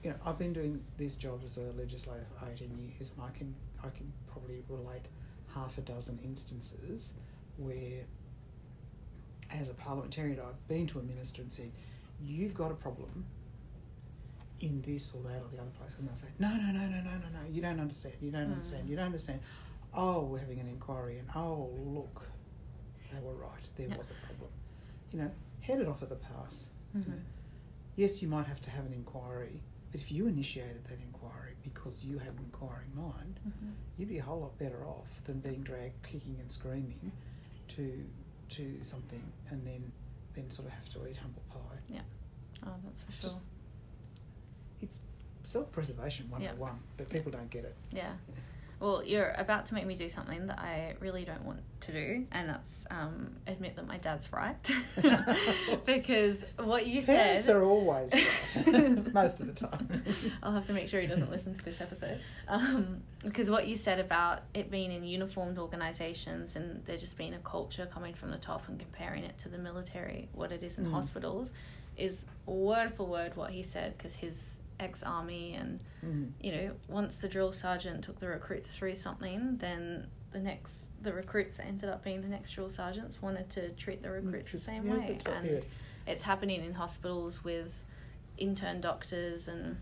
You 0.05 0.11
know, 0.11 0.17
I've 0.25 0.39
been 0.39 0.53
doing 0.53 0.85
this 0.97 1.17
job 1.17 1.41
as 1.45 1.57
a 1.57 1.73
legislator 1.73 2.25
for 2.39 2.49
eighteen 2.49 2.77
years, 2.79 3.11
and 3.11 3.23
I 3.23 3.31
can 3.31 3.55
I 3.83 3.89
can 3.91 4.13
probably 4.29 4.63
relate 4.69 5.09
half 5.49 5.77
a 5.79 5.83
dozen 5.83 6.19
instances 6.23 7.15
where, 7.57 8.05
as 9.51 9.69
a 9.71 9.75
parliamentarian, 9.75 10.41
I've 10.41 10.69
been 10.69 10.87
to 10.89 10.99
a 10.99 11.03
minister 11.03 11.43
and 11.43 11.53
said, 11.53 11.71
"You've 12.23 12.55
got 12.55 12.71
a 12.71 12.75
problem." 12.75 13.25
In 14.61 14.81
this 14.83 15.13
or 15.15 15.23
that 15.25 15.43
or 15.43 15.49
the 15.49 15.61
other 15.61 15.71
place, 15.79 15.97
and 15.99 16.09
they'll 16.09 16.15
say, 16.17 16.29
"No, 16.39 16.49
no, 16.57 16.71
no, 16.73 16.89
no, 16.89 17.01
no, 17.03 17.11
no, 17.19 17.29
no. 17.43 17.49
You 17.51 17.61
don't 17.61 17.81
understand. 17.81 18.15
You 18.21 18.31
don't 18.31 18.47
Mm. 18.49 18.53
understand. 18.53 18.89
You 18.89 18.97
don't 18.97 19.07
understand." 19.07 19.41
Oh, 19.93 20.25
we're 20.25 20.39
having 20.39 20.61
an 20.61 20.69
inquiry, 20.69 21.19
and 21.19 21.29
oh, 21.35 21.71
look, 21.85 22.29
they 23.13 23.21
were 23.21 23.35
right. 23.35 23.63
There 23.77 23.89
Yeah. 23.89 23.97
was 23.97 24.11
a 24.11 24.15
problem. 24.15 24.51
You 25.13 25.19
know, 25.23 25.31
head 25.61 25.81
it 25.81 25.89
off 25.89 26.03
at 26.03 26.09
the 26.09 26.17
pass. 26.17 26.71
you 26.95 27.01
know. 27.01 27.19
Yes, 27.97 28.23
you 28.23 28.29
might 28.29 28.47
have 28.47 28.61
to 28.63 28.71
have 28.71 28.87
an 28.87 28.93
inquiry, 28.93 29.61
but 29.91 30.01
if 30.01 30.13
you 30.13 30.29
initiated 30.29 30.85
that 30.85 31.01
inquiry 31.01 31.57
because 31.65 32.05
you 32.05 32.19
had 32.19 32.33
an 32.35 32.39
inquiring 32.45 32.95
mind, 32.95 33.41
Mhm. 33.45 33.75
you'd 33.97 34.09
be 34.09 34.19
a 34.19 34.23
whole 34.23 34.41
lot 34.41 34.57
better 34.59 34.87
off 34.87 35.21
than 35.25 35.41
being 35.41 35.63
dragged 35.65 36.01
kicking 36.05 36.39
and 36.39 36.49
screaming 36.51 37.11
to 37.69 38.09
to 38.51 38.79
something 38.83 39.23
and 39.51 39.65
then 39.67 39.91
then 40.35 40.51
sort 40.51 40.67
of 40.67 40.75
have 40.75 40.89
to 40.91 41.07
eat 41.07 41.17
humble 41.17 41.43
pie. 41.49 41.59
Yeah. 41.89 42.01
Oh, 42.67 42.71
that's 42.85 43.03
for 43.03 43.09
It's 43.09 43.21
sure. 43.21 43.31
just- 43.31 43.37
It's 44.81 44.99
self 45.45 45.71
preservation 45.71 46.29
one 46.31 46.41
oh 46.41 46.45
Yeah. 46.45 46.51
on 46.53 46.59
one, 46.59 46.79
but 46.97 47.09
people 47.09 47.31
don't 47.31 47.51
get 47.51 47.65
it. 47.65 47.77
Yeah. 47.93 48.13
Well, 48.85 49.03
you're 49.03 49.33
about 49.39 49.65
to 49.67 49.75
make 49.75 49.87
me 49.87 49.95
do 49.95 50.11
something 50.11 50.47
that 50.49 50.59
I 50.59 50.95
really 51.01 51.25
don't 51.25 51.43
want 51.47 51.61
to 51.81 51.93
do, 51.93 52.27
and 52.33 52.51
that's 52.51 52.87
um, 52.91 53.31
admit 53.47 53.77
that 53.77 53.87
my 53.87 53.97
dad's 53.97 54.31
right. 54.31 54.71
because 55.87 56.45
what 56.59 56.87
you 56.87 57.01
Parents 57.03 57.47
said. 57.47 57.57
are 57.57 57.65
always 57.65 58.13
right 58.13 59.15
most 59.15 59.41
of 59.41 59.47
the 59.47 59.55
time. 59.55 60.03
I'll 60.43 60.53
have 60.53 60.67
to 60.67 60.75
make 60.75 60.89
sure 60.89 61.01
he 61.01 61.07
doesn't 61.07 61.31
listen 61.31 61.55
to 61.55 61.65
this 61.65 61.81
episode. 61.81 62.21
Um, 62.47 63.01
because 63.23 63.51
what 63.51 63.67
you 63.67 63.75
said 63.75 64.01
about 64.01 64.43
it 64.53 64.71
being 64.71 64.93
in 64.93 65.03
uniformed 65.03 65.59
organisations 65.59 66.55
and 66.55 66.85
there 66.85 66.99
just 66.99 67.17
being 67.17 67.33
a 67.33 67.39
culture 67.39 67.87
coming 67.87 68.13
from 68.13 68.31
the 68.33 68.37
top 68.39 68.69
and 68.69 68.79
comparing 68.79 69.25
it 69.25 69.39
to 69.39 69.49
the 69.49 69.57
military, 69.57 70.29
what 70.33 70.53
it 70.53 70.63
is 70.63 70.77
in 70.77 70.85
Mm. 70.85 70.91
hospitals, 70.93 71.55
is 71.97 72.27
word 72.45 72.93
for 72.95 73.07
word 73.07 73.35
what 73.35 73.51
he 73.51 73.63
said 73.63 73.97
because 73.97 74.15
his 74.17 74.59
ex 74.81 75.03
army 75.03 75.55
and 75.55 75.81
Mm. 76.05 76.33
you 76.41 76.53
know, 76.53 76.75
once 76.89 77.17
the 77.17 77.29
drill 77.29 77.53
sergeant 77.53 78.05
took 78.05 78.19
the 78.19 78.29
recruits 78.29 78.71
through 78.75 78.95
something, 78.97 79.57
then 79.59 80.07
the 80.33 80.41
next 80.41 80.89
the 81.03 81.13
recruits 81.13 81.57
that 81.59 81.67
ended 81.67 81.89
up 81.89 82.03
being 82.05 82.21
the 82.21 82.29
next 82.29 82.51
drill 82.51 82.69
sergeants 82.69 83.23
wanted 83.23 83.49
to 83.51 83.71
treat 83.73 84.03
the 84.03 84.11
recruits 84.11 84.53
the 84.53 84.59
same 84.59 84.85
yeah, 84.85 84.95
way, 84.95 85.19
and 85.27 85.65
it's 86.07 86.23
happening 86.25 86.63
in 86.65 86.75
hospitals 86.75 87.43
with 87.45 87.85
intern 88.37 88.81
doctors 88.81 89.49
and 89.49 89.77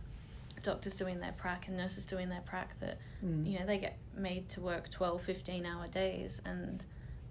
doctors 0.62 0.94
doing 0.94 1.18
their 1.20 1.32
prac 1.32 1.66
and 1.68 1.76
nurses 1.76 2.04
doing 2.04 2.28
their 2.28 2.42
prac 2.42 2.78
that 2.80 2.98
Mm. 3.24 3.46
you 3.50 3.58
know 3.58 3.66
they 3.66 3.78
get 3.78 3.98
made 4.14 4.48
to 4.50 4.60
work 4.60 4.90
12 4.90 5.22
15 5.22 5.64
hour 5.66 5.88
days 5.88 6.40
and 6.44 6.84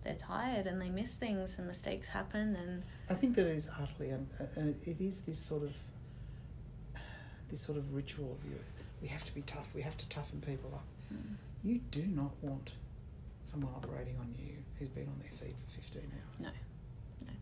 they're 0.04 0.16
tired 0.16 0.66
and 0.68 0.82
they 0.82 0.90
miss 0.90 1.16
things 1.16 1.58
and 1.60 1.68
mistakes 1.68 2.08
happen 2.10 2.56
and 2.56 2.84
I 3.10 3.14
think 3.14 3.36
that 3.36 3.46
it 3.46 3.56
is 3.56 3.70
utterly, 3.80 4.12
un- 4.12 4.28
uh, 4.40 4.46
and 4.56 4.76
it 4.88 5.00
is 5.00 5.22
this 5.22 5.38
sort 5.40 5.64
of, 5.64 5.76
this 7.52 7.62
sort 7.62 7.78
of 7.78 7.94
ritual 7.94 8.32
of 8.42 8.50
you. 8.50 8.58
We 9.02 9.08
have 9.10 9.24
to 9.26 9.36
be 9.36 9.42
tough. 9.42 9.68
We 9.76 9.82
have 9.82 9.98
to 9.98 10.10
toughen 10.10 10.42
people 10.42 10.72
up. 10.74 10.86
mm, 11.14 11.36
You 11.64 11.80
do 11.92 12.04
not 12.08 12.32
want 12.42 12.72
someone 13.44 13.74
operating 13.76 14.16
on 14.20 14.34
you 14.40 14.54
who's 14.80 14.90
been 14.90 15.08
on 15.08 15.20
their 15.20 15.32
feet 15.38 15.56
for 15.68 15.76
fifteen 15.82 16.10
hours. 16.16 16.42
No. 16.48 17.28
No, 17.28 17.34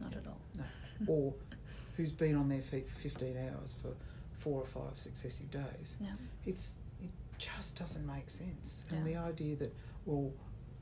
not 0.00 0.12
Yeah. 0.12 0.18
at 0.18 0.26
all 0.26 0.40
No. 0.56 0.64
or 1.06 1.34
who's 1.96 2.10
been 2.12 2.34
on 2.34 2.48
their 2.48 2.60
feet 2.62 2.90
for 2.90 2.98
fifteen 2.98 3.36
hours 3.38 3.74
for 3.80 3.92
four 4.38 4.60
or 4.60 4.66
five 4.66 4.98
successive 4.98 5.50
days. 5.50 5.96
yeah 6.00 6.12
It's 6.44 6.74
it 7.02 7.10
just 7.38 7.78
doesn't 7.78 8.06
make 8.06 8.28
sense. 8.28 8.84
And 8.90 8.98
Yeah. 9.06 9.12
the 9.12 9.16
idea 9.28 9.56
that 9.56 9.72
well, 10.06 10.32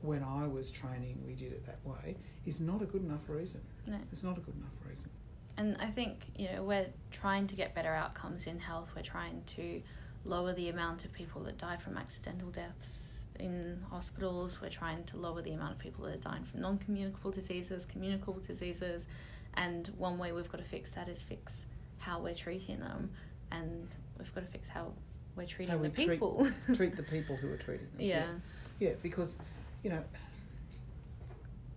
when 0.01 0.23
I 0.23 0.47
was 0.47 0.71
training, 0.71 1.21
we 1.25 1.33
did 1.35 1.51
it 1.51 1.65
that 1.65 1.79
way 1.85 2.15
is 2.45 2.59
not 2.59 2.81
a 2.81 2.85
good 2.85 3.03
enough 3.03 3.27
reason. 3.29 3.61
no 3.87 3.99
It's 4.11 4.23
not 4.23 4.37
a 4.37 4.41
good 4.41 4.55
enough 4.55 4.75
reason. 4.87 5.09
And 5.57 5.77
I 5.79 5.87
think, 5.87 6.25
you 6.35 6.49
know, 6.51 6.63
we're 6.63 6.87
trying 7.11 7.47
to 7.47 7.55
get 7.55 7.73
better 7.73 7.93
outcomes 7.93 8.47
in 8.47 8.59
health. 8.59 8.89
We're 8.95 9.01
trying 9.01 9.43
to 9.47 9.81
lower 10.25 10.53
the 10.53 10.69
amount 10.69 11.05
of 11.05 11.13
people 11.13 11.41
that 11.43 11.57
die 11.57 11.77
from 11.77 11.97
accidental 11.97 12.49
deaths 12.49 13.23
in 13.39 13.81
hospitals. 13.89 14.61
We're 14.61 14.69
trying 14.69 15.03
to 15.05 15.17
lower 15.17 15.41
the 15.41 15.51
amount 15.51 15.73
of 15.73 15.79
people 15.79 16.05
that 16.05 16.15
are 16.15 16.17
dying 16.17 16.43
from 16.43 16.61
non 16.61 16.77
communicable 16.77 17.31
diseases, 17.31 17.85
communicable 17.85 18.41
diseases. 18.45 19.07
And 19.53 19.87
one 19.97 20.17
way 20.17 20.33
we've 20.33 20.51
got 20.51 20.57
to 20.57 20.65
fix 20.67 20.91
that 20.91 21.07
is 21.07 21.23
fix 21.23 21.65
how 21.99 22.19
we're 22.19 22.35
treating 22.35 22.79
them. 22.79 23.09
And 23.51 23.87
we've 24.17 24.33
got 24.35 24.41
to 24.45 24.51
fix 24.51 24.67
how 24.67 24.91
we're 25.37 25.45
treating 25.45 25.75
How 25.75 25.81
we 25.81 25.87
the 25.87 25.93
people. 25.93 26.47
Treat 26.75 26.95
the 26.97 27.03
people 27.03 27.35
who 27.37 27.51
are 27.51 27.57
treating 27.57 27.87
them. 27.93 28.01
yeah. 28.01 28.25
Yeah, 28.79 28.91
because 29.01 29.37
you 29.83 29.89
know, 29.89 30.03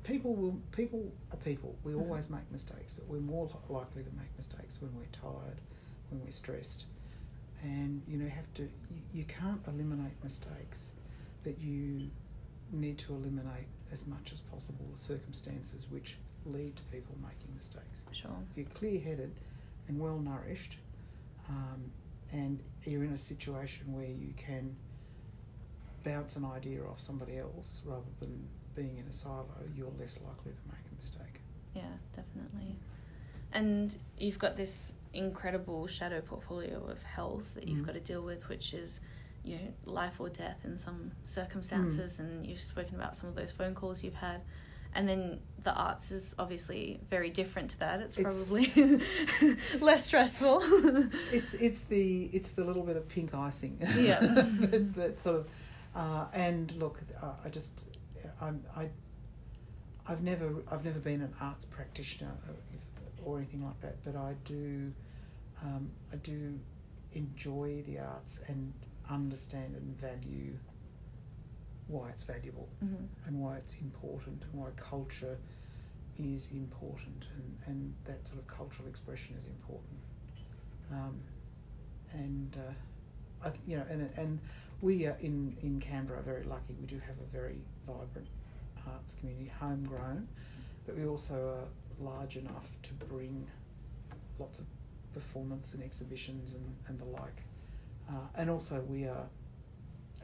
people 0.09 0.35
will 0.35 0.59
people 0.73 1.13
are 1.31 1.37
people. 1.37 1.77
We 1.85 1.95
always 1.95 2.31
make 2.31 2.51
mistakes, 2.51 2.95
but 2.95 3.07
we're 3.07 3.21
more 3.21 3.49
likely 3.69 4.03
to 4.03 4.11
make 4.17 4.35
mistakes 4.37 4.81
when 4.81 4.91
we're 4.97 5.13
tired, 5.13 5.61
when 6.11 6.25
we're 6.25 6.31
stressed, 6.31 6.87
and 7.63 8.03
you 8.09 8.17
know 8.17 8.29
have 8.29 8.53
to. 8.55 8.63
You, 8.63 9.03
you 9.13 9.25
can't 9.25 9.61
eliminate 9.69 10.13
mistakes, 10.23 10.93
but 11.45 11.61
you 11.61 12.11
need 12.73 12.99
to 12.99 13.15
eliminate 13.15 13.69
as 13.93 14.07
much 14.07 14.33
as 14.33 14.41
possible 14.41 14.85
the 14.91 14.99
circumstances 14.99 15.87
which 15.91 16.17
lead 16.47 16.75
to 16.77 16.83
people 16.85 17.15
making 17.23 17.55
mistakes. 17.55 18.05
Sure. 18.13 18.31
If 18.51 18.57
you're 18.57 18.75
clear-headed 18.75 19.35
and 19.89 19.99
well 19.99 20.19
nourished, 20.19 20.77
um, 21.49 21.91
and 22.33 22.63
you're 22.85 23.05
in 23.05 23.13
a 23.13 23.19
situation 23.19 23.93
where 23.93 24.07
you 24.07 24.33
can 24.37 24.75
bounce 26.05 26.37
an 26.37 26.45
idea 26.45 26.83
off 26.85 27.01
somebody 27.01 27.39
else 27.39 27.83
rather 27.85 28.03
than 28.21 28.47
being 28.75 28.99
in 28.99 29.07
a 29.09 29.13
silo, 29.13 29.47
you're 29.77 29.91
less 29.99 30.19
likely 30.27 30.53
to 30.53 30.61
make 30.69 30.85
a 30.91 30.95
mistake. 30.97 31.41
Yeah, 31.75 31.83
definitely. 32.15 32.77
And 33.53 33.97
you've 34.19 34.39
got 34.39 34.57
this 34.57 34.93
incredible 35.15 35.87
shadow 35.87 36.21
portfolio 36.21 36.85
of 36.89 37.03
health 37.03 37.55
that 37.55 37.67
you've 37.67 37.81
Mm. 37.83 37.87
got 37.87 37.93
to 37.95 38.01
deal 38.01 38.23
with, 38.23 38.49
which 38.49 38.75
is, 38.75 39.01
you 39.43 39.57
know, 39.57 39.73
life 39.85 40.21
or 40.21 40.29
death 40.29 40.65
in 40.65 40.79
some 40.79 41.13
circumstances. 41.25 42.19
And 42.21 42.47
you've 42.47 42.61
spoken 42.61 42.95
about 42.95 43.17
some 43.17 43.29
of 43.29 43.35
those 43.35 43.51
phone 43.51 43.75
calls 43.75 44.03
you've 44.05 44.15
had. 44.15 44.43
And 44.95 45.09
then 45.09 45.41
the 45.65 45.75
arts 45.75 46.11
is 46.11 46.35
obviously 46.39 47.01
very 47.11 47.31
different 47.31 47.71
to 47.73 47.79
that. 47.81 48.01
It's 48.01 48.19
It's- 48.19 48.49
probably 48.49 48.67
less 49.81 50.05
stressful. 50.05 50.61
It's 51.33 51.55
it's 51.55 51.85
the 51.85 52.25
it's 52.33 52.51
the 52.51 52.65
little 52.65 52.83
bit 52.83 52.97
of 52.97 53.09
pink 53.09 53.35
icing. 53.35 53.79
Yeah. 53.97 54.19
that, 54.21 54.95
that 54.95 55.21
sort 55.21 55.37
of, 55.37 55.49
uh, 55.99 56.27
and 56.33 56.73
look, 56.77 57.01
uh, 57.23 57.33
I 57.45 57.49
just 57.49 57.85
I'm 58.41 58.65
I. 58.77 58.89
I've 60.11 60.23
never 60.23 60.51
I've 60.71 60.85
never 60.85 61.01
been 61.01 61.21
an 61.21 61.35
arts 61.41 61.67
practitioner 61.67 62.33
if, 62.73 62.81
or 63.27 63.39
anything 63.39 63.65
like 63.65 63.79
that, 63.83 63.97
but 64.05 64.17
I 64.17 64.35
do 64.45 64.93
um, 65.63 65.91
I 66.13 66.17
do 66.17 66.59
enjoy 67.13 67.83
the 67.87 67.99
arts 67.99 68.41
and 68.49 68.73
understand 69.11 69.75
and 69.77 70.01
value 70.01 70.55
why 71.89 72.09
it's 72.11 72.23
valuable 72.23 72.69
Mm-hmm. 72.85 73.05
and 73.27 73.41
why 73.41 73.57
it's 73.57 73.75
important 73.81 74.43
and 74.51 74.61
why 74.61 74.69
culture 74.77 75.37
is 76.19 76.51
important 76.53 77.27
and, 77.37 77.59
and 77.67 77.95
that 78.05 78.27
sort 78.27 78.39
of 78.41 78.47
cultural 78.47 78.89
expression 78.89 79.35
is 79.37 79.47
important. 79.47 79.99
Um, 80.93 81.21
and 82.13 82.57
uh, 82.57 83.47
I, 83.47 83.51
th- 83.51 83.61
you 83.67 83.77
know, 83.77 83.85
and 83.91 84.11
and 84.17 84.39
we 84.81 85.07
are 85.07 85.17
in 85.21 85.57
in 85.63 85.81
Canberra 85.81 86.21
are 86.21 86.23
very 86.23 86.45
lucky. 86.45 86.77
We 86.81 86.87
do 86.87 86.99
have 87.01 87.17
a 87.21 87.33
very 87.33 87.61
vibrant 87.87 88.29
arts 88.87 89.15
community, 89.15 89.51
homegrown, 89.61 90.29
but 90.87 90.97
we 90.97 91.07
also 91.07 91.35
are 91.61 92.05
large 92.05 92.37
enough 92.37 92.77
to 92.85 92.95
bring 92.95 93.47
lots 94.39 94.59
of 94.61 94.67
performance 95.13 95.75
and 95.75 95.83
exhibitions 95.83 96.55
and, 96.55 96.77
and 96.87 96.99
the 96.99 97.05
like. 97.05 97.43
Uh, 98.09 98.13
and 98.37 98.49
also 98.49 98.81
we 98.83 99.05
are, 99.05 99.27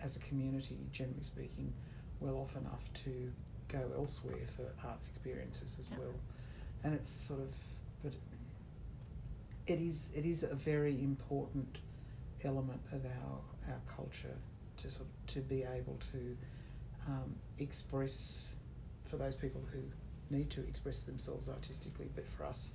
as 0.01 0.17
a 0.17 0.21
community, 0.21 0.79
generally 0.93 1.23
speaking, 1.23 1.73
well 2.21 2.37
off 2.37 2.57
enough 2.57 2.85
to 2.95 3.31
go 3.69 3.91
elsewhere 3.97 4.47
for 4.57 4.65
arts 4.87 5.09
experiences 5.09 5.77
as 5.81 5.89
Yeah. 5.91 5.99
well. 5.99 6.15
And 6.85 6.95
it's 6.95 7.11
sort 7.11 7.41
of, 7.41 7.53
but 8.03 8.13
it 9.67 9.81
is 9.81 10.11
it 10.15 10.25
is 10.27 10.43
a 10.45 10.55
very 10.55 11.03
important 11.03 11.79
element 12.45 12.81
of 12.93 13.05
our 13.05 13.39
our 13.69 13.81
culture 13.87 14.37
to 14.79 14.91
sort 14.91 15.07
of, 15.09 15.27
to 15.35 15.41
be 15.41 15.63
able 15.63 15.99
to 16.13 16.37
um, 17.07 17.35
express 17.59 18.57
for 19.09 19.17
those 19.17 19.35
people 19.35 19.63
who 19.73 19.81
need 20.35 20.51
to 20.51 20.61
express 20.67 21.03
themselves 21.03 21.49
artistically, 21.49 22.09
but 22.15 22.27
for 22.27 22.45
us 22.45 22.73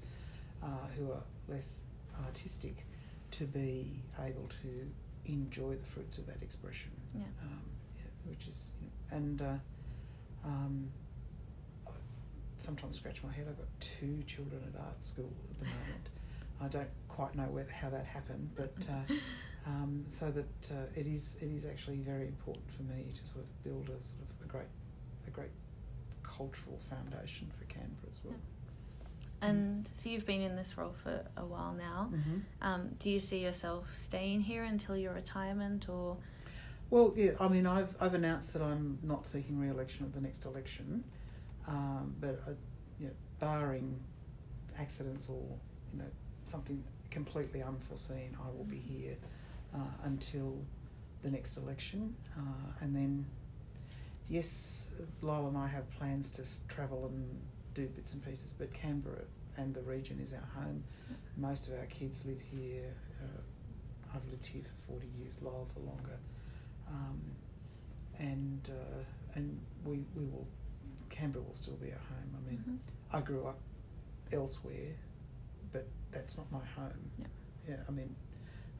uh, 0.63 0.67
who 0.97 1.11
are 1.11 1.23
less 1.47 1.81
artistic, 2.25 2.85
to 3.31 3.45
be 3.45 4.01
able 4.25 4.47
to 4.61 4.87
enjoy 5.25 5.75
the 5.75 5.85
fruits 5.85 6.17
of 6.17 6.25
that 6.27 6.41
expression 6.41 6.89
Yeah. 7.15 7.21
um, 7.43 7.61
yeah, 7.97 8.03
which 8.29 8.47
is 8.47 8.71
and 9.11 9.41
uh, 9.41 9.53
um, 10.45 10.89
I 11.87 11.91
sometimes 12.57 12.95
scratch 12.97 13.21
my 13.23 13.31
head. 13.31 13.45
I've 13.49 13.57
got 13.57 13.67
two 13.79 14.23
children 14.27 14.61
at 14.73 14.79
art 14.79 15.03
school 15.03 15.31
at 15.51 15.59
the 15.59 15.65
moment. 15.79 16.09
I 16.61 16.67
don't 16.67 16.89
quite 17.07 17.35
know 17.35 17.43
where 17.43 17.67
how 17.71 17.89
that 17.89 18.05
happened, 18.05 18.49
but 18.55 18.73
uh, 18.89 19.13
um, 19.69 20.05
so 20.07 20.31
that 20.31 20.71
uh, 20.71 20.99
it 20.99 21.05
is 21.05 21.35
it 21.41 21.51
is 21.51 21.65
actually 21.65 21.97
very 21.97 22.27
important 22.27 22.69
for 22.71 22.83
me 22.83 23.11
to 23.13 23.31
sort 23.31 23.43
of 23.45 23.63
build 23.63 23.83
a 23.83 24.03
sort 24.03 24.21
of 24.21 24.45
a 24.45 24.47
great 24.47 24.67
a 25.27 25.29
great 25.29 25.51
cultural 26.23 26.77
foundation 26.77 27.51
for 27.57 27.65
Canberra 27.65 28.09
as 28.09 28.19
well. 28.23 28.35
And 29.41 29.87
so 29.93 30.09
you've 30.09 30.25
been 30.25 30.41
in 30.41 30.57
this 30.57 30.77
role 30.77 30.93
for 31.01 31.25
a 31.37 31.45
while 31.45 31.73
now. 31.73 32.09
Mm-hmm. 32.11 32.39
Um, 32.61 32.89
do 32.99 33.09
you 33.09 33.19
see 33.19 33.39
yourself 33.39 33.95
staying 33.97 34.41
here 34.41 34.63
until 34.63 34.97
your 34.97 35.13
retirement, 35.13 35.87
or 35.87 36.17
Well, 36.89 37.13
yeah, 37.15 37.31
I 37.39 37.47
mean, 37.47 37.67
I've 37.67 37.95
I've 38.01 38.15
announced 38.15 38.53
that 38.53 38.61
I'm 38.61 38.97
not 39.03 39.27
seeking 39.27 39.59
re-election 39.59 40.05
at 40.05 40.13
the 40.13 40.21
next 40.21 40.45
election, 40.45 41.03
um, 41.67 42.15
but 42.19 42.41
uh, 42.47 42.51
you 42.99 43.07
know, 43.07 43.13
barring 43.39 43.99
accidents 44.77 45.29
or 45.29 45.43
you 45.91 45.99
know 45.99 46.11
something 46.45 46.83
completely 47.11 47.61
unforeseen, 47.61 48.35
I 48.43 48.49
will 48.55 48.65
be 48.65 48.77
here 48.77 49.15
uh, 49.73 49.77
until 50.03 50.57
the 51.21 51.29
next 51.29 51.57
election, 51.57 52.15
uh, 52.37 52.71
and 52.81 52.95
then 52.95 53.25
yes, 54.29 54.87
Lyle 55.21 55.47
and 55.47 55.57
I 55.57 55.67
have 55.67 55.89
plans 55.91 56.29
to 56.31 56.43
travel 56.73 57.07
and 57.07 57.39
do 57.73 57.87
bits 57.87 58.13
and 58.13 58.23
pieces, 58.25 58.53
but 58.53 58.73
Canberra 58.73 59.23
and 59.57 59.73
the 59.73 59.81
region 59.81 60.19
is 60.21 60.33
our 60.33 60.61
home. 60.63 60.83
Most 61.37 61.67
of 61.67 61.73
our 61.73 61.85
kids 61.85 62.23
live 62.25 62.41
here. 62.41 62.93
Uh, 63.21 63.41
I've 64.15 64.25
lived 64.31 64.45
here 64.45 64.63
for 64.63 64.91
forty 64.93 65.07
years. 65.19 65.37
Lyle 65.41 65.67
for 65.73 65.81
longer 65.81 66.17
um, 66.87 67.21
and 68.17 68.69
uh, 68.69 69.03
and 69.35 69.59
we 69.85 70.03
we 70.15 70.25
will 70.25 70.47
Canberra 71.09 71.43
will 71.43 71.55
still 71.55 71.75
be 71.75 71.91
our 71.91 71.99
home. 71.99 72.35
I 72.37 72.49
mean, 72.49 72.63
Mhm. 72.67 73.17
I 73.17 73.21
grew 73.21 73.45
up 73.45 73.59
elsewhere, 74.31 74.95
but 75.71 75.87
that's 76.11 76.37
not 76.37 76.51
my 76.51 76.63
home. 76.65 77.11
Yeah. 77.17 77.25
Yeah, 77.67 77.83
I 77.87 77.91
mean, 77.91 78.15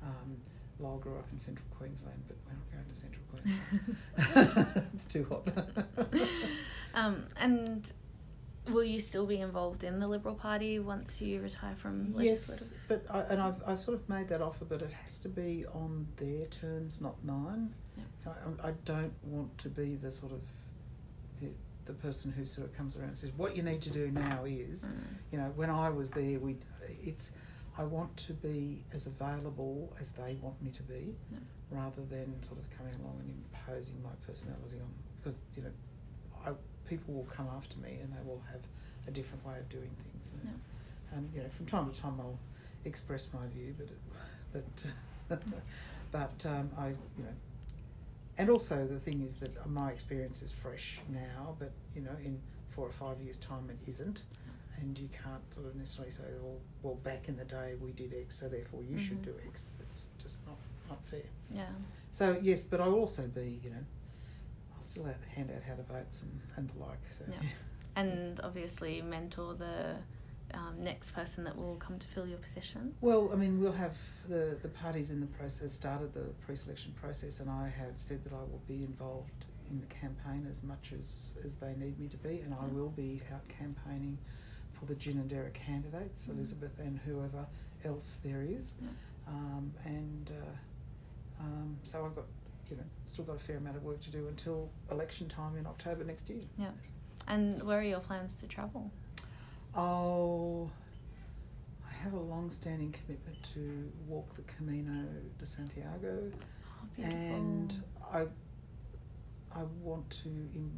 um, 0.02 0.38
Lyle 0.80 0.98
grew 0.98 1.18
up 1.18 1.28
in 1.32 1.38
central 1.40 1.68
Queensland, 1.78 2.24
but 2.28 2.38
we're 2.46 2.54
not 2.54 2.72
going 2.72 2.86
to 2.86 2.96
central 2.96 3.24
Queensland. 4.66 4.88
it's 4.94 5.06
too 5.06 5.26
hot. 5.30 5.48
um, 6.94 7.26
and 7.40 7.92
will 8.70 8.84
you 8.84 9.00
still 9.00 9.26
be 9.26 9.38
involved 9.40 9.84
in 9.84 10.00
the 10.00 10.08
Liberal 10.08 10.36
Party 10.36 10.80
once 10.80 11.22
you 11.22 11.42
retire 11.42 11.76
from 11.76 12.14
yes, 12.18 12.74
but 12.88 13.06
I, 13.10 13.22
and 13.22 13.42
I've 13.42 13.62
I've 13.68 13.80
sort 13.80 13.96
of 13.96 14.08
made 14.10 14.28
that 14.30 14.42
offer, 14.42 14.66
but 14.66 14.82
it 14.82 14.92
has 14.92 15.18
to 15.20 15.30
be 15.30 15.66
on 15.74 16.08
their 16.18 16.46
terms, 16.46 17.02
not 17.02 17.16
mine. 17.24 17.74
Yeah. 17.98 18.34
I, 18.64 18.70
I 18.70 18.72
don't 18.86 19.14
want 19.24 19.58
to 19.60 19.70
be 19.70 19.96
the 19.96 20.12
sort 20.12 20.32
of 20.32 20.42
the, 21.42 21.48
the 21.86 21.94
person 21.94 22.32
who 22.32 22.46
sort 22.46 22.68
of 22.68 22.76
comes 22.78 22.96
around 22.96 23.10
and 23.10 23.18
says, 23.18 23.32
"What 23.36 23.56
you 23.56 23.64
need 23.64 23.82
to 23.82 23.90
do 23.90 24.12
now 24.12 24.46
is," 24.46 24.88
Mm. 24.88 25.04
you 25.32 25.38
know. 25.40 25.52
When 25.56 25.70
I 25.70 25.90
was 25.90 26.12
there, 26.12 26.40
we 26.40 26.58
it's 27.02 27.32
I 27.80 27.84
want 27.84 28.16
to 28.18 28.34
be 28.34 28.84
as 28.94 29.06
available 29.06 29.94
as 30.02 30.10
they 30.10 30.38
want 30.42 30.62
me 30.62 30.70
to 30.72 30.84
be, 30.84 31.16
rather 31.72 32.02
than 32.10 32.44
sort 32.44 32.60
of 32.60 32.70
coming 32.78 32.94
along 33.02 33.22
and 33.22 33.30
imposing 33.30 33.96
my 34.04 34.10
personality 34.28 34.76
on 34.82 34.92
because 35.18 35.44
you 35.56 35.64
know, 35.64 35.72
I 36.46 36.52
people 36.90 37.14
will 37.14 37.26
come 37.26 37.48
after 37.56 37.78
me 37.78 38.00
and 38.02 38.12
they 38.12 38.22
will 38.28 38.42
have 38.52 38.62
a 39.08 39.12
different 39.12 39.46
way 39.46 39.58
of 39.60 39.70
doing 39.70 39.92
things. 40.12 40.34
And, 40.42 40.60
and 41.14 41.30
you 41.34 41.42
know, 41.42 41.50
from 41.50 41.68
time 41.68 41.90
to 41.90 42.02
time 42.02 42.20
I'll 42.20 42.38
express 42.84 43.30
my 43.34 43.48
view, 43.48 43.74
but 43.78 43.88
it, 43.88 44.66
but 45.30 45.42
but 46.12 46.46
um, 46.46 46.70
I 46.78 46.90
you 46.90 47.24
know, 47.24 47.36
and 48.38 48.50
also 48.50 48.86
the 48.88 49.00
thing 49.00 49.22
is 49.22 49.36
that 49.36 49.70
my 49.70 49.92
experience 49.92 50.42
is 50.42 50.52
fresh 50.52 51.00
now, 51.08 51.56
but 51.60 51.72
you 51.96 52.02
know, 52.02 52.16
in 52.26 52.42
four 52.72 52.88
or 52.88 52.92
five 52.92 53.22
years' 53.22 53.38
time 53.38 53.70
it 53.70 53.78
isn't, 53.88 54.24
and 54.82 54.98
you 54.98 55.10
can't 55.24 55.54
sort 55.54 55.68
of 55.68 55.76
necessarily 55.76 56.12
say, 56.12 56.24
well, 56.42 56.58
well, 56.84 56.96
back 56.96 57.28
in 57.30 57.36
the 57.38 57.46
day 57.46 57.76
we 57.82 57.92
did 57.92 58.14
X, 58.14 58.40
so 58.40 58.48
therefore 58.50 58.84
you 58.84 58.98
should 58.98 59.22
Mhm. 59.22 59.26
do 59.26 59.36
X. 59.48 59.72
That's 59.80 60.08
just 60.18 60.46
not 60.46 60.58
not 60.90 61.04
fair. 61.06 61.22
Yeah. 61.52 61.70
So 62.12 62.38
yes, 62.42 62.64
but 62.64 62.82
I'll 62.82 62.94
also 62.96 63.28
be 63.28 63.60
you 63.64 63.70
know, 63.70 63.86
I'll 64.76 64.82
still 64.82 65.06
out, 65.06 65.24
hand 65.36 65.52
out 65.56 65.64
how 65.64 65.76
to 65.76 65.84
votes 65.84 66.24
and, 66.24 66.40
and 66.56 66.70
the 66.70 66.80
like. 66.80 67.10
So 67.10 67.26
Yeah. 67.30 67.42
And 67.96 68.40
obviously 68.44 69.02
mentor 69.02 69.56
the 69.56 69.96
um, 70.54 70.82
next 70.82 71.12
person 71.12 71.44
that 71.44 71.58
will 71.58 71.76
come 71.76 72.00
to 72.00 72.08
fill 72.08 72.26
your 72.26 72.38
position. 72.38 72.96
Well, 73.02 73.30
I 73.34 73.36
mean, 73.36 73.60
we'll 73.60 73.74
have 73.74 73.98
the, 74.30 74.58
the 74.62 74.70
parties 74.70 75.12
in 75.12 75.20
the 75.20 75.28
process 75.28 75.74
started 75.74 76.14
the 76.14 76.30
pre-selection 76.46 76.94
process, 76.94 77.40
and 77.42 77.50
I 77.50 77.68
have 77.68 77.94
said 77.98 78.24
that 78.24 78.32
I 78.32 78.38
will 78.38 78.62
be 78.68 78.84
involved 78.86 79.46
in 79.70 79.80
the 79.82 79.86
campaign 79.88 80.48
as 80.50 80.64
much 80.64 80.94
as, 80.98 81.34
as 81.44 81.56
they 81.56 81.76
need 81.76 82.00
me 82.00 82.08
to 82.08 82.18
be, 82.18 82.40
and 82.40 82.54
I 82.54 82.66
will 82.68 82.90
be 82.90 83.22
out 83.34 83.48
campaigning 83.50 84.18
for 84.80 84.86
the 84.86 84.96
Ginninderra 84.96 85.54
candidates, 85.54 86.26
Mhm. 86.28 86.32
Elizabeth 86.36 86.80
and 86.80 86.98
whoever 87.00 87.46
else 87.84 88.16
there 88.24 88.42
is, 88.42 88.76
Yeah. 88.82 88.90
um, 89.28 89.74
and 89.86 90.32
uh, 90.32 91.44
um, 91.44 91.78
so 91.84 92.06
I've 92.06 92.16
got 92.16 92.26
you 92.70 92.78
know 92.78 92.84
still 93.08 93.26
got 93.26 93.36
a 93.36 93.40
fair 93.40 93.58
amount 93.58 93.78
of 93.78 93.84
work 93.84 94.00
to 94.02 94.12
do 94.12 94.28
until 94.28 94.70
election 94.92 95.28
time 95.28 95.58
in 95.58 95.66
October 95.66 96.04
next 96.04 96.30
year. 96.30 96.44
Yeah. 96.58 96.72
And 97.28 97.62
where 97.64 97.80
are 97.80 97.84
your 97.84 98.00
plans 98.00 98.36
to 98.38 98.48
travel? 98.48 98.90
Oh, 99.76 100.70
I 101.88 101.92
have 101.92 102.14
a 102.14 102.20
long-standing 102.20 102.92
commitment 102.94 103.38
to 103.54 103.92
walk 104.08 104.34
the 104.36 104.42
Camino 104.44 105.06
de 105.38 105.46
Santiago, 105.46 106.32
Oh, 106.82 107.04
and 107.04 107.84
I 108.12 108.28
I 109.52 109.64
want 109.82 110.10
to 110.24 110.30
in, 110.30 110.72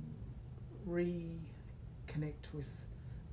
reconnect 0.87 2.51
with 2.53 2.69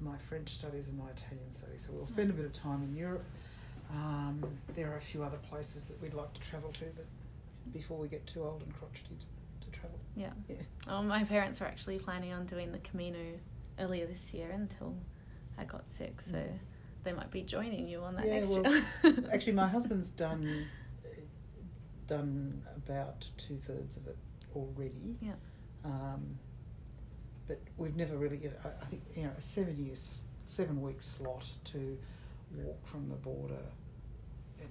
my 0.00 0.16
French 0.28 0.50
studies 0.54 0.88
and 0.88 0.98
my 0.98 1.10
Italian 1.10 1.50
studies. 1.52 1.84
So 1.86 1.92
we'll 1.92 2.06
spend 2.06 2.30
a 2.30 2.32
bit 2.32 2.44
of 2.44 2.52
time 2.52 2.82
in 2.82 2.94
Europe. 2.96 3.24
Um, 3.90 4.42
there 4.74 4.92
are 4.92 4.96
a 4.96 5.00
few 5.00 5.22
other 5.22 5.38
places 5.48 5.84
that 5.84 6.00
we'd 6.02 6.14
like 6.14 6.32
to 6.34 6.40
travel 6.40 6.70
to, 6.72 6.84
but 6.96 7.06
before 7.72 7.98
we 7.98 8.08
get 8.08 8.26
too 8.26 8.42
old 8.44 8.62
and 8.62 8.74
crotchety 8.74 9.16
to, 9.18 9.66
to 9.66 9.72
travel. 9.78 9.98
yeah. 10.16 10.30
Yeah. 10.48 10.56
Well, 10.86 11.02
my 11.02 11.24
parents 11.24 11.60
were 11.60 11.66
actually 11.66 11.98
planning 11.98 12.32
on 12.32 12.46
doing 12.46 12.70
the 12.72 12.78
Camino 12.78 13.18
earlier 13.78 14.06
this 14.06 14.32
year 14.34 14.50
until 14.50 14.94
I 15.56 15.64
got 15.64 15.88
sick, 15.88 16.20
so 16.20 16.36
Mm. 16.36 16.58
they 17.04 17.12
might 17.12 17.30
be 17.30 17.42
joining 17.42 17.88
you 17.88 18.02
on 18.02 18.14
that 18.16 18.26
Yeah, 18.26 18.34
next 18.40 18.48
well, 18.50 18.72
year. 18.72 18.84
Actually, 19.32 19.52
my 19.54 19.68
husband's 19.68 20.10
done 20.10 20.66
done 22.06 22.62
about 22.76 23.26
two 23.36 23.56
thirds 23.58 23.96
of 23.96 24.06
it 24.06 24.16
already. 24.56 25.16
Yeah. 25.20 25.32
Um, 25.84 26.38
but 27.48 27.58
we've 27.78 27.96
never 27.96 28.16
really. 28.16 28.40
I, 28.64 28.68
I 28.68 28.84
think 28.86 29.02
you 29.16 29.24
know 29.24 29.30
a 29.36 29.40
seven 29.40 29.76
years, 29.84 30.22
seven 30.44 30.80
week 30.80 31.02
slot 31.02 31.44
to 31.72 31.98
walk 32.54 32.86
from 32.86 33.08
the 33.08 33.16
border 33.16 33.64
eh, 34.60 34.64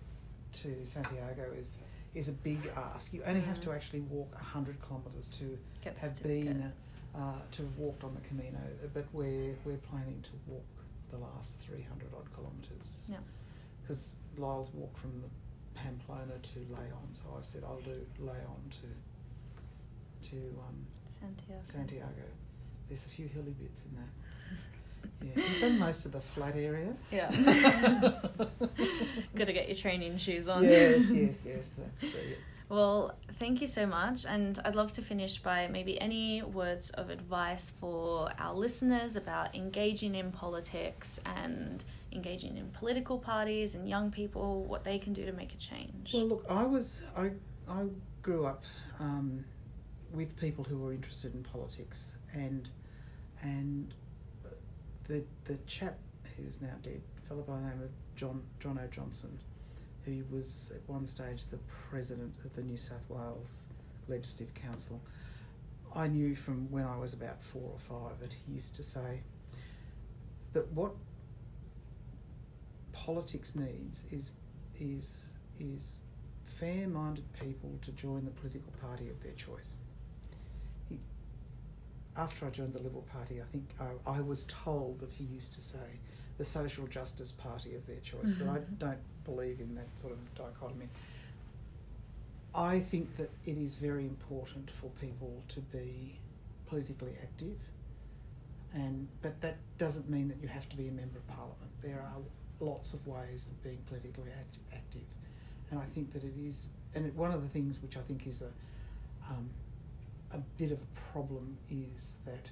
to 0.53 0.85
Santiago 0.85 1.51
is 1.57 1.79
is 2.15 2.29
a 2.29 2.33
big 2.33 2.59
ask. 2.95 3.13
You 3.13 3.23
only 3.25 3.41
have 3.41 3.59
to 3.61 3.69
Mm. 3.69 3.75
actually 3.75 4.01
walk 4.01 4.33
hundred 4.39 4.77
kilometres 4.87 5.27
to 5.39 5.57
Get 5.83 5.97
have 5.97 6.21
been 6.23 6.71
uh, 7.15 7.19
to 7.51 7.61
have 7.63 7.77
walked 7.77 8.03
on 8.03 8.13
the 8.15 8.21
Camino, 8.21 8.59
but 8.93 9.05
we're 9.13 9.55
we're 9.65 9.77
planning 9.89 10.21
to 10.23 10.31
walk 10.47 10.65
the 11.11 11.17
last 11.17 11.59
three 11.59 11.81
hundred 11.89 12.09
odd 12.17 12.29
kilometres. 12.35 13.07
Yeah. 13.09 13.17
Because 13.81 14.15
Lyle's 14.37 14.71
walked 14.73 14.97
from 14.97 15.13
the 15.21 15.29
Pamplona 15.79 16.37
to 16.41 16.59
Leon, 16.69 17.07
so 17.13 17.23
I 17.37 17.41
said 17.41 17.63
I'll 17.63 17.79
do 17.81 17.99
Leon 18.19 18.61
to 18.81 20.29
to 20.29 20.37
um, 20.67 20.85
Santiago. 21.19 21.61
Santiago. 21.63 22.25
There's 22.87 23.05
a 23.05 23.09
few 23.09 23.27
hilly 23.27 23.53
bits 23.61 23.83
in 23.83 23.95
that. 23.97 24.07
Yeah, 25.21 25.43
he's 25.43 25.61
done 25.61 25.79
most 25.79 26.05
of 26.05 26.11
the 26.11 26.21
flat 26.21 26.55
area. 26.55 26.93
Yeah. 27.11 27.31
Got 29.35 29.47
to 29.47 29.53
get 29.53 29.67
your 29.67 29.77
training 29.77 30.17
shoes 30.17 30.47
on. 30.47 30.63
yes, 30.63 31.09
yes, 31.09 31.41
yes. 31.45 31.73
So, 31.75 32.07
so 32.07 32.17
yeah. 32.17 32.35
Well, 32.69 33.15
thank 33.39 33.61
you 33.61 33.67
so 33.67 33.85
much. 33.85 34.25
And 34.25 34.59
I'd 34.65 34.75
love 34.75 34.91
to 34.93 35.01
finish 35.01 35.37
by 35.37 35.67
maybe 35.67 35.99
any 35.99 36.43
words 36.43 36.89
of 36.91 37.09
advice 37.09 37.71
for 37.79 38.29
our 38.37 38.53
listeners 38.53 39.15
about 39.15 39.55
engaging 39.55 40.15
in 40.15 40.31
politics 40.31 41.19
and 41.25 41.83
engaging 42.11 42.57
in 42.57 42.69
political 42.71 43.17
parties 43.19 43.73
and 43.75 43.87
young 43.87 44.11
people, 44.11 44.65
what 44.65 44.83
they 44.83 44.99
can 44.99 45.13
do 45.13 45.25
to 45.25 45.31
make 45.31 45.53
a 45.53 45.57
change. 45.57 46.11
Well, 46.13 46.25
look, 46.25 46.45
I 46.49 46.63
was 46.63 47.03
I 47.15 47.31
I 47.69 47.85
grew 48.21 48.45
up 48.45 48.63
um, 48.99 49.45
with 50.11 50.35
people 50.37 50.63
who 50.63 50.77
were 50.77 50.93
interested 50.93 51.33
in 51.35 51.43
politics, 51.43 52.15
and 52.33 52.69
and 53.41 53.93
the 55.05 55.23
the 55.45 55.57
chap 55.65 55.97
who's 56.35 56.61
now 56.61 56.73
dead, 56.83 57.01
a 57.17 57.27
fellow 57.27 57.41
by 57.41 57.55
the 57.55 57.61
name 57.61 57.81
of 57.81 57.89
John 58.15 58.41
Johnno 58.59 58.89
Johnson, 58.89 59.39
who 60.05 60.23
was 60.31 60.71
at 60.75 60.81
one 60.87 61.05
stage 61.05 61.45
the 61.45 61.59
president 61.89 62.33
of 62.45 62.55
the 62.55 62.61
New 62.61 62.77
South 62.77 63.07
Wales 63.09 63.67
Legislative 64.07 64.53
Council. 64.53 65.01
I 65.95 66.07
knew 66.07 66.35
from 66.35 66.69
when 66.69 66.83
I 66.83 66.97
was 66.97 67.13
about 67.13 67.41
four 67.41 67.71
or 67.73 67.79
five, 67.79 68.21
and 68.21 68.31
he 68.31 68.53
used 68.53 68.75
to 68.75 68.83
say 68.83 69.21
that 70.53 70.67
what 70.73 70.91
politics 72.91 73.55
needs 73.55 74.03
is 74.11 74.31
is 74.79 75.27
is 75.59 76.01
fair-minded 76.59 77.25
people 77.33 77.71
to 77.81 77.91
join 77.91 78.25
the 78.25 78.31
political 78.31 78.71
party 78.81 79.09
of 79.09 79.21
their 79.21 79.33
choice. 79.33 79.77
After 82.17 82.47
I 82.47 82.49
joined 82.49 82.73
the 82.73 82.79
Liberal 82.79 83.03
Party, 83.13 83.41
I 83.41 83.45
think 83.51 83.69
I, 83.79 84.17
I 84.17 84.21
was 84.21 84.45
told 84.45 84.99
that 85.01 85.11
he 85.11 85.23
used 85.25 85.53
to 85.53 85.61
say 85.61 85.99
the 86.37 86.43
social 86.43 86.87
justice 86.87 87.31
party 87.31 87.75
of 87.75 87.85
their 87.85 87.99
choice, 87.99 88.31
but 88.39 88.47
I 88.49 88.59
don't 88.79 88.97
believe 89.23 89.59
in 89.59 89.75
that 89.75 89.87
sort 89.95 90.13
of 90.13 90.19
dichotomy. 90.35 90.87
I 92.55 92.79
think 92.79 93.15
that 93.17 93.29
it 93.45 93.57
is 93.57 93.75
very 93.75 94.03
important 94.05 94.71
for 94.71 94.89
people 94.99 95.43
to 95.49 95.59
be 95.61 96.17
politically 96.67 97.13
active, 97.21 97.57
and 98.73 99.07
but 99.21 99.39
that 99.41 99.57
doesn't 99.77 100.09
mean 100.09 100.27
that 100.27 100.37
you 100.41 100.47
have 100.47 100.67
to 100.69 100.75
be 100.75 100.87
a 100.87 100.91
member 100.91 101.19
of 101.19 101.27
parliament. 101.27 101.71
There 101.81 102.01
are 102.01 102.65
lots 102.65 102.93
of 102.93 103.05
ways 103.07 103.45
of 103.49 103.63
being 103.63 103.77
politically 103.87 104.31
act- 104.31 104.57
active, 104.73 105.05
and 105.69 105.79
I 105.79 105.85
think 105.85 106.11
that 106.13 106.23
it 106.23 106.33
is. 106.43 106.67
And 106.95 107.05
it, 107.05 107.13
one 107.15 107.31
of 107.31 107.43
the 107.43 107.49
things 107.49 107.79
which 107.81 107.95
I 107.95 108.01
think 108.01 108.25
is 108.25 108.41
a 108.41 108.49
um, 109.29 109.49
a 110.31 110.37
bit 110.57 110.71
of 110.71 110.79
a 110.81 111.11
problem 111.11 111.57
is 111.69 112.17
that 112.25 112.49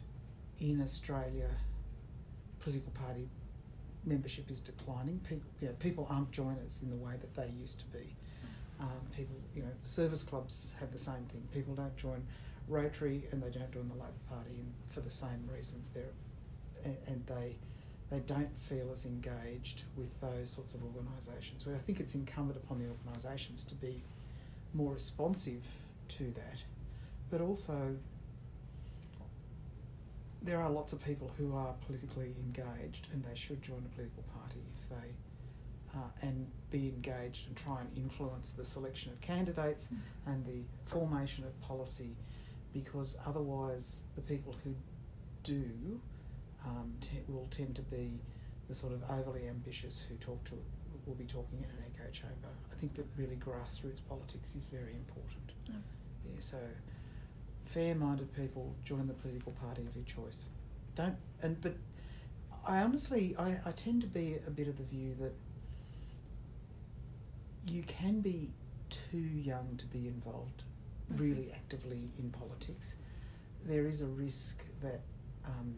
in 0.59 0.81
Australia, 0.81 1.49
political 2.59 2.91
party 2.91 3.27
membership 4.05 4.49
is 4.49 4.59
declining. 4.59 5.19
People, 5.27 5.49
you 5.61 5.67
know, 5.67 5.73
people 5.79 6.07
aren't 6.09 6.31
joiners 6.31 6.79
in 6.83 6.89
the 6.89 6.95
way 6.95 7.13
that 7.19 7.33
they 7.35 7.47
used 7.59 7.79
to 7.79 7.85
be. 7.87 8.15
Um, 8.79 9.01
people, 9.15 9.35
you 9.55 9.61
know, 9.63 9.71
service 9.83 10.23
clubs 10.23 10.75
have 10.79 10.91
the 10.91 10.99
same 10.99 11.25
thing. 11.31 11.41
People 11.53 11.73
don't 11.75 11.95
join 11.97 12.25
Rotary 12.67 13.27
and 13.31 13.41
they 13.41 13.49
don't 13.49 13.71
join 13.71 13.87
the 13.87 13.95
Labor 13.95 14.11
Party 14.29 14.65
for 14.87 15.01
the 15.01 15.11
same 15.11 15.47
reasons. 15.53 15.89
They're, 15.93 16.03
and, 16.83 16.97
and 17.07 17.25
they 17.25 17.55
they 18.11 18.19
don't 18.19 18.55
feel 18.59 18.91
as 18.91 19.05
engaged 19.05 19.83
with 19.97 20.19
those 20.21 20.49
sorts 20.49 20.75
of 20.75 20.81
organisations. 20.83 21.65
Well, 21.65 21.75
I 21.75 21.79
think 21.79 21.99
it's 21.99 22.13
incumbent 22.13 22.57
upon 22.57 22.79
the 22.79 22.87
organisations 22.87 23.63
to 23.63 23.75
be 23.75 24.03
more 24.73 24.93
responsive 24.93 25.63
to 26.09 26.31
that, 26.35 26.63
but 27.35 27.43
also 27.43 27.93
there 30.41 30.61
are 30.61 30.69
lots 30.69 30.93
of 30.93 31.03
people 31.03 31.29
who 31.37 31.53
are 31.53 31.73
politically 31.85 32.33
engaged 32.39 33.09
and 33.11 33.21
they 33.25 33.35
should 33.37 33.61
join 33.61 33.83
a 33.85 33.93
political 33.93 34.23
party 34.39 34.59
if 34.79 34.87
they 34.87 35.99
uh, 35.99 36.07
and 36.21 36.47
be 36.71 36.87
engaged 36.87 37.47
and 37.47 37.57
try 37.57 37.81
and 37.81 37.89
influence 37.97 38.51
the 38.51 38.63
selection 38.63 39.11
of 39.11 39.19
candidates 39.19 39.89
and 40.27 40.45
the 40.45 40.61
formation 40.85 41.43
of 41.43 41.59
policy 41.61 42.15
because 42.71 43.17
otherwise 43.25 44.05
the 44.15 44.21
people 44.21 44.55
who 44.63 44.73
do 45.43 45.99
um, 46.65 46.93
te- 47.01 47.19
will 47.27 47.47
tend 47.51 47.75
to 47.75 47.81
be 47.81 48.11
the 48.69 48.75
sort 48.75 48.93
of 48.93 49.03
overly 49.11 49.49
ambitious 49.49 50.05
who 50.07 50.15
talk 50.15 50.41
to 50.45 50.53
will 51.05 51.15
be 51.15 51.25
talking 51.25 51.59
in 51.59 51.65
an 51.65 51.83
echo 51.93 52.09
chamber. 52.11 52.47
I 52.71 52.75
think 52.75 52.95
that 52.95 53.05
really 53.17 53.35
grassroots 53.35 53.99
politics 54.07 54.53
is 54.55 54.67
very 54.67 54.93
important. 54.93 55.51
Yeah. 55.67 55.75
Yeah, 56.25 56.39
so 56.39 56.57
fair-minded 57.65 58.33
people 58.35 58.75
join 58.83 59.07
the 59.07 59.13
political 59.13 59.51
party 59.53 59.83
of 59.87 59.95
your 59.95 60.05
choice. 60.05 60.45
Don't 60.95 61.15
and 61.41 61.59
but 61.61 61.75
I 62.65 62.79
honestly 62.79 63.35
I, 63.37 63.57
I 63.65 63.71
tend 63.71 64.01
to 64.01 64.07
be 64.07 64.37
a 64.47 64.49
bit 64.49 64.67
of 64.67 64.77
the 64.77 64.83
view 64.83 65.15
that 65.19 65.33
you 67.67 67.83
can 67.83 68.21
be 68.21 68.51
too 68.89 69.17
young 69.17 69.75
to 69.77 69.85
be 69.85 70.07
involved 70.07 70.63
really 71.17 71.51
actively 71.53 72.09
in 72.17 72.29
politics. 72.31 72.95
There 73.65 73.87
is 73.87 74.01
a 74.01 74.05
risk 74.07 74.63
that 74.81 75.01
um, 75.45 75.75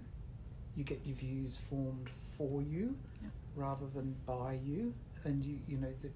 you 0.75 0.83
get 0.83 1.01
your 1.05 1.15
views 1.15 1.57
formed 1.69 2.09
for 2.37 2.61
you 2.61 2.95
Yeah. 3.21 3.29
rather 3.55 3.85
than 3.87 4.15
by 4.25 4.59
you, 4.63 4.93
and 5.23 5.43
you 5.43 5.59
you 5.67 5.77
know 5.77 5.93
that 6.01 6.13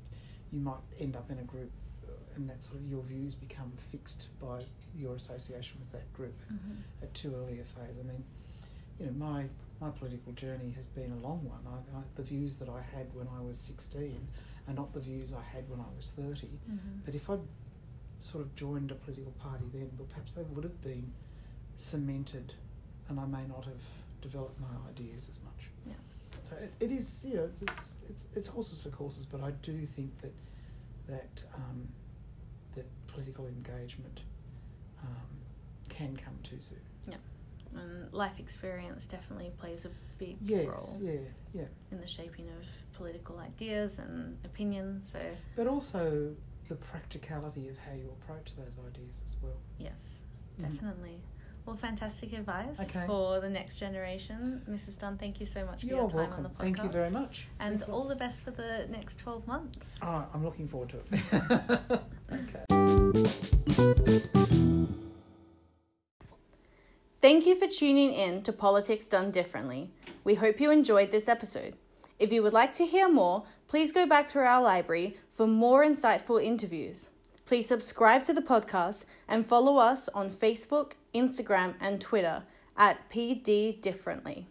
you 0.52 0.60
might 0.60 0.82
end 1.00 1.16
up 1.16 1.30
in 1.32 1.40
a 1.40 1.44
group 1.44 1.72
uh, 2.08 2.12
and 2.36 2.50
that 2.50 2.64
sort 2.64 2.80
of 2.80 2.86
your 2.88 3.02
views 3.04 3.34
become 3.36 3.72
fixed 3.92 4.28
by 4.40 4.64
your 4.96 5.16
association 5.16 5.80
with 5.80 5.92
that 5.92 6.12
group 6.14 6.38
Mhm. 6.52 6.78
at 7.02 7.14
too 7.14 7.34
early 7.36 7.60
a 7.60 7.64
phase. 7.64 7.98
I 8.00 8.04
mean, 8.04 8.24
you 9.00 9.06
know, 9.08 9.12
my 9.14 9.48
my 9.80 9.90
political 9.90 10.32
journey 10.34 10.70
has 10.72 10.86
been 10.86 11.12
a 11.12 11.16
long 11.28 11.44
one. 11.44 11.66
I, 11.66 11.98
I, 11.98 12.04
the 12.16 12.22
views 12.24 12.58
that 12.58 12.70
I 12.70 12.82
had 12.82 13.12
when 13.16 13.28
I 13.30 13.42
was 13.42 13.58
sixteen 13.58 14.28
are 14.68 14.74
not 14.76 14.94
the 14.94 15.00
views 15.00 15.34
I 15.34 15.42
had 15.42 15.68
when 15.70 15.80
I 15.80 15.90
was 15.98 16.12
thirty. 16.12 16.60
Mhm. 16.70 17.04
But 17.06 17.16
if 17.16 17.30
I'd 17.30 17.40
sort 18.20 18.44
of 18.44 18.54
joined 18.56 18.92
a 18.92 18.96
political 18.96 19.32
party 19.34 19.66
then, 19.74 19.90
well, 19.98 20.08
perhaps 20.08 20.34
they 20.34 20.44
would 20.44 20.64
have 20.64 20.80
been 20.82 21.12
cemented, 21.78 22.54
and 23.10 23.20
I 23.20 23.26
may 23.26 23.46
not 23.48 23.66
have 23.66 23.82
developed 24.22 24.60
my 24.60 24.68
ideas 24.90 25.30
as 25.30 25.40
much. 25.44 25.70
Yeah. 25.88 25.94
So 26.44 26.56
it, 26.58 26.72
it 26.80 26.92
is, 26.92 27.26
you 27.26 27.36
know, 27.36 27.50
it's 27.62 27.94
it's 28.10 28.28
it's 28.36 28.48
horses 28.48 28.80
for 28.80 28.90
courses. 28.90 29.26
But 29.26 29.42
I 29.42 29.52
do 29.64 29.84
think 29.86 30.12
that 30.22 30.34
that 31.08 31.44
um, 31.56 31.88
that 32.76 32.86
political 33.08 33.48
engagement 33.48 34.22
um, 35.04 35.28
can 35.90 36.16
come 36.16 36.36
too 36.44 36.60
soon. 36.60 36.80
Yeah. 37.08 37.16
And 37.76 38.12
life 38.14 38.40
experience 38.40 39.06
definitely 39.06 39.52
plays 39.58 39.86
a 39.86 39.90
big 40.18 40.38
Yes, 40.42 40.68
role 40.68 41.00
yeah, 41.02 41.20
yeah. 41.54 41.66
in 41.92 42.00
the 42.02 42.08
shaping 42.08 42.50
of 42.50 42.66
political 42.98 43.40
ideas 43.40 43.98
and 44.00 44.38
opinions. 44.44 45.10
So, 45.12 45.20
But 45.56 45.68
also 45.68 46.36
the 46.68 46.76
practicality 46.76 47.70
of 47.70 47.78
how 47.78 47.94
you 47.94 48.10
approach 48.22 48.54
those 48.58 48.78
ideas 48.88 49.22
as 49.26 49.38
well. 49.42 49.58
yes, 49.78 50.22
Mhm. 50.60 50.74
definitely. 50.74 51.22
Well, 51.66 51.76
fantastic 51.76 52.34
advice 52.34 52.80
Okay. 52.80 53.06
for 53.06 53.40
the 53.40 53.50
next 53.50 53.76
generation. 53.76 54.62
Mrs. 54.70 55.00
Dunne, 55.00 55.18
thank 55.18 55.40
you 55.40 55.46
so 55.46 55.64
much 55.66 55.82
for 55.82 55.88
You're 55.88 55.98
your 56.00 56.10
time 56.10 56.18
welcome. 56.18 56.38
on 56.38 56.44
the 56.44 56.50
podcast. 56.50 56.58
Thank 56.60 56.84
you 56.84 56.90
very 56.90 57.12
much. 57.12 57.48
And 57.60 57.80
Thanks 57.80 57.92
all 57.92 58.06
the 58.08 58.16
best 58.16 58.44
for 58.44 58.52
the 58.52 58.88
next 58.90 59.20
12 59.20 59.48
months. 59.48 60.00
Ah, 60.02 60.26
I'm 60.34 60.44
looking 60.44 60.68
forward 60.68 60.90
to 60.90 60.98
it. 60.98 62.02
okay. 62.34 62.66
Thank 67.22 67.46
you 67.46 67.56
for 67.56 67.68
tuning 67.68 68.14
in 68.14 68.42
to 68.44 68.52
Politics 68.52 69.06
Done 69.08 69.30
Differently. 69.30 69.92
We 70.24 70.36
hope 70.36 70.60
you 70.60 70.72
enjoyed 70.72 71.12
this 71.12 71.28
episode. 71.28 71.76
If 72.18 72.32
you 72.32 72.42
would 72.42 72.54
like 72.54 72.74
to 72.76 72.86
hear 72.86 73.08
more, 73.08 73.44
please 73.68 73.92
go 73.92 74.08
back 74.08 74.28
through 74.28 74.44
our 74.46 74.62
library 74.62 75.18
for 75.30 75.46
more 75.46 75.84
insightful 75.86 76.44
interviews. 76.44 77.10
Please 77.52 77.68
subscribe 77.68 78.24
to 78.24 78.34
the 78.34 78.42
podcast 78.42 79.04
and 79.28 79.46
follow 79.46 79.76
us 79.76 80.08
on 80.14 80.32
Facebook, 80.32 80.94
Instagram, 81.14 81.74
and 81.82 82.00
Twitter 82.00 82.44
at 82.78 83.12
PD 83.12 83.82
Differently. 83.82 84.48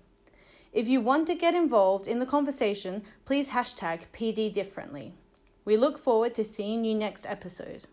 If 0.74 0.86
you 0.86 1.01
want 1.01 1.26
to 1.28 1.34
get 1.34 1.55
involved 1.55 2.07
in 2.07 2.18
the 2.18 2.26
conversation, 2.26 3.03
please 3.24 3.53
hashtag 3.53 4.03
PD 4.12 4.53
Differently. 4.53 5.14
We 5.64 5.78
look 5.78 5.96
forward 5.96 6.34
to 6.34 6.44
seeing 6.44 6.84
you 6.84 6.94
next 6.94 7.24
episode. 7.24 7.86